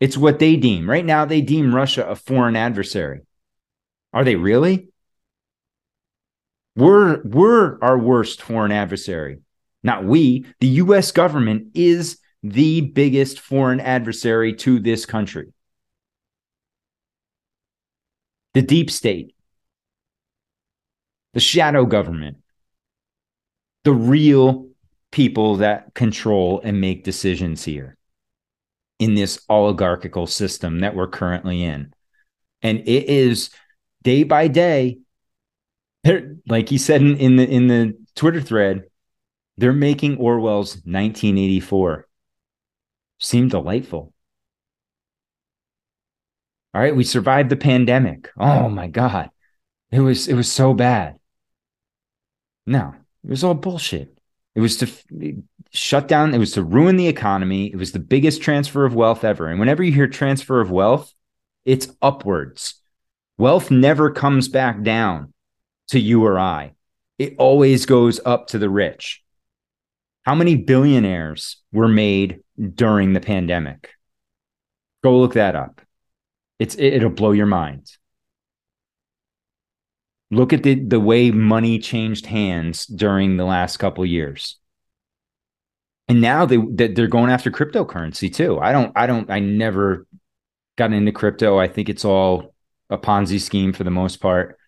It's 0.00 0.18
what 0.18 0.38
they 0.38 0.56
deem. 0.56 0.88
Right 0.88 1.04
now, 1.04 1.24
they 1.24 1.40
deem 1.40 1.74
Russia 1.74 2.06
a 2.06 2.14
foreign 2.14 2.54
adversary. 2.54 3.20
Are 4.12 4.24
they 4.24 4.36
really? 4.36 4.88
We're 6.76 7.22
we're 7.22 7.78
our 7.82 7.98
worst 7.98 8.42
foreign 8.42 8.70
adversary. 8.70 9.38
Not 9.82 10.04
we. 10.04 10.46
The 10.60 10.66
US 10.68 11.10
government 11.10 11.68
is 11.74 12.18
the 12.42 12.82
biggest 12.82 13.40
foreign 13.40 13.80
adversary 13.80 14.54
to 14.56 14.78
this 14.78 15.06
country. 15.06 15.52
The 18.54 18.62
deep 18.62 18.90
state, 18.90 19.34
the 21.34 21.40
shadow 21.40 21.86
government, 21.86 22.38
the 23.84 23.92
real 23.92 24.68
people 25.12 25.56
that 25.56 25.94
control 25.94 26.60
and 26.62 26.80
make 26.80 27.04
decisions 27.04 27.64
here 27.64 27.96
in 28.98 29.14
this 29.14 29.38
oligarchical 29.48 30.26
system 30.26 30.80
that 30.80 30.94
we're 30.94 31.08
currently 31.08 31.62
in. 31.62 31.92
And 32.62 32.80
it 32.80 33.08
is 33.08 33.50
day 34.02 34.24
by 34.24 34.48
day, 34.48 34.98
like 36.48 36.68
he 36.68 36.78
said 36.78 37.02
in, 37.02 37.16
in 37.16 37.36
the 37.36 37.48
in 37.48 37.66
the 37.68 37.98
Twitter 38.14 38.40
thread, 38.40 38.84
they're 39.56 39.72
making 39.72 40.18
Orwell's 40.18 40.74
1984 40.76 42.06
seem 43.18 43.48
delightful. 43.48 44.12
All 46.74 46.80
right, 46.82 46.94
we 46.94 47.04
survived 47.04 47.48
the 47.48 47.56
pandemic. 47.56 48.30
Oh 48.38 48.68
my 48.68 48.86
god. 48.86 49.30
It 49.90 50.00
was 50.00 50.28
it 50.28 50.34
was 50.34 50.50
so 50.50 50.74
bad. 50.74 51.18
No, 52.66 52.94
it 53.24 53.30
was 53.30 53.44
all 53.44 53.54
bullshit. 53.54 54.18
It 54.54 54.60
was 54.60 54.76
to 54.78 55.42
shut 55.70 56.08
down, 56.08 56.34
it 56.34 56.38
was 56.38 56.52
to 56.52 56.62
ruin 56.62 56.96
the 56.96 57.08
economy. 57.08 57.66
It 57.66 57.76
was 57.76 57.92
the 57.92 57.98
biggest 57.98 58.42
transfer 58.42 58.84
of 58.84 58.94
wealth 58.94 59.24
ever. 59.24 59.48
And 59.48 59.60
whenever 59.60 59.82
you 59.82 59.92
hear 59.92 60.06
transfer 60.06 60.60
of 60.60 60.70
wealth, 60.70 61.12
it's 61.64 61.88
upwards. 62.02 62.74
Wealth 63.38 63.70
never 63.70 64.10
comes 64.10 64.48
back 64.48 64.82
down 64.82 65.32
to 65.88 66.00
you 66.00 66.24
or 66.24 66.38
I. 66.38 66.72
It 67.18 67.34
always 67.38 67.86
goes 67.86 68.20
up 68.24 68.48
to 68.48 68.58
the 68.58 68.68
rich. 68.68 69.22
How 70.24 70.34
many 70.34 70.56
billionaires 70.56 71.62
were 71.72 71.88
made 71.88 72.40
during 72.74 73.12
the 73.12 73.20
pandemic? 73.20 73.90
Go 75.02 75.18
look 75.18 75.34
that 75.34 75.54
up. 75.54 75.80
It's 76.58 76.76
it'll 76.78 77.10
blow 77.10 77.32
your 77.32 77.46
mind. 77.46 77.90
Look 80.30 80.52
at 80.52 80.64
the, 80.64 80.74
the 80.74 80.98
way 80.98 81.30
money 81.30 81.78
changed 81.78 82.26
hands 82.26 82.86
during 82.86 83.36
the 83.36 83.44
last 83.44 83.76
couple 83.76 84.04
years. 84.04 84.58
And 86.08 86.20
now 86.20 86.46
they 86.46 86.56
they're 86.56 87.06
going 87.06 87.30
after 87.30 87.50
cryptocurrency 87.50 88.32
too. 88.34 88.58
I 88.58 88.72
don't 88.72 88.92
I 88.96 89.06
don't 89.06 89.30
I 89.30 89.38
never 89.40 90.06
got 90.76 90.92
into 90.92 91.12
crypto. 91.12 91.58
I 91.58 91.68
think 91.68 91.88
it's 91.88 92.04
all 92.04 92.54
a 92.90 92.98
Ponzi 92.98 93.40
scheme 93.40 93.72
for 93.72 93.84
the 93.84 93.90
most 93.90 94.16
part. 94.16 94.58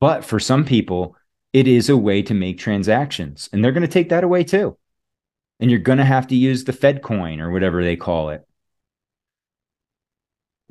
But 0.00 0.24
for 0.24 0.38
some 0.38 0.64
people, 0.64 1.16
it 1.52 1.66
is 1.66 1.88
a 1.88 1.96
way 1.96 2.22
to 2.22 2.34
make 2.34 2.58
transactions, 2.58 3.48
and 3.52 3.64
they're 3.64 3.72
going 3.72 3.82
to 3.82 3.88
take 3.88 4.10
that 4.10 4.24
away 4.24 4.44
too. 4.44 4.76
And 5.58 5.70
you're 5.70 5.80
going 5.80 5.98
to 5.98 6.04
have 6.04 6.26
to 6.28 6.36
use 6.36 6.64
the 6.64 6.72
Fed 6.74 7.02
coin 7.02 7.40
or 7.40 7.50
whatever 7.50 7.82
they 7.82 7.96
call 7.96 8.28
it. 8.30 8.46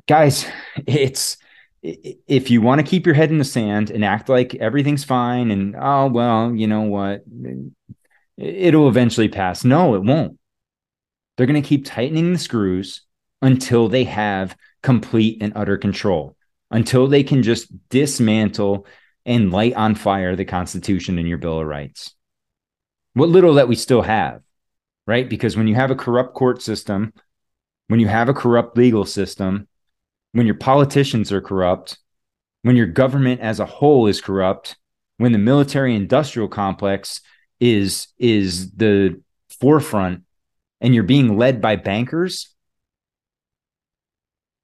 Guys, 0.06 0.46
it's 0.86 1.38
if 1.82 2.50
you 2.50 2.60
want 2.60 2.80
to 2.80 2.86
keep 2.86 3.06
your 3.06 3.14
head 3.14 3.30
in 3.30 3.38
the 3.38 3.44
sand 3.44 3.90
and 3.90 4.04
act 4.04 4.28
like 4.28 4.54
everything's 4.56 5.04
fine 5.04 5.50
and 5.50 5.74
oh 5.78 6.06
well, 6.06 6.54
you 6.54 6.66
know 6.66 6.82
what, 6.82 7.24
it'll 8.36 8.88
eventually 8.88 9.28
pass. 9.28 9.64
No, 9.64 9.94
it 9.94 10.02
won't. 10.02 10.38
They're 11.36 11.46
going 11.46 11.60
to 11.60 11.68
keep 11.68 11.84
tightening 11.84 12.32
the 12.32 12.38
screws 12.38 13.02
until 13.42 13.88
they 13.88 14.04
have 14.04 14.56
complete 14.82 15.38
and 15.42 15.52
utter 15.54 15.76
control, 15.76 16.36
until 16.70 17.06
they 17.08 17.22
can 17.22 17.42
just 17.42 17.68
dismantle 17.88 18.86
and 19.26 19.52
light 19.52 19.74
on 19.74 19.94
fire 19.94 20.34
the 20.34 20.46
Constitution 20.46 21.18
and 21.18 21.28
your 21.28 21.36
Bill 21.36 21.60
of 21.60 21.66
Rights. 21.66 22.14
What 23.12 23.28
little 23.28 23.54
that 23.54 23.68
we 23.68 23.76
still 23.76 24.02
have, 24.02 24.40
right? 25.06 25.28
Because 25.28 25.56
when 25.56 25.66
you 25.66 25.74
have 25.74 25.90
a 25.90 25.96
corrupt 25.96 26.34
court 26.34 26.62
system, 26.62 27.12
when 27.88 28.00
you 28.00 28.08
have 28.08 28.28
a 28.28 28.34
corrupt 28.34 28.78
legal 28.78 29.04
system, 29.04 29.68
when 30.32 30.46
your 30.46 30.54
politicians 30.54 31.32
are 31.32 31.40
corrupt, 31.40 31.98
when 32.62 32.76
your 32.76 32.86
government 32.86 33.40
as 33.40 33.60
a 33.60 33.66
whole 33.66 34.06
is 34.06 34.20
corrupt, 34.20 34.76
when 35.18 35.32
the 35.32 35.38
military 35.38 35.94
industrial 35.94 36.48
complex 36.48 37.20
is 37.60 38.08
is 38.18 38.70
the 38.72 39.20
forefront 39.60 40.22
and 40.80 40.94
you're 40.94 41.04
being 41.04 41.38
led 41.38 41.60
by 41.60 41.76
bankers 41.76 42.54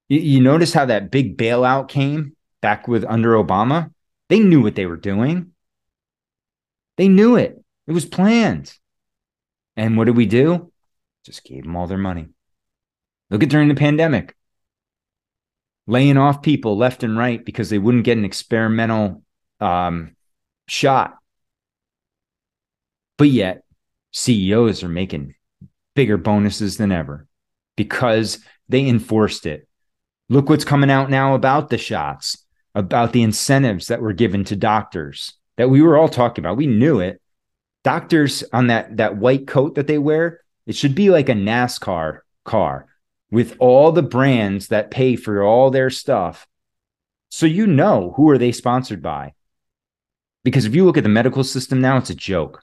you, 0.09 0.21
you 0.21 0.41
notice 0.41 0.75
how 0.75 0.85
that 0.85 1.11
big 1.11 1.39
bailout 1.39 1.89
came 1.89 2.37
back 2.61 2.87
with 2.87 3.05
under 3.05 3.33
obama 3.33 3.91
they 4.33 4.41
knew 4.41 4.63
what 4.63 4.75
they 4.75 4.87
were 4.87 4.97
doing. 4.97 5.51
They 6.97 7.07
knew 7.07 7.37
it. 7.37 7.63
It 7.87 7.93
was 7.93 8.07
planned. 8.07 8.73
And 9.77 9.99
what 9.99 10.07
did 10.07 10.17
we 10.17 10.25
do? 10.25 10.73
Just 11.27 11.45
gave 11.45 11.65
them 11.65 11.77
all 11.77 11.87
their 11.87 11.99
money. 11.99 12.29
Look 13.29 13.43
at 13.43 13.51
during 13.51 13.69
the 13.69 13.75
pandemic. 13.75 14.35
Laying 15.87 16.17
off 16.17 16.41
people 16.41 16.79
left 16.79 17.03
and 17.03 17.19
right 17.19 17.45
because 17.45 17.69
they 17.69 17.77
wouldn't 17.77 18.05
get 18.05 18.17
an 18.17 18.25
experimental 18.25 19.23
um, 19.61 20.17
shot. 20.67 21.19
But 23.19 23.29
yet, 23.29 23.65
CEOs 24.13 24.83
are 24.83 24.89
making 24.89 25.35
bigger 25.95 26.17
bonuses 26.17 26.79
than 26.79 26.91
ever 26.91 27.27
because 27.77 28.39
they 28.67 28.89
enforced 28.89 29.45
it. 29.45 29.69
Look 30.31 30.49
what's 30.49 30.65
coming 30.65 30.91
out 30.91 31.11
now 31.11 31.35
about 31.35 31.69
the 31.69 31.77
shots, 31.77 32.42
about 32.75 33.13
the 33.13 33.23
incentives 33.23 33.89
that 33.89 34.01
were 34.01 34.13
given 34.13 34.45
to 34.45 34.57
doctors 34.57 35.35
that 35.57 35.71
we 35.71 35.83
were 35.83 35.97
all 35.97 36.09
talking 36.09 36.45
about. 36.45 36.57
We 36.57 36.67
knew 36.67 37.01
it. 37.01 37.21
Doctors 37.85 38.45
on 38.53 38.69
that 38.69 38.97
that 38.99 39.17
white 39.17 39.47
coat 39.47 39.75
that 39.75 39.87
they 39.87 39.99
wear, 39.99 40.41
it 40.67 40.77
should 40.77 40.95
be 40.95 41.11
like 41.11 41.29
a 41.29 41.35
NASCAR 41.35 42.21
car 42.45 42.87
with 43.31 43.57
all 43.59 43.93
the 43.93 44.03
brands 44.03 44.69
that 44.69 44.91
pay 44.91 45.17
for 45.17 45.43
all 45.43 45.71
their 45.71 45.91
stuff. 45.91 46.47
So 47.31 47.47
you 47.47 47.67
know 47.67 48.13
who 48.17 48.31
are 48.31 48.39
they 48.39 48.53
sponsored 48.53 49.03
by? 49.03 49.35
Because 50.45 50.65
if 50.65 50.75
you 50.75 50.85
look 50.85 50.97
at 50.97 51.03
the 51.03 51.09
medical 51.09 51.45
system 51.45 51.81
now, 51.81 51.97
it's 51.97 52.11
a 52.11 52.15
joke. 52.15 52.63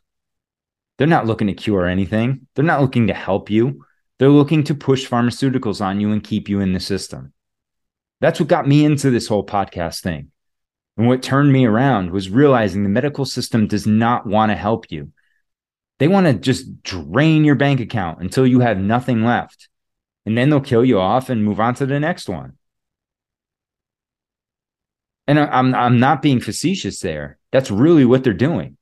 They're 0.97 1.07
not 1.07 1.25
looking 1.25 1.47
to 1.47 1.53
cure 1.53 1.85
anything. 1.87 2.47
They're 2.53 2.65
not 2.65 2.81
looking 2.81 3.07
to 3.07 3.13
help 3.13 3.49
you. 3.49 3.85
They're 4.19 4.29
looking 4.29 4.63
to 4.65 4.75
push 4.75 5.07
pharmaceuticals 5.07 5.83
on 5.83 6.01
you 6.01 6.11
and 6.11 6.23
keep 6.23 6.49
you 6.49 6.59
in 6.59 6.73
the 6.73 6.79
system. 6.79 7.33
That's 8.21 8.39
what 8.39 8.49
got 8.49 8.67
me 8.67 8.83
into 8.83 9.09
this 9.09 9.27
whole 9.27 9.45
podcast 9.45 10.01
thing. 10.01 10.31
And 10.97 11.07
what 11.07 11.23
turned 11.23 11.53
me 11.53 11.65
around 11.65 12.11
was 12.11 12.29
realizing 12.29 12.83
the 12.83 12.89
medical 12.89 13.25
system 13.25 13.67
does 13.67 13.87
not 13.87 14.25
want 14.25 14.51
to 14.51 14.55
help 14.55 14.91
you. 14.91 15.11
They 15.99 16.07
want 16.07 16.27
to 16.27 16.33
just 16.33 16.83
drain 16.83 17.45
your 17.45 17.55
bank 17.55 17.79
account 17.79 18.21
until 18.21 18.45
you 18.45 18.59
have 18.59 18.77
nothing 18.77 19.23
left. 19.23 19.69
And 20.25 20.37
then 20.37 20.49
they'll 20.49 20.61
kill 20.61 20.83
you 20.83 20.99
off 20.99 21.29
and 21.29 21.43
move 21.43 21.59
on 21.59 21.75
to 21.75 21.85
the 21.85 21.99
next 21.99 22.27
one. 22.27 22.57
And 25.27 25.39
I'm, 25.39 25.75
I'm 25.75 25.99
not 25.99 26.21
being 26.21 26.39
facetious 26.39 26.99
there. 26.99 27.37
That's 27.51 27.71
really 27.71 28.03
what 28.03 28.23
they're 28.23 28.33
doing. 28.33 28.77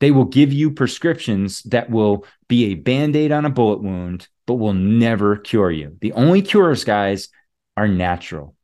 They 0.00 0.10
will 0.10 0.26
give 0.26 0.52
you 0.52 0.70
prescriptions 0.70 1.62
that 1.64 1.90
will 1.90 2.24
be 2.46 2.66
a 2.66 2.74
band 2.74 3.16
aid 3.16 3.32
on 3.32 3.44
a 3.44 3.50
bullet 3.50 3.82
wound, 3.82 4.28
but 4.48 4.54
will 4.54 4.72
never 4.72 5.36
cure 5.36 5.70
you. 5.70 5.98
The 6.00 6.12
only 6.12 6.40
cures, 6.40 6.82
guys, 6.82 7.28
are 7.76 7.86
natural. 7.86 8.56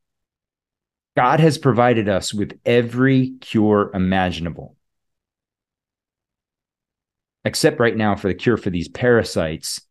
God 1.14 1.40
has 1.40 1.58
provided 1.58 2.08
us 2.08 2.32
with 2.32 2.58
every 2.64 3.34
cure 3.42 3.90
imaginable. 3.92 4.76
Except 7.44 7.78
right 7.78 7.94
now 7.94 8.16
for 8.16 8.28
the 8.28 8.34
cure 8.34 8.56
for 8.56 8.70
these 8.70 8.88
parasites 8.88 9.82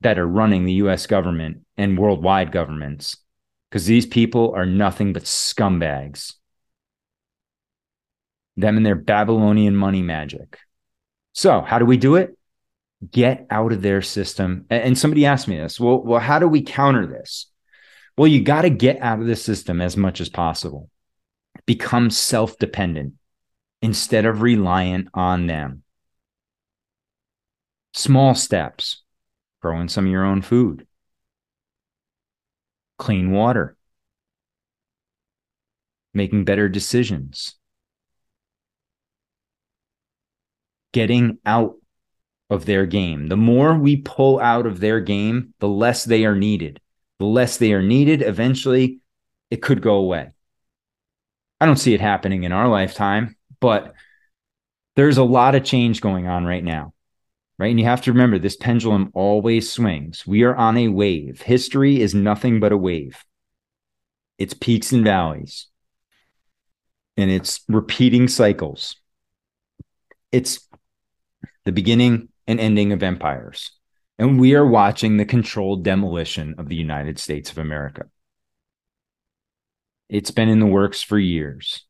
that 0.00 0.18
are 0.18 0.26
running 0.26 0.64
the 0.64 0.80
US 0.84 1.06
government 1.06 1.66
and 1.76 1.98
worldwide 1.98 2.50
governments, 2.50 3.18
because 3.70 3.84
these 3.84 4.06
people 4.06 4.54
are 4.56 4.64
nothing 4.64 5.12
but 5.12 5.24
scumbags. 5.24 6.32
Them 8.56 8.78
and 8.78 8.86
their 8.86 8.94
Babylonian 8.94 9.76
money 9.76 10.00
magic. 10.00 10.58
So, 11.34 11.60
how 11.60 11.78
do 11.78 11.84
we 11.84 11.98
do 11.98 12.16
it? 12.16 12.38
Get 13.10 13.46
out 13.50 13.72
of 13.72 13.82
their 13.82 14.02
system. 14.02 14.66
And 14.70 14.96
somebody 14.96 15.26
asked 15.26 15.48
me 15.48 15.56
this. 15.56 15.80
Well, 15.80 16.02
well, 16.02 16.20
how 16.20 16.38
do 16.38 16.48
we 16.48 16.62
counter 16.62 17.06
this? 17.06 17.46
Well, 18.16 18.28
you 18.28 18.42
got 18.42 18.62
to 18.62 18.70
get 18.70 19.00
out 19.00 19.20
of 19.20 19.26
the 19.26 19.36
system 19.36 19.80
as 19.80 19.96
much 19.96 20.20
as 20.20 20.28
possible. 20.28 20.88
Become 21.66 22.10
self-dependent 22.10 23.14
instead 23.80 24.24
of 24.24 24.42
reliant 24.42 25.08
on 25.14 25.46
them. 25.46 25.82
Small 27.94 28.34
steps. 28.34 29.02
Growing 29.60 29.88
some 29.88 30.06
of 30.06 30.10
your 30.10 30.24
own 30.24 30.42
food. 30.42 30.86
Clean 32.98 33.30
water. 33.30 33.76
Making 36.14 36.44
better 36.44 36.68
decisions 36.68 37.56
getting 40.92 41.38
out 41.44 41.76
of 42.52 42.66
their 42.66 42.84
game. 42.86 43.28
The 43.28 43.36
more 43.36 43.74
we 43.74 43.96
pull 43.96 44.38
out 44.38 44.66
of 44.66 44.78
their 44.78 45.00
game, 45.00 45.54
the 45.58 45.68
less 45.68 46.04
they 46.04 46.26
are 46.26 46.36
needed. 46.36 46.80
The 47.18 47.24
less 47.24 47.56
they 47.56 47.72
are 47.72 47.82
needed, 47.82 48.20
eventually 48.20 48.98
it 49.50 49.62
could 49.62 49.80
go 49.80 49.94
away. 49.94 50.30
I 51.60 51.66
don't 51.66 51.78
see 51.78 51.94
it 51.94 52.00
happening 52.00 52.44
in 52.44 52.52
our 52.52 52.68
lifetime, 52.68 53.36
but 53.60 53.94
there's 54.96 55.18
a 55.18 55.24
lot 55.24 55.54
of 55.54 55.64
change 55.64 56.00
going 56.00 56.26
on 56.26 56.44
right 56.44 56.62
now. 56.62 56.92
Right. 57.58 57.70
And 57.70 57.78
you 57.78 57.86
have 57.86 58.02
to 58.02 58.12
remember 58.12 58.38
this 58.38 58.56
pendulum 58.56 59.10
always 59.14 59.70
swings. 59.70 60.26
We 60.26 60.42
are 60.42 60.56
on 60.56 60.76
a 60.76 60.88
wave. 60.88 61.42
History 61.42 62.00
is 62.00 62.14
nothing 62.14 62.58
but 62.60 62.72
a 62.72 62.76
wave, 62.76 63.24
it's 64.36 64.54
peaks 64.54 64.90
and 64.90 65.04
valleys, 65.04 65.68
and 67.16 67.30
it's 67.30 67.60
repeating 67.68 68.26
cycles. 68.26 68.96
It's 70.32 70.68
the 71.64 71.72
beginning 71.72 72.30
and 72.46 72.60
ending 72.60 72.92
of 72.92 73.02
empires. 73.02 73.72
And 74.18 74.40
we 74.40 74.54
are 74.54 74.66
watching 74.66 75.16
the 75.16 75.24
controlled 75.24 75.84
demolition 75.84 76.54
of 76.58 76.68
the 76.68 76.76
United 76.76 77.18
States 77.18 77.50
of 77.50 77.58
America. 77.58 78.04
It's 80.08 80.30
been 80.30 80.48
in 80.48 80.60
the 80.60 80.66
works 80.66 81.02
for 81.02 81.18
years. 81.18 81.84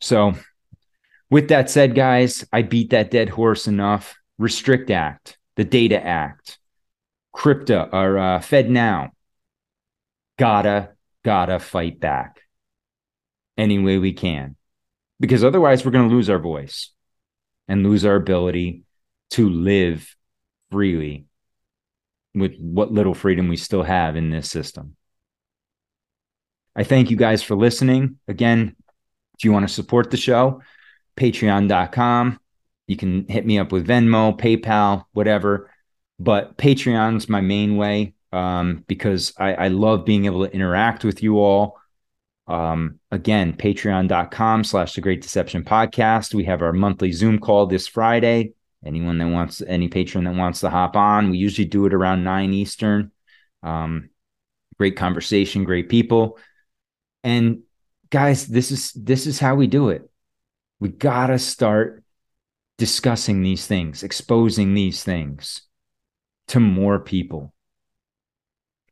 So, 0.00 0.34
with 1.30 1.48
that 1.48 1.70
said, 1.70 1.94
guys, 1.94 2.44
I 2.52 2.62
beat 2.62 2.90
that 2.90 3.10
dead 3.10 3.30
horse 3.30 3.66
enough. 3.66 4.16
Restrict 4.38 4.90
Act, 4.90 5.36
the 5.56 5.64
Data 5.64 6.00
Act, 6.04 6.58
Crypto 7.32 7.88
or 7.92 8.18
uh, 8.18 8.40
Fed 8.40 8.70
Now. 8.70 9.10
Gotta, 10.38 10.90
gotta 11.24 11.58
fight 11.58 11.98
back 11.98 12.42
any 13.56 13.78
way 13.78 13.98
we 13.98 14.12
can 14.12 14.54
because 15.18 15.42
otherwise 15.42 15.84
we're 15.84 15.90
going 15.90 16.08
to 16.08 16.14
lose 16.14 16.30
our 16.30 16.38
voice 16.38 16.92
and 17.68 17.84
lose 17.84 18.04
our 18.04 18.16
ability 18.16 18.84
to 19.30 19.48
live 19.48 20.16
freely 20.70 21.26
with 22.34 22.56
what 22.58 22.92
little 22.92 23.14
freedom 23.14 23.48
we 23.48 23.56
still 23.56 23.82
have 23.82 24.16
in 24.16 24.30
this 24.30 24.50
system. 24.50 24.96
I 26.74 26.84
thank 26.84 27.10
you 27.10 27.16
guys 27.16 27.42
for 27.42 27.56
listening. 27.56 28.18
Again, 28.28 28.76
if 29.36 29.44
you 29.44 29.52
want 29.52 29.66
to 29.68 29.74
support 29.74 30.10
the 30.10 30.16
show, 30.16 30.62
patreon.com. 31.16 32.40
You 32.86 32.96
can 32.96 33.26
hit 33.28 33.44
me 33.44 33.58
up 33.58 33.72
with 33.72 33.86
Venmo, 33.86 34.38
PayPal, 34.38 35.04
whatever. 35.12 35.70
But 36.18 36.56
Patreon's 36.56 37.28
my 37.28 37.40
main 37.40 37.76
way 37.76 38.14
um, 38.32 38.84
because 38.86 39.32
I, 39.38 39.54
I 39.54 39.68
love 39.68 40.04
being 40.04 40.24
able 40.24 40.46
to 40.46 40.52
interact 40.52 41.04
with 41.04 41.22
you 41.22 41.38
all. 41.38 41.78
Um, 42.48 42.98
again, 43.10 43.52
patreon.com 43.52 44.64
slash 44.64 44.94
the 44.94 45.02
great 45.02 45.20
deception 45.20 45.64
podcast. 45.64 46.34
We 46.34 46.44
have 46.44 46.62
our 46.62 46.72
monthly 46.72 47.12
Zoom 47.12 47.38
call 47.38 47.66
this 47.66 47.86
Friday. 47.86 48.54
Anyone 48.84 49.18
that 49.18 49.28
wants, 49.28 49.60
any 49.66 49.88
patron 49.88 50.24
that 50.24 50.34
wants 50.34 50.60
to 50.60 50.70
hop 50.70 50.96
on, 50.96 51.30
we 51.30 51.38
usually 51.38 51.66
do 51.66 51.84
it 51.84 51.92
around 51.92 52.24
nine 52.24 52.54
Eastern. 52.54 53.10
Um, 53.62 54.08
great 54.78 54.96
conversation, 54.96 55.64
great 55.64 55.88
people. 55.88 56.38
And 57.22 57.62
guys, 58.10 58.46
this 58.46 58.70
is 58.70 58.92
this 58.92 59.26
is 59.26 59.38
how 59.38 59.56
we 59.56 59.66
do 59.66 59.90
it. 59.90 60.08
We 60.80 60.88
gotta 60.88 61.38
start 61.38 62.02
discussing 62.78 63.42
these 63.42 63.66
things, 63.66 64.04
exposing 64.04 64.72
these 64.72 65.02
things 65.02 65.62
to 66.48 66.60
more 66.60 67.00
people. 67.00 67.52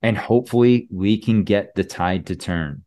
And 0.02 0.18
hopefully 0.18 0.88
we 0.90 1.18
can 1.18 1.44
get 1.44 1.74
the 1.74 1.84
tide 1.84 2.26
to 2.26 2.36
turn. 2.36 2.84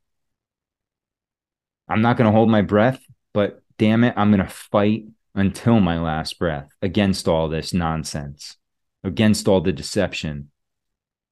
I'm 1.90 2.02
not 2.02 2.18
going 2.18 2.28
to 2.28 2.36
hold 2.36 2.50
my 2.50 2.62
breath, 2.62 3.02
but 3.34 3.62
damn 3.78 4.04
it, 4.04 4.14
I'm 4.16 4.32
going 4.32 4.46
to 4.46 4.54
fight 4.54 5.06
until 5.34 5.80
my 5.80 6.00
last 6.00 6.38
breath 6.38 6.70
against 6.82 7.28
all 7.28 7.50
this 7.50 7.74
nonsense, 7.74 8.58
against 9.04 9.48
all 9.48 9.62
the 9.62 9.72
deception, 9.72 10.52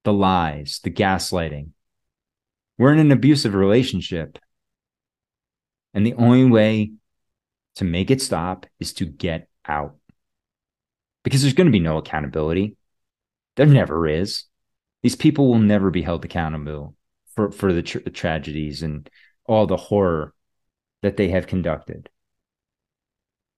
the 0.03 0.13
lies, 0.13 0.79
the 0.84 0.89
gaslighting. 0.89 1.69
We're 2.77 2.93
in 2.93 2.99
an 2.99 3.11
abusive 3.11 3.53
relationship. 3.53 4.39
And 5.93 6.05
the 6.05 6.15
only 6.15 6.45
way 6.45 6.91
to 7.75 7.84
make 7.84 8.11
it 8.11 8.21
stop 8.21 8.65
is 8.79 8.93
to 8.93 9.05
get 9.05 9.47
out. 9.65 9.95
Because 11.23 11.41
there's 11.41 11.53
going 11.53 11.67
to 11.67 11.71
be 11.71 11.79
no 11.79 11.97
accountability. 11.97 12.77
There 13.55 13.65
never 13.65 14.07
is. 14.07 14.45
These 15.03 15.15
people 15.15 15.47
will 15.47 15.59
never 15.59 15.89
be 15.89 16.01
held 16.01 16.23
accountable 16.25 16.95
for, 17.35 17.51
for 17.51 17.73
the, 17.73 17.84
tra- 17.84 18.01
tragedies 18.01 18.84
and 18.84 19.09
all 19.45 19.67
the 19.67 19.77
horror 19.77 20.34
that 21.02 21.18
they 21.18 21.30
have 21.30 21.48
conducted. 21.48 22.10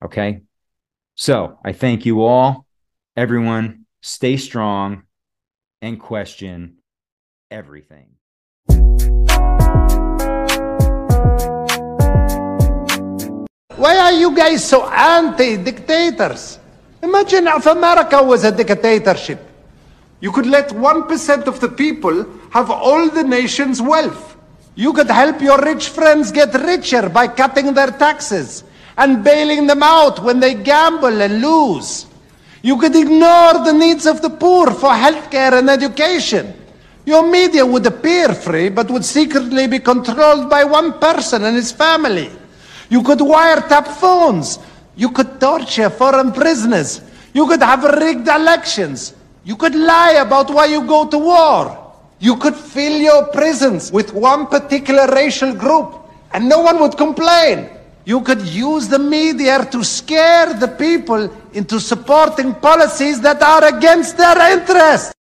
Okay. 0.03 0.41
So 1.15 1.59
I 1.63 1.73
thank 1.73 2.05
you 2.05 2.21
all. 2.21 2.65
Everyone, 3.15 3.85
stay 4.01 4.37
strong 4.37 5.03
and 5.81 5.99
question 5.99 6.77
everything. 7.51 8.15
Why 13.75 13.97
are 13.97 14.11
you 14.11 14.35
guys 14.35 14.63
so 14.67 14.89
anti 14.89 15.57
dictators? 15.57 16.59
Imagine 17.01 17.47
if 17.47 17.65
America 17.65 18.21
was 18.21 18.43
a 18.43 18.51
dictatorship. 18.51 19.39
You 20.19 20.31
could 20.33 20.45
let 20.45 20.69
1% 20.69 21.47
of 21.47 21.59
the 21.61 21.69
people 21.69 22.25
have 22.51 22.69
all 22.69 23.09
the 23.09 23.23
nation's 23.23 23.81
wealth. 23.81 24.28
You 24.79 24.93
could 24.93 25.09
help 25.09 25.41
your 25.41 25.59
rich 25.59 25.89
friends 25.89 26.31
get 26.31 26.53
richer 26.53 27.09
by 27.09 27.27
cutting 27.27 27.73
their 27.73 27.91
taxes 27.91 28.63
and 28.97 29.21
bailing 29.21 29.67
them 29.67 29.83
out 29.83 30.23
when 30.23 30.39
they 30.39 30.53
gamble 30.53 31.21
and 31.21 31.41
lose. 31.41 32.05
You 32.61 32.77
could 32.77 32.95
ignore 32.95 33.55
the 33.65 33.73
needs 33.73 34.05
of 34.05 34.21
the 34.21 34.29
poor 34.29 34.71
for 34.71 34.91
healthcare 34.91 35.59
and 35.59 35.69
education. 35.69 36.53
Your 37.05 37.29
media 37.29 37.65
would 37.65 37.85
appear 37.87 38.33
free, 38.33 38.69
but 38.69 38.89
would 38.89 39.03
secretly 39.03 39.67
be 39.67 39.79
controlled 39.79 40.49
by 40.49 40.63
one 40.63 40.97
person 40.97 41.43
and 41.43 41.57
his 41.57 41.73
family. 41.73 42.31
You 42.87 43.03
could 43.03 43.19
wiretap 43.19 43.85
phones. 43.85 44.59
You 44.95 45.11
could 45.11 45.41
torture 45.41 45.89
foreign 45.89 46.31
prisoners. 46.31 47.01
You 47.33 47.47
could 47.47 47.61
have 47.61 47.83
rigged 47.83 48.29
elections. 48.29 49.13
You 49.43 49.57
could 49.57 49.75
lie 49.75 50.21
about 50.21 50.49
why 50.49 50.67
you 50.67 50.87
go 50.87 51.05
to 51.05 51.17
war. 51.17 51.88
You 52.21 52.35
could 52.35 52.55
fill 52.55 52.99
your 52.99 53.27
prisons 53.27 53.93
with 53.93 54.13
one 54.13 54.47
particular 54.47 55.07
racial 55.07 55.53
group 55.53 55.95
and 56.33 56.49
no 56.49 56.59
one 56.59 56.77
would 56.81 56.97
complain. 56.97 57.69
You 58.03 58.19
could 58.21 58.41
use 58.41 58.89
the 58.89 58.99
media 58.99 59.65
to 59.71 59.83
scare 59.85 60.53
the 60.53 60.67
people 60.67 61.31
into 61.53 61.79
supporting 61.79 62.53
policies 62.55 63.21
that 63.21 63.41
are 63.41 63.63
against 63.73 64.17
their 64.17 64.37
interests. 64.51 65.13